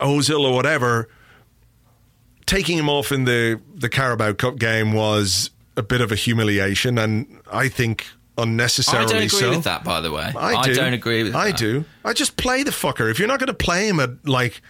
[0.00, 1.10] Ozil or whatever,
[2.50, 6.98] taking him off in the the Carabao Cup game was a bit of a humiliation,
[6.98, 8.06] and I think
[8.36, 9.50] I unnecessarily don't agree so.
[9.50, 10.32] with that, by the way.
[10.36, 10.74] I, do.
[10.74, 11.58] not agree with I that.
[11.58, 11.84] do.
[12.04, 13.08] I just play the fucker.
[13.08, 14.60] If you're not going to play him at like,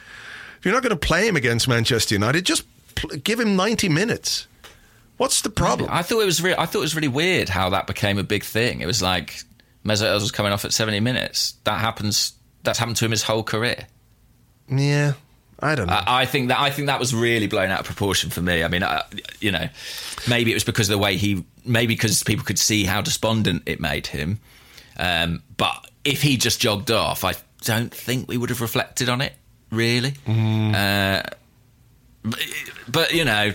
[0.59, 2.65] if you're not going to play him against Manchester United, just
[2.97, 4.47] pl- give him 90 minutes.
[5.17, 5.89] What's the problem?
[5.91, 8.23] I thought it was re- I thought it was really weird how that became a
[8.23, 8.83] big thing.
[8.83, 9.43] It was like
[9.87, 11.55] Mesut Ozil was coming off at 70 minutes.
[11.65, 12.35] That happens.
[12.63, 13.87] That's happened to him his whole career.
[14.69, 15.15] yeah,
[15.63, 15.93] I don't know.
[15.93, 18.65] I, I think that I think that was really blown out of proportion for me.
[18.65, 19.03] I mean, I,
[19.41, 19.69] you know,
[20.29, 23.65] maybe it was because of the way he, maybe because people could see how despondent
[23.67, 24.41] it made him.
[24.99, 29.21] Um, but if he just jogged off, I don't think we would have reflected on
[29.21, 29.35] it
[29.71, 30.13] really.
[30.27, 30.75] Mm.
[30.75, 31.23] Uh,
[32.23, 32.41] but,
[32.89, 33.53] but you know,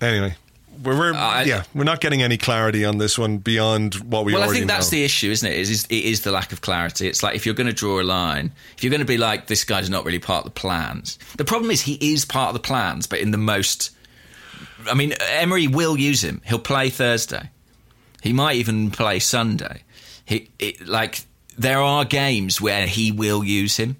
[0.00, 0.34] anyway,
[0.82, 4.24] we're, we're uh, I- yeah, we're not getting any clarity on this one beyond what
[4.24, 4.38] we already know.
[4.40, 4.98] well, I think that's know.
[4.98, 5.58] the issue, isn't it?
[5.58, 7.08] Is, is it is the lack of clarity.
[7.08, 9.46] It's like if you're going to draw a line, if you're going to be like
[9.46, 11.18] this guy's not really part of the plans.
[11.36, 13.90] The problem is he is part of the plans, but in the most.
[14.90, 16.40] I mean, Emery will use him.
[16.44, 17.50] He'll play Thursday.
[18.22, 19.82] He might even play Sunday.
[20.24, 21.22] He it, like
[21.58, 23.96] there are games where he will use him,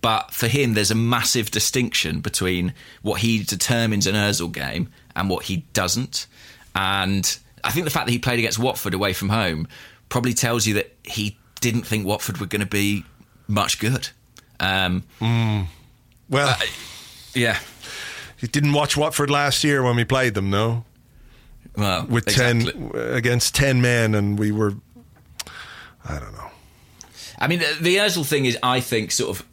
[0.00, 5.28] but for him, there's a massive distinction between what he determines an Özil game and
[5.28, 6.26] what he doesn't.
[6.74, 9.68] And I think the fact that he played against Watford away from home
[10.08, 13.04] probably tells you that he didn't think Watford were going to be
[13.48, 14.08] much good.
[14.60, 15.04] Um,
[16.28, 16.56] well,
[17.34, 17.58] yeah,
[18.40, 20.84] you didn't watch Watford last year when we played them, no?
[21.76, 22.72] well, With exactly.
[22.72, 24.74] 10 against 10 men, and we were,
[26.04, 26.50] I don't know.
[27.38, 29.46] I mean, the, the Özil thing is, I think, sort of.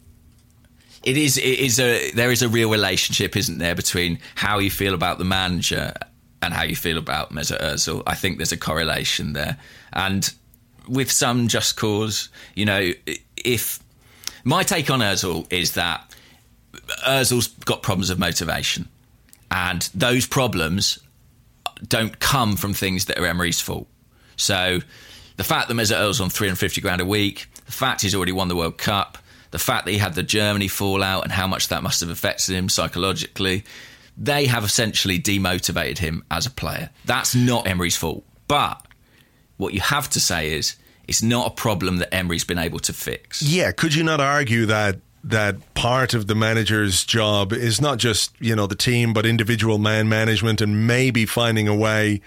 [1.02, 1.38] It is.
[1.38, 2.10] It is a.
[2.12, 5.94] There is a real relationship, isn't there, between how you feel about the manager
[6.42, 8.02] and how you feel about Mesut Ozil.
[8.06, 9.56] I think there's a correlation there,
[9.92, 10.32] and
[10.88, 12.28] with some just cause.
[12.54, 12.92] You know,
[13.36, 13.80] if
[14.44, 16.14] my take on Ozil is that
[17.06, 18.88] Ozil's got problems of motivation,
[19.50, 20.98] and those problems
[21.88, 23.88] don't come from things that are Emery's fault.
[24.36, 24.80] So
[25.36, 28.48] the fact that Mesut Ozil's on 350 grand a week, the fact he's already won
[28.48, 29.16] the World Cup,
[29.50, 32.54] the fact that he had the Germany fallout and how much that must have affected
[32.54, 33.64] him psychologically,
[34.16, 36.90] they have essentially demotivated him as a player.
[37.04, 38.24] That's not Emery's fault.
[38.46, 38.84] But
[39.56, 40.76] what you have to say is
[41.08, 43.42] it's not a problem that Emery's been able to fix.
[43.42, 48.32] Yeah, could you not argue that that part of the manager's job is not just
[48.40, 52.22] you know the team but individual man management and maybe finding a way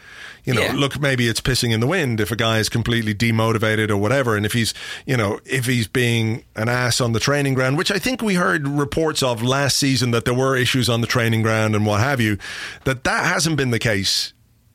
[0.45, 0.73] you know Yeah.
[0.73, 4.35] look maybe it's pissing in the wind if a guy is completely demotivated or whatever
[4.35, 4.73] and if he's
[5.05, 8.35] you know if he's being an ass on the training ground which I think we
[8.35, 11.99] heard reports of last season that there were issues on the training ground and what
[12.01, 12.37] have you
[12.83, 14.33] that that hasn't been the case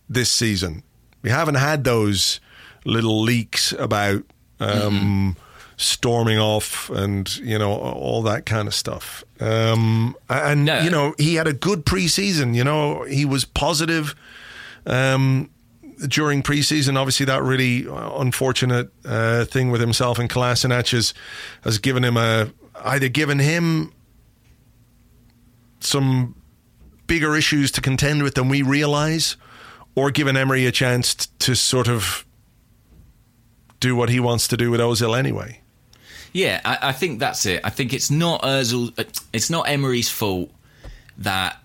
[0.09, 0.83] this season
[1.23, 2.41] we haven't had those
[2.85, 4.23] little leaks about
[4.61, 5.37] um,
[5.77, 9.23] storming off and you know all that kind of stuff.
[9.41, 10.81] Um, and No.
[10.81, 12.55] you know he had a good preseason.
[12.55, 14.15] You know he was positive
[14.87, 15.51] um,
[16.07, 16.97] during preseason.
[16.97, 21.15] Obviously, that really unfortunate uh, thing with himself and Kolasinac has,
[21.65, 22.53] has given him a
[22.85, 23.93] either given him
[25.81, 26.35] some
[27.07, 29.37] bigger issues to contend with than we realize,
[29.95, 32.25] or given Emery a chance to sort of
[33.81, 35.61] do what he wants to do with Ozil anyway.
[36.33, 37.61] Yeah, I, I think that's it.
[37.65, 38.97] I think it's not Ozil.
[38.99, 40.51] uh, It's not Emery's fault
[41.19, 41.57] that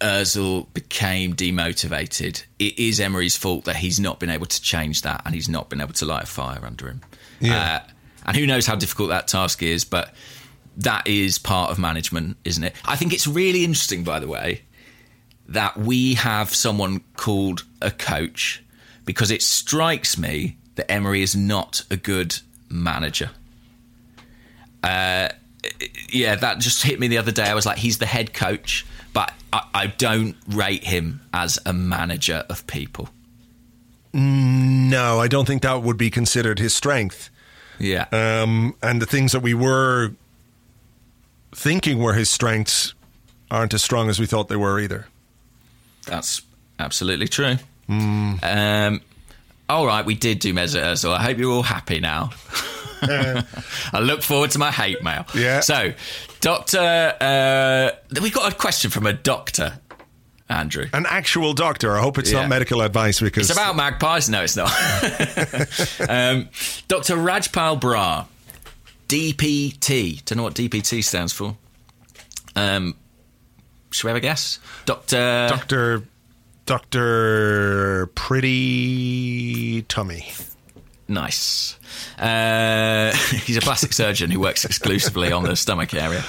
[0.00, 2.44] Ozil became demotivated.
[2.58, 5.70] It is Emery's fault that he's not been able to change that, and he's not
[5.70, 7.00] been able to light a fire under him.
[7.40, 7.80] Yeah.
[7.84, 7.90] Uh,
[8.26, 10.14] and who knows how difficult that task is, but
[10.78, 12.74] that is part of management, isn't it?
[12.84, 14.62] I think it's really interesting, by the way,
[15.48, 18.62] that we have someone called a coach
[19.04, 22.36] because it strikes me that Emery is not a good
[22.68, 23.30] manager.
[24.82, 25.28] Uh,
[26.10, 27.44] yeah, that just hit me the other day.
[27.44, 28.84] I was like, he's the head coach,
[29.16, 33.08] but I, I don't rate him as a manager of people.
[34.12, 37.30] No, I don't think that would be considered his strength.
[37.78, 38.08] Yeah.
[38.12, 40.10] Um, and the things that we were
[41.54, 42.92] thinking were his strengths
[43.50, 45.06] aren't as strong as we thought they were either.
[46.04, 46.42] That's
[46.78, 47.56] absolutely true.
[47.88, 49.00] Um,
[49.70, 51.16] all right, we did do Mesut Ozil.
[51.16, 52.32] I hope you're all happy now.
[53.92, 55.26] I look forward to my hate mail.
[55.34, 55.60] Yeah.
[55.60, 55.92] So,
[56.40, 59.78] Doctor, uh, we got a question from a doctor,
[60.48, 60.86] Andrew.
[60.92, 61.96] An actual doctor.
[61.96, 62.40] I hope it's Yeah.
[62.40, 64.28] not medical advice because It's about magpies.
[64.28, 64.70] No, it's not.
[66.08, 66.48] um,
[66.88, 67.16] Dr.
[67.16, 68.26] Rajpal Brar,
[69.08, 70.24] DPT.
[70.24, 71.56] Don't know what DPT stands for.
[72.54, 72.94] Um,
[73.90, 74.58] should we have a guess?
[74.84, 75.46] Doctor.
[75.48, 76.02] Doctor
[76.66, 80.26] Doctor Pretty Tummy.
[81.08, 81.78] Nice.
[82.18, 83.14] Uh,
[83.44, 86.24] he's a plastic surgeon who works exclusively on the stomach area.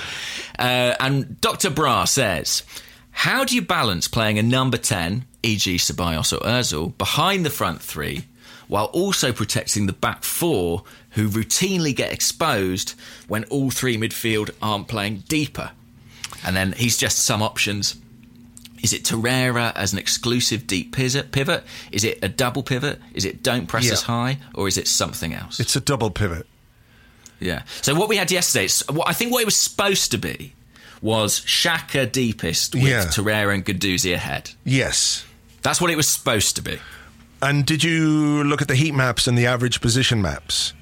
[0.58, 1.70] Uh, and Dr.
[1.70, 2.64] Brar says,
[3.12, 7.82] How do you balance playing a number 10, e.g., Ceballos or Ozil, behind the front
[7.82, 8.26] three,
[8.68, 12.94] while also protecting the back four who routinely get exposed
[13.28, 15.72] when all three midfield aren't playing deeper?
[16.46, 17.96] And then he's just some options.
[18.88, 21.34] Is it Torreira as an exclusive deep pivot?
[21.34, 21.66] Pivot?
[21.92, 23.02] Is it a double pivot?
[23.14, 23.92] Is it don't press Yeah.
[23.92, 25.60] as high, or is it something else?
[25.60, 26.48] It's a double pivot.
[27.42, 27.64] yeah.
[27.82, 30.54] So what we had yesterday, what I think what it was supposed to be
[31.02, 33.06] was Xhaka deepest with Yeah.
[33.06, 34.52] Torreira and Guendouzi ahead.
[34.64, 35.26] Yes.
[35.64, 36.80] That's what it was supposed to be.
[37.42, 40.74] And did you look at the heat maps and the average position maps?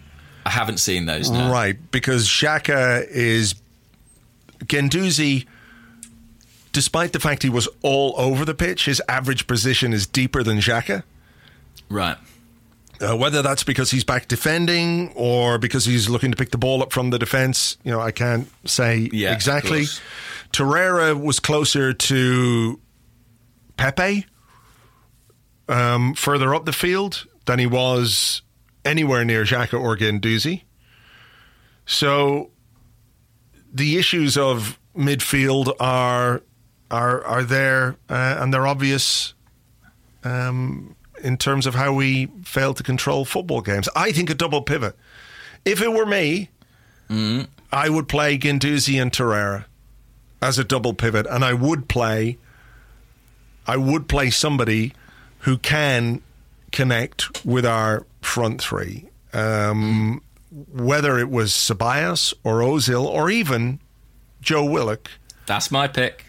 [0.45, 1.29] I haven't seen those.
[1.31, 1.51] No.
[1.51, 3.55] Right, because Xhaka is
[4.65, 5.45] Guendouzi.
[6.75, 10.57] Despite the fact he was all over the pitch, his average position is deeper than
[10.57, 11.03] Xhaka.
[11.89, 12.17] Right.
[12.99, 16.83] Uh, whether that's because he's back defending or because he's looking to pick the ball
[16.83, 19.85] up from the defense, you know, I can't say Yeah, exactly.
[20.51, 22.77] Torreira was closer to
[23.77, 24.25] Pepe
[25.69, 28.41] um, further up the field than he was
[28.83, 30.63] anywhere near Xhaka or Guendouzi.
[31.85, 32.51] So
[33.73, 36.41] the issues of midfield are
[36.91, 39.33] are are there uh, and they're obvious
[40.23, 43.87] um, in terms of how we fail to control football games.
[43.95, 44.95] I think a double pivot.
[45.63, 46.49] If it were me,
[47.71, 49.65] I would play Guendouzi and Torreira
[50.41, 52.37] as a double pivot, and I would play.
[53.67, 54.93] I would play somebody
[55.39, 56.21] who can
[56.71, 59.09] connect with our front three.
[59.33, 60.21] Um,
[60.71, 63.79] Whether it was Ceballos or Ozil or even
[64.41, 65.09] Joe Willock,
[65.47, 66.24] That's my pick.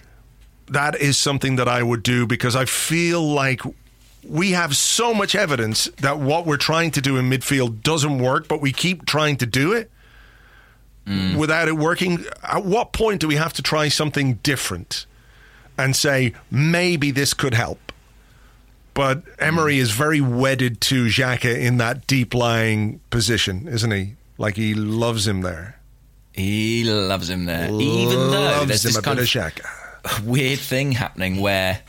[0.68, 3.60] That is something that I would do because I feel like
[4.28, 8.48] we have so much evidence that what we're trying to do in midfield doesn't work,
[8.48, 9.90] but we keep trying to do it
[11.06, 11.36] mm.
[11.36, 12.24] without it working.
[12.42, 15.06] At what point do we have to try something different
[15.78, 17.92] and say maybe this could help?
[18.94, 19.80] But Emery mm.
[19.80, 24.14] is very wedded to Xhaka in that deep lying position, isn't he?
[24.38, 25.78] Like he loves him there.
[26.32, 29.85] He loves him there, even though there's this a kind bit of of Xhaka.
[30.24, 31.80] Weird thing happening where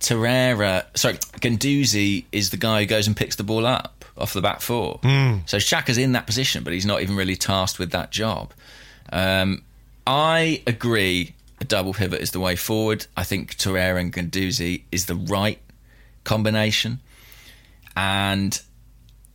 [0.00, 4.42] Torreira, sorry, Guendouzi is the guy who goes and picks the ball up off the
[4.42, 4.98] back four.
[5.46, 8.52] So Xhaka's in that position, but he's not even really tasked with that job.
[9.12, 9.62] Um,
[10.06, 11.34] I agree.
[11.60, 13.06] A double pivot is the way forward.
[13.16, 15.60] I think Torreira and Guendouzi is the right
[16.24, 16.98] combination,
[17.96, 18.60] and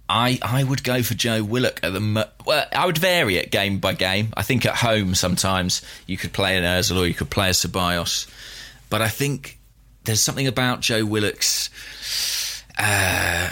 [0.09, 2.29] I I would go for Joe Willock at the.
[2.45, 4.33] Well, I would vary it game by game.
[4.35, 7.53] I think at home sometimes you could play an Özil or you could play a
[7.53, 8.27] Ceballos,
[8.89, 9.59] but I think
[10.05, 11.69] there's something about Joe Willock's
[12.79, 13.51] uh,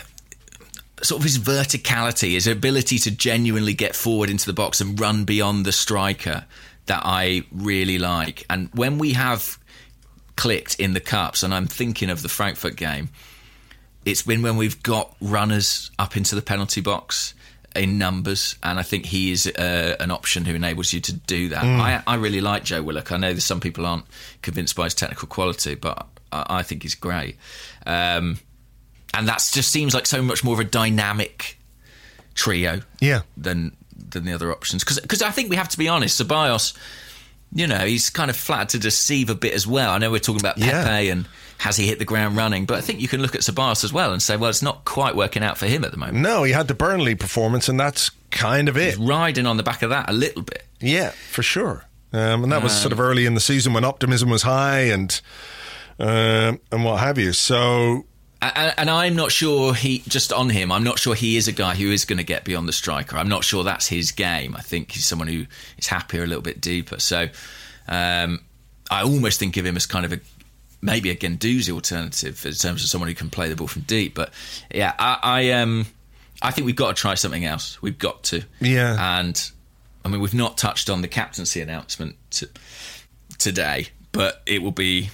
[1.01, 5.25] sort of his verticality, his ability to genuinely get forward into the box and run
[5.25, 6.45] beyond the striker
[6.85, 8.45] that I really like.
[8.49, 9.57] And when we have
[10.35, 13.09] clicked in the cups, and I'm thinking of the Frankfurt game,
[14.05, 17.33] it's been when we've got runners up into the penalty box
[17.75, 21.49] in numbers, and I think he is uh, an option who enables you to do
[21.49, 21.63] that.
[21.65, 23.11] I, I really like Joe Willock.
[23.11, 24.05] I know that some people aren't
[24.41, 27.35] convinced by his technical quality, but I, I think he's great.
[27.85, 28.37] Um,
[29.13, 31.57] and that just seems like so much more of a dynamic
[32.33, 33.21] trio Yeah.
[33.37, 34.83] than than the other options.
[34.83, 36.77] Because I think we have to be honest, Ceballos,
[37.53, 39.91] you know, he's kind of flat to deceive a bit as well.
[39.91, 41.11] I know we're talking about Pepe Yeah.
[41.13, 41.27] and
[41.57, 43.91] has he hit the ground running, but I think you can look at Ceballos as
[43.93, 46.17] well and say, well, it's not quite working out for him at the moment.
[46.17, 48.95] No, he had the Burnley performance, and that's kind of it.
[48.95, 50.65] He's riding on the back of that a little bit.
[50.79, 51.85] Yeah, for sure.
[52.13, 55.19] Um, and that was sort of early in the season when optimism was high and
[55.99, 57.33] um and what have you.
[57.33, 58.05] So
[58.41, 60.71] And, and I'm not sure he just on him.
[60.71, 63.17] I'm not sure he is a guy who is going to get beyond the striker.
[63.17, 64.55] I'm not sure that's his game.
[64.55, 65.45] I think he's someone who
[65.77, 66.99] is happier a little bit deeper.
[66.99, 67.27] So
[67.87, 68.41] um,
[68.91, 70.19] I almost think of him as kind of a
[70.85, 74.13] maybe a Guendouzi alternative in terms of someone who can play the ball from deep.
[74.13, 74.31] But
[74.73, 75.87] yeah, I, I um
[76.41, 77.81] I think we've got to try something else.
[77.81, 78.43] We've got to.
[78.61, 79.19] Yeah.
[79.19, 79.51] And
[80.05, 82.47] I mean, we've not touched on the captaincy announcement to,
[83.39, 85.09] today, but it will be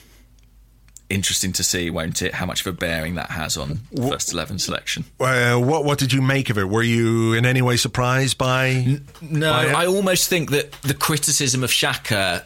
[1.09, 4.59] interesting to see, won't it, how much of a bearing that has on first eleven
[4.59, 5.05] selection.
[5.19, 6.67] uh, what what did you make of it?
[6.67, 8.99] Were you in any way surprised by?
[9.21, 9.71] No, by?
[9.71, 12.43] I almost think that the criticism of Xhaka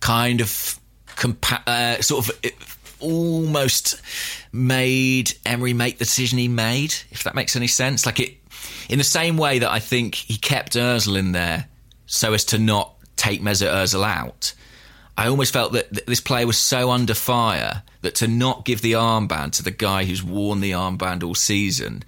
[0.00, 0.78] kind of
[1.22, 4.00] compa- uh, sort of almost
[4.52, 8.04] made Emery make the decision he made, if that makes any sense.
[8.06, 8.36] Like it,
[8.88, 11.68] in the same way that I think he kept Özil in there
[12.06, 14.54] so as to not take Mesut Özil out.
[15.16, 18.80] I almost felt that th- this player was so under fire that to not give
[18.82, 22.02] the armband to the guy who's worn the armband all season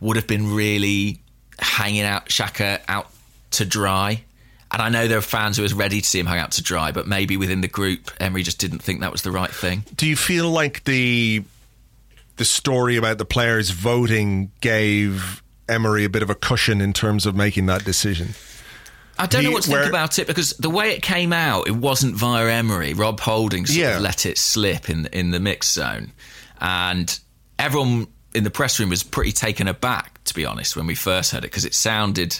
[0.00, 1.20] would have been really
[1.58, 3.10] hanging out Xhaka out
[3.52, 4.24] to dry.
[4.70, 6.62] And I know there are fans who are ready to see him hang out to
[6.62, 9.84] dry, but maybe within the group, Emery just didn't think that was the right thing.
[9.96, 11.42] Do you feel like the
[12.36, 17.26] the story about the players voting gave Emery a bit of a cushion in terms
[17.26, 18.28] of making that decision?
[19.18, 21.74] I don't know what to think about it because the way it came out, it
[21.74, 22.94] wasn't via Emery.
[22.94, 23.96] Rob Holding sort Yeah.
[23.96, 26.12] of let it slip in in the mix zone,
[26.60, 27.18] and
[27.58, 31.32] everyone in the press room was pretty taken aback, to be honest, when we first
[31.32, 32.38] heard it because it sounded.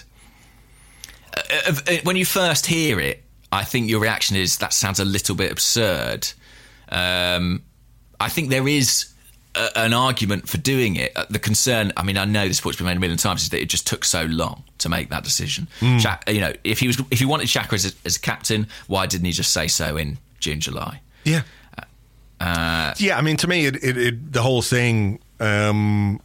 [1.49, 4.99] Uh, uh, uh, when you first hear it, I think your reaction is that sounds
[4.99, 6.27] a little bit absurd.
[6.89, 7.63] Um,
[8.19, 9.07] I think there is
[9.55, 11.11] a, an argument for doing it.
[11.15, 13.49] Uh, The concern, I mean, I know this point's been made a million times, is
[13.49, 15.67] that it just took so long to make that decision.
[15.79, 19.05] Shaq, you know, if he was, if he wanted Xhaka as a, as captain, why
[19.07, 21.01] didn't he just say so in June, July?
[21.23, 21.41] Yeah.
[22.39, 26.21] Uh, yeah, I mean, to me, it, it, it the whole thing um,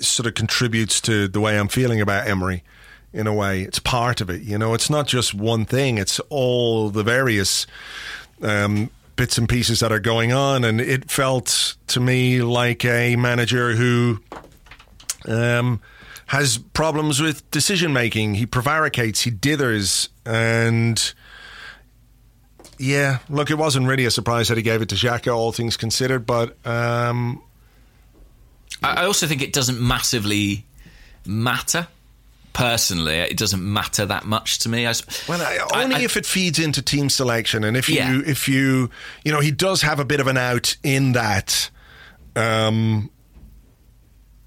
[0.00, 2.62] sort of contributes to the way I'm feeling about Emery.
[3.12, 4.42] In a way, it's part of it.
[4.42, 7.66] You know, it's not just one thing; it's all the various
[8.40, 10.64] um, bits and pieces that are going on.
[10.64, 14.20] And it felt to me like a manager who
[15.26, 15.80] um,
[16.26, 18.36] has problems with decision making.
[18.36, 21.12] He prevaricates, he dithers, and
[22.78, 25.76] yeah, look, it wasn't really a surprise that he gave it to Xhaka, all things
[25.76, 27.42] considered, but um,
[28.82, 30.64] I I also think it doesn't massively
[31.26, 31.88] matter.
[32.60, 34.86] Personally, it doesn't matter that much to me.
[34.86, 34.92] I,
[35.26, 38.90] well, I, only I- if it feeds into team selection, and if you, if you,
[39.24, 41.70] you know, he does have a bit of an out in that.
[42.36, 43.10] Um,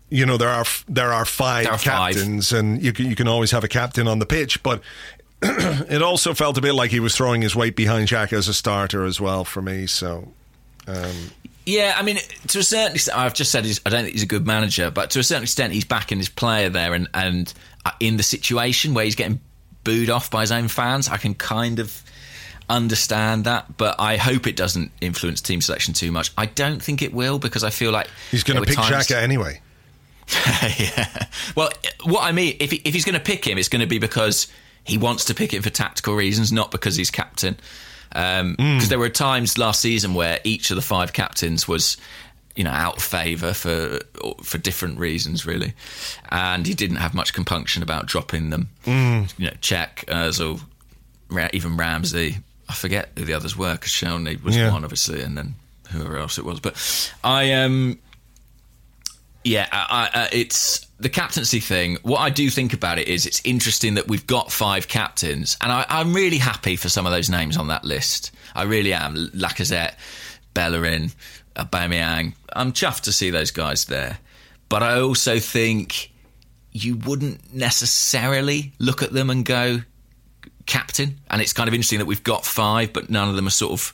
[0.10, 2.14] you know, there are there are five There are five.
[2.16, 4.82] captains, and you can you can always have a captain on the pitch, but
[5.42, 8.54] it also felt a bit like he was throwing his weight behind Xhaka as a
[8.54, 9.88] starter as well for me.
[9.88, 10.32] So
[10.88, 11.12] um,
[11.66, 12.18] Yeah, I mean,
[12.50, 14.92] to a certain extent, I've just said he's, I don't think he's a good manager,
[14.92, 17.52] but to a certain extent, he's backing his player there, and and
[18.00, 19.40] in the situation where he's getting
[19.84, 22.02] booed off by his own fans, I can kind of
[22.70, 26.32] understand that, but I hope it doesn't influence team selection too much.
[26.38, 29.22] I don't think it will because I feel like he's going to pick times- Xhaka
[29.22, 29.60] anyway.
[30.80, 31.26] yeah.
[31.56, 31.70] Well,
[32.04, 34.00] what I mean, if he, if he's going to pick him, it's going to be
[34.00, 34.48] because
[34.86, 37.58] he wants to pick him for tactical reasons, not because he's captain.
[38.10, 38.88] Because Mm.
[38.90, 41.98] there were times last season where each of the five captains was,
[42.56, 44.00] you know, out of favour for
[44.44, 45.74] for different reasons, really,
[46.30, 48.70] and he didn't have much compunction about dropping them.
[48.86, 49.34] Mm.
[49.40, 50.62] You know, Cech, Özil,
[51.54, 52.38] even Ramsey.
[52.70, 54.72] I forget who the others were because Koscielny was Yeah.
[54.72, 55.56] one, obviously, and then
[55.92, 56.60] whoever else it was.
[56.60, 56.76] But
[57.24, 58.00] I um
[59.44, 61.98] yeah, I, I, uh, it's the captaincy thing.
[62.04, 65.72] What I do think about it is it's interesting that we've got five captains, and
[65.72, 68.32] I, I'm really happy for some of those names on that list.
[68.56, 69.16] I really am.
[69.34, 69.96] Lacazette,
[70.54, 71.12] Bellerin,
[71.56, 72.34] Aubameyang.
[72.56, 74.18] I'm chuffed to see those guys there,
[74.70, 76.12] but I also think
[76.72, 79.82] you wouldn't necessarily look at them and go
[80.66, 81.20] captain.
[81.30, 83.74] And it's kind of interesting that we've got five, but none of them are sort
[83.74, 83.94] of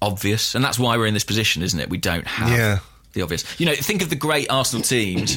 [0.00, 1.90] obvious, and that's why we're in this position, isn't it?
[1.90, 2.78] We don't have Yeah.
[3.12, 3.44] the obvious.
[3.60, 5.36] You know, think of the great Arsenal teams,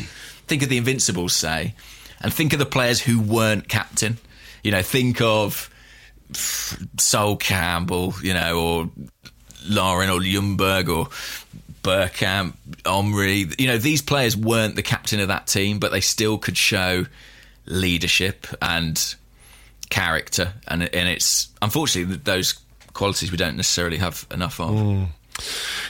[0.51, 1.73] think of the Invincibles, say,
[2.19, 4.17] and think of the players who weren't captain.
[4.65, 5.69] You know, think of
[6.33, 8.89] Sol Campbell, you know, or
[9.65, 11.07] Lauren or Ljungberg or
[11.83, 12.55] Bergkamp,
[12.85, 13.47] Omri.
[13.57, 17.05] You know, these players weren't the captain of that team, but they still could show
[17.65, 19.15] leadership and
[19.89, 20.51] character.
[20.67, 22.59] And, and it's unfortunately those
[22.91, 24.77] qualities we don't necessarily have enough of.
[24.77, 25.03] Hmm.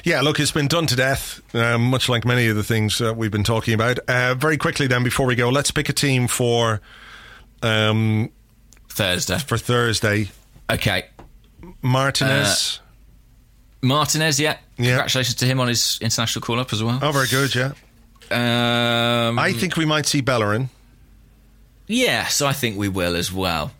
[0.03, 3.15] Yeah, look, it's been done to death, uh, much like many of the things that
[3.15, 3.99] we've been talking about.
[4.07, 6.81] Uh, very quickly, then, before we go, let's pick a team for
[7.61, 8.31] um,
[8.89, 9.37] Thursday.
[9.39, 10.29] for Thursday.
[10.69, 11.05] Okay.
[11.81, 12.79] Martinez.
[13.81, 14.57] Martinez, yeah.
[14.77, 14.95] Yeah.
[14.95, 16.99] Congratulations to him on his international call up as well.
[17.01, 17.71] oh, very good, yeah.
[18.31, 20.69] Um, I think we might see Bellerin.
[21.87, 23.71] Yes, I think we will as well.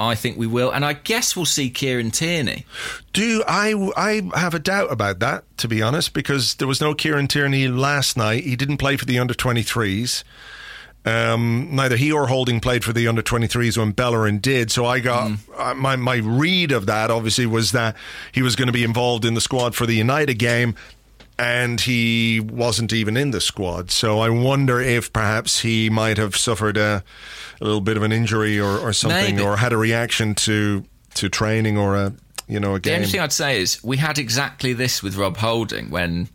[0.00, 2.64] I think we will, and I guess we'll see Kieran Tierney.
[3.12, 3.74] Do I?
[3.96, 7.68] I have a doubt about that, to be honest, because there was no Kieran Tierney
[7.68, 8.44] last night.
[8.44, 10.24] He didn't play for the under 23s.
[11.04, 14.70] Um, neither he or Holding played for the under 23s when Bellerin did.
[14.70, 17.10] So I got uh, my my read of that.
[17.10, 17.96] Obviously, was that
[18.32, 20.74] he was going to be involved in the squad for the United game,
[21.40, 23.90] and he wasn't even in the squad.
[23.90, 27.02] So I wonder if perhaps he might have suffered a,
[27.60, 29.42] a little bit of an injury or, or something, Maybe.
[29.46, 30.84] or had a reaction to
[31.14, 32.12] to training or a
[32.46, 32.94] you know a The game.
[32.96, 36.28] only thing I'd say is we had exactly this with Rob Holding when,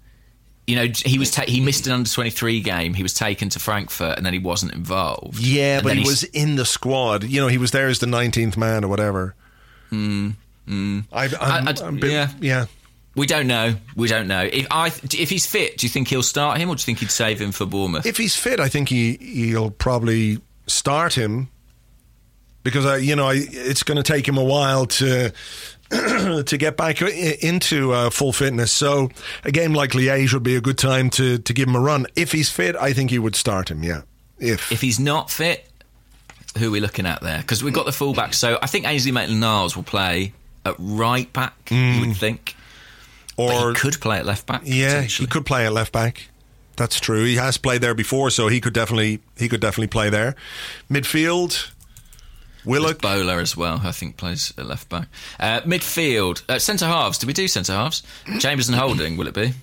[0.66, 2.96] you know, he was ta- he missed an under twenty three game.
[2.96, 5.38] He was taken to Frankfurt and then he wasn't involved.
[5.40, 7.24] Yeah, And but then he was in the squad.
[7.26, 9.36] You know, he was there as the 19th man or whatever.
[9.92, 10.34] Mm,
[10.68, 11.04] mm.
[11.14, 12.30] I, I'm, I- bit- yeah.
[12.42, 12.66] yeah.
[13.16, 13.76] We don't know.
[13.96, 14.42] We don't know.
[14.42, 17.00] If I if he's fit, do you think he'll start him, or do you think
[17.00, 18.06] he'd save him for Bournemouth?
[18.06, 21.50] If he's fit, I think he he'll probably start him
[22.64, 25.32] because I, you know, I, it's going to take him a while to
[25.90, 28.72] to get back into uh, full fitness.
[28.72, 29.10] So
[29.44, 32.08] a game like Liège would be a good time to to give him a run.
[32.16, 33.84] If he's fit, I think he would start him.
[33.84, 34.02] Yeah.
[34.38, 35.70] If, if he's not fit,
[36.58, 37.38] who are we looking at there?
[37.38, 38.34] Because we've got the fullback.
[38.34, 40.34] So I think Ainsley Maitland-Niles will play
[40.66, 41.54] at right back.
[41.70, 42.56] You would think,
[43.36, 44.62] but or he could play at left back.
[44.66, 46.30] Yeah, he could play at left back.
[46.78, 47.24] That's true.
[47.24, 50.36] He has played there before, so he could definitely he could definitely play there.
[50.92, 51.72] Midfield,
[52.66, 53.02] Willock.
[53.02, 55.08] Bola as well, I think, plays at left back.
[55.40, 57.18] Uh, midfield, uh, centre halves.
[57.18, 58.04] Did we do centre halves?
[58.40, 59.54] Chambers and Holding, will it be?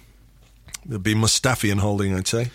[0.88, 2.50] It'd be Mustafi and Holding, I'd say.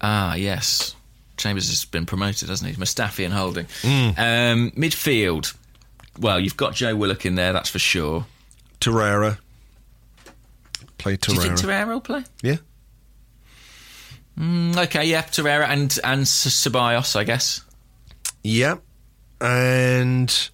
[0.00, 0.94] Ah, yes.
[1.36, 2.76] Chambers has been promoted, hasn't he?
[2.76, 3.66] Mustafi and Holding.
[3.82, 4.08] Hmm.
[4.18, 5.54] Um, midfield.
[6.18, 8.26] Well, you've got Joe Willock in there, that's for sure.
[8.80, 9.38] Torreira.
[10.98, 11.84] Play Do you think Torreira.
[11.84, 12.24] Torreira will play?
[12.42, 12.56] Yeah.
[14.38, 17.62] Mm, okay, yeah, Torreira and and Ceballos, I guess.
[18.42, 18.76] Yeah.
[19.40, 20.50] And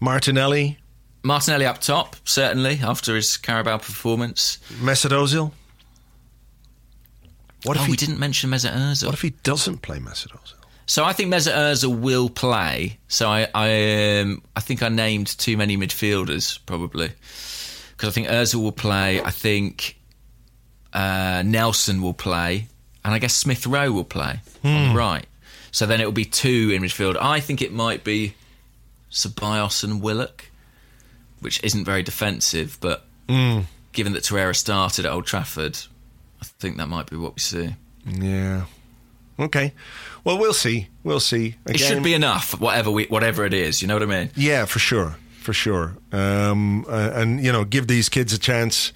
[0.00, 0.78] Martinelli,
[1.22, 4.58] Martinelli up top, certainly after his Carabao performance.
[4.80, 5.52] Mesut Ozil.
[7.64, 9.06] What if oh, he we didn't mention Mesut Ozil.
[9.06, 10.54] What if he doesn't play Mesut Ozil?
[10.86, 12.98] So I think Mesut Ozil will play.
[13.08, 17.12] So I I, um, I think I named too many midfielders probably
[18.02, 19.22] because I think Ozil will play.
[19.22, 19.96] I think
[20.92, 22.66] uh, Nelson will play,
[23.04, 25.24] and I guess Smith Rowe will play on the right.
[25.70, 27.16] So then it will be two in midfield.
[27.20, 28.34] I think it might be
[29.12, 30.46] Ceballos and Willock,
[31.38, 35.78] which isn't very defensive, but given that Torreira started at Old Trafford,
[36.40, 37.76] I think that might be what we see.
[38.04, 38.64] Yeah.
[39.38, 39.74] Okay.
[40.24, 40.88] Well, we'll see.
[41.04, 41.54] We'll see.
[41.66, 43.80] It should be enough, whatever we, whatever it is.
[43.80, 44.30] You know what I mean?
[44.34, 45.96] Yeah, for sure, for sure.
[46.12, 48.92] Um, uh, and you know, give these kids a chance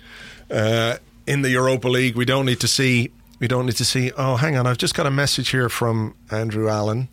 [0.51, 0.97] uh,
[1.27, 2.17] in the Europa League.
[2.17, 3.11] We don't need to see.
[3.39, 4.13] We don't need to see.
[4.17, 4.67] Oh, hang on.
[4.67, 7.09] I've just got a message here from Andrew Allen,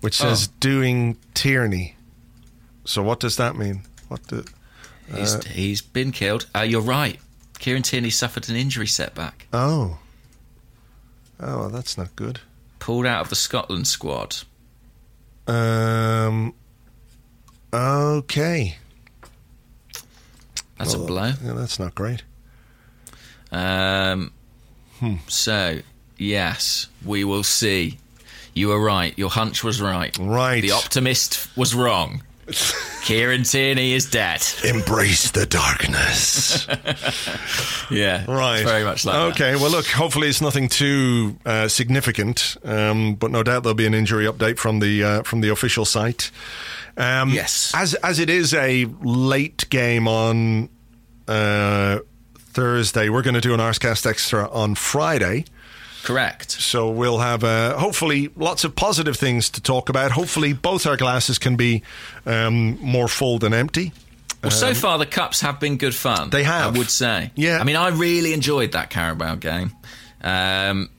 [0.00, 0.54] which says Oh.
[0.60, 1.96] doing Tierney.
[2.84, 3.82] So what does that mean?
[4.08, 4.46] What the?
[5.14, 6.46] He's, he's been killed.
[6.54, 7.18] Uh, you're right.
[7.58, 9.46] Kieran Tierney suffered an injury setback.
[9.52, 9.98] Oh.
[11.40, 12.40] Oh, well, that's not good.
[12.80, 14.36] Pulled out of the Scotland squad.
[15.46, 16.54] Um.
[17.72, 18.76] Okay.
[20.78, 21.32] That's a blow.
[21.42, 22.22] Yeah, that's not great.
[23.50, 24.32] Um,
[25.28, 25.80] So,
[26.18, 27.98] yes, we will see.
[28.54, 29.16] You were right.
[29.18, 30.16] Your hunch was right.
[30.18, 30.62] Right.
[30.62, 32.22] The optimist was wrong.
[33.02, 34.42] Kieran Tierney is dead.
[34.64, 36.66] Embrace the darkness.
[37.88, 38.24] Yeah.
[38.28, 38.64] Right.
[38.64, 39.40] Very much like that.
[39.40, 39.54] Okay.
[39.54, 39.86] Well, look.
[39.86, 44.58] Hopefully, it's nothing too uh, significant, um, but no doubt there'll be an injury update
[44.58, 46.32] from the uh, from the official site.
[46.96, 47.72] Um, Yes.
[47.74, 50.68] As as it is a late game on
[51.28, 51.98] uh,
[52.38, 55.44] Thursday, we're going to do an Arsecast Extra on Friday.
[56.04, 56.52] Correct.
[56.52, 60.12] So we'll have uh, hopefully lots of positive things to talk about.
[60.12, 61.82] Hopefully, both our glasses can be
[62.24, 63.92] um, more full than empty.
[64.42, 66.20] Well, so far the cups have been good fun.
[66.22, 66.74] Um, They have.
[66.76, 67.32] I would say.
[67.34, 67.58] Yeah.
[67.58, 69.72] I mean, I really enjoyed that Carabao game.
[70.22, 70.90] Um,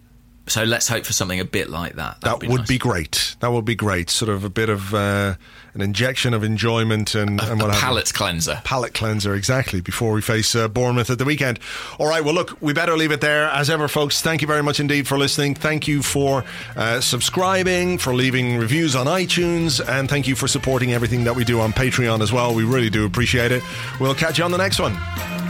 [0.47, 2.19] so let's hope for something a bit like that.
[2.21, 2.67] That That'd would nice.
[2.67, 3.35] be great.
[3.39, 4.09] That would be great.
[4.09, 5.35] Sort of a bit of uh,
[5.77, 8.59] an injection of enjoyment and, and what a palate cleanser.
[8.63, 11.59] palate cleanser exactly before we face uh, Bournemouth at the weekend.
[11.99, 13.47] All right, well, look, we better leave it there.
[13.49, 15.53] As ever, folks, thank you very much indeed for listening.
[15.53, 16.43] Thank you for
[16.75, 21.43] uh, subscribing, for leaving reviews on iTunes, and thank you for supporting everything that we
[21.43, 22.55] do on Patreon as well.
[22.55, 23.61] We really do appreciate it.
[23.99, 24.93] We'll catch you on the next one.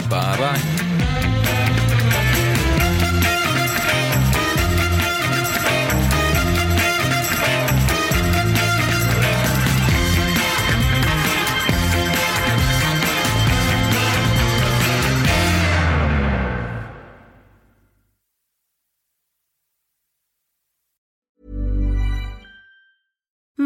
[0.10, 1.67] Bye bye.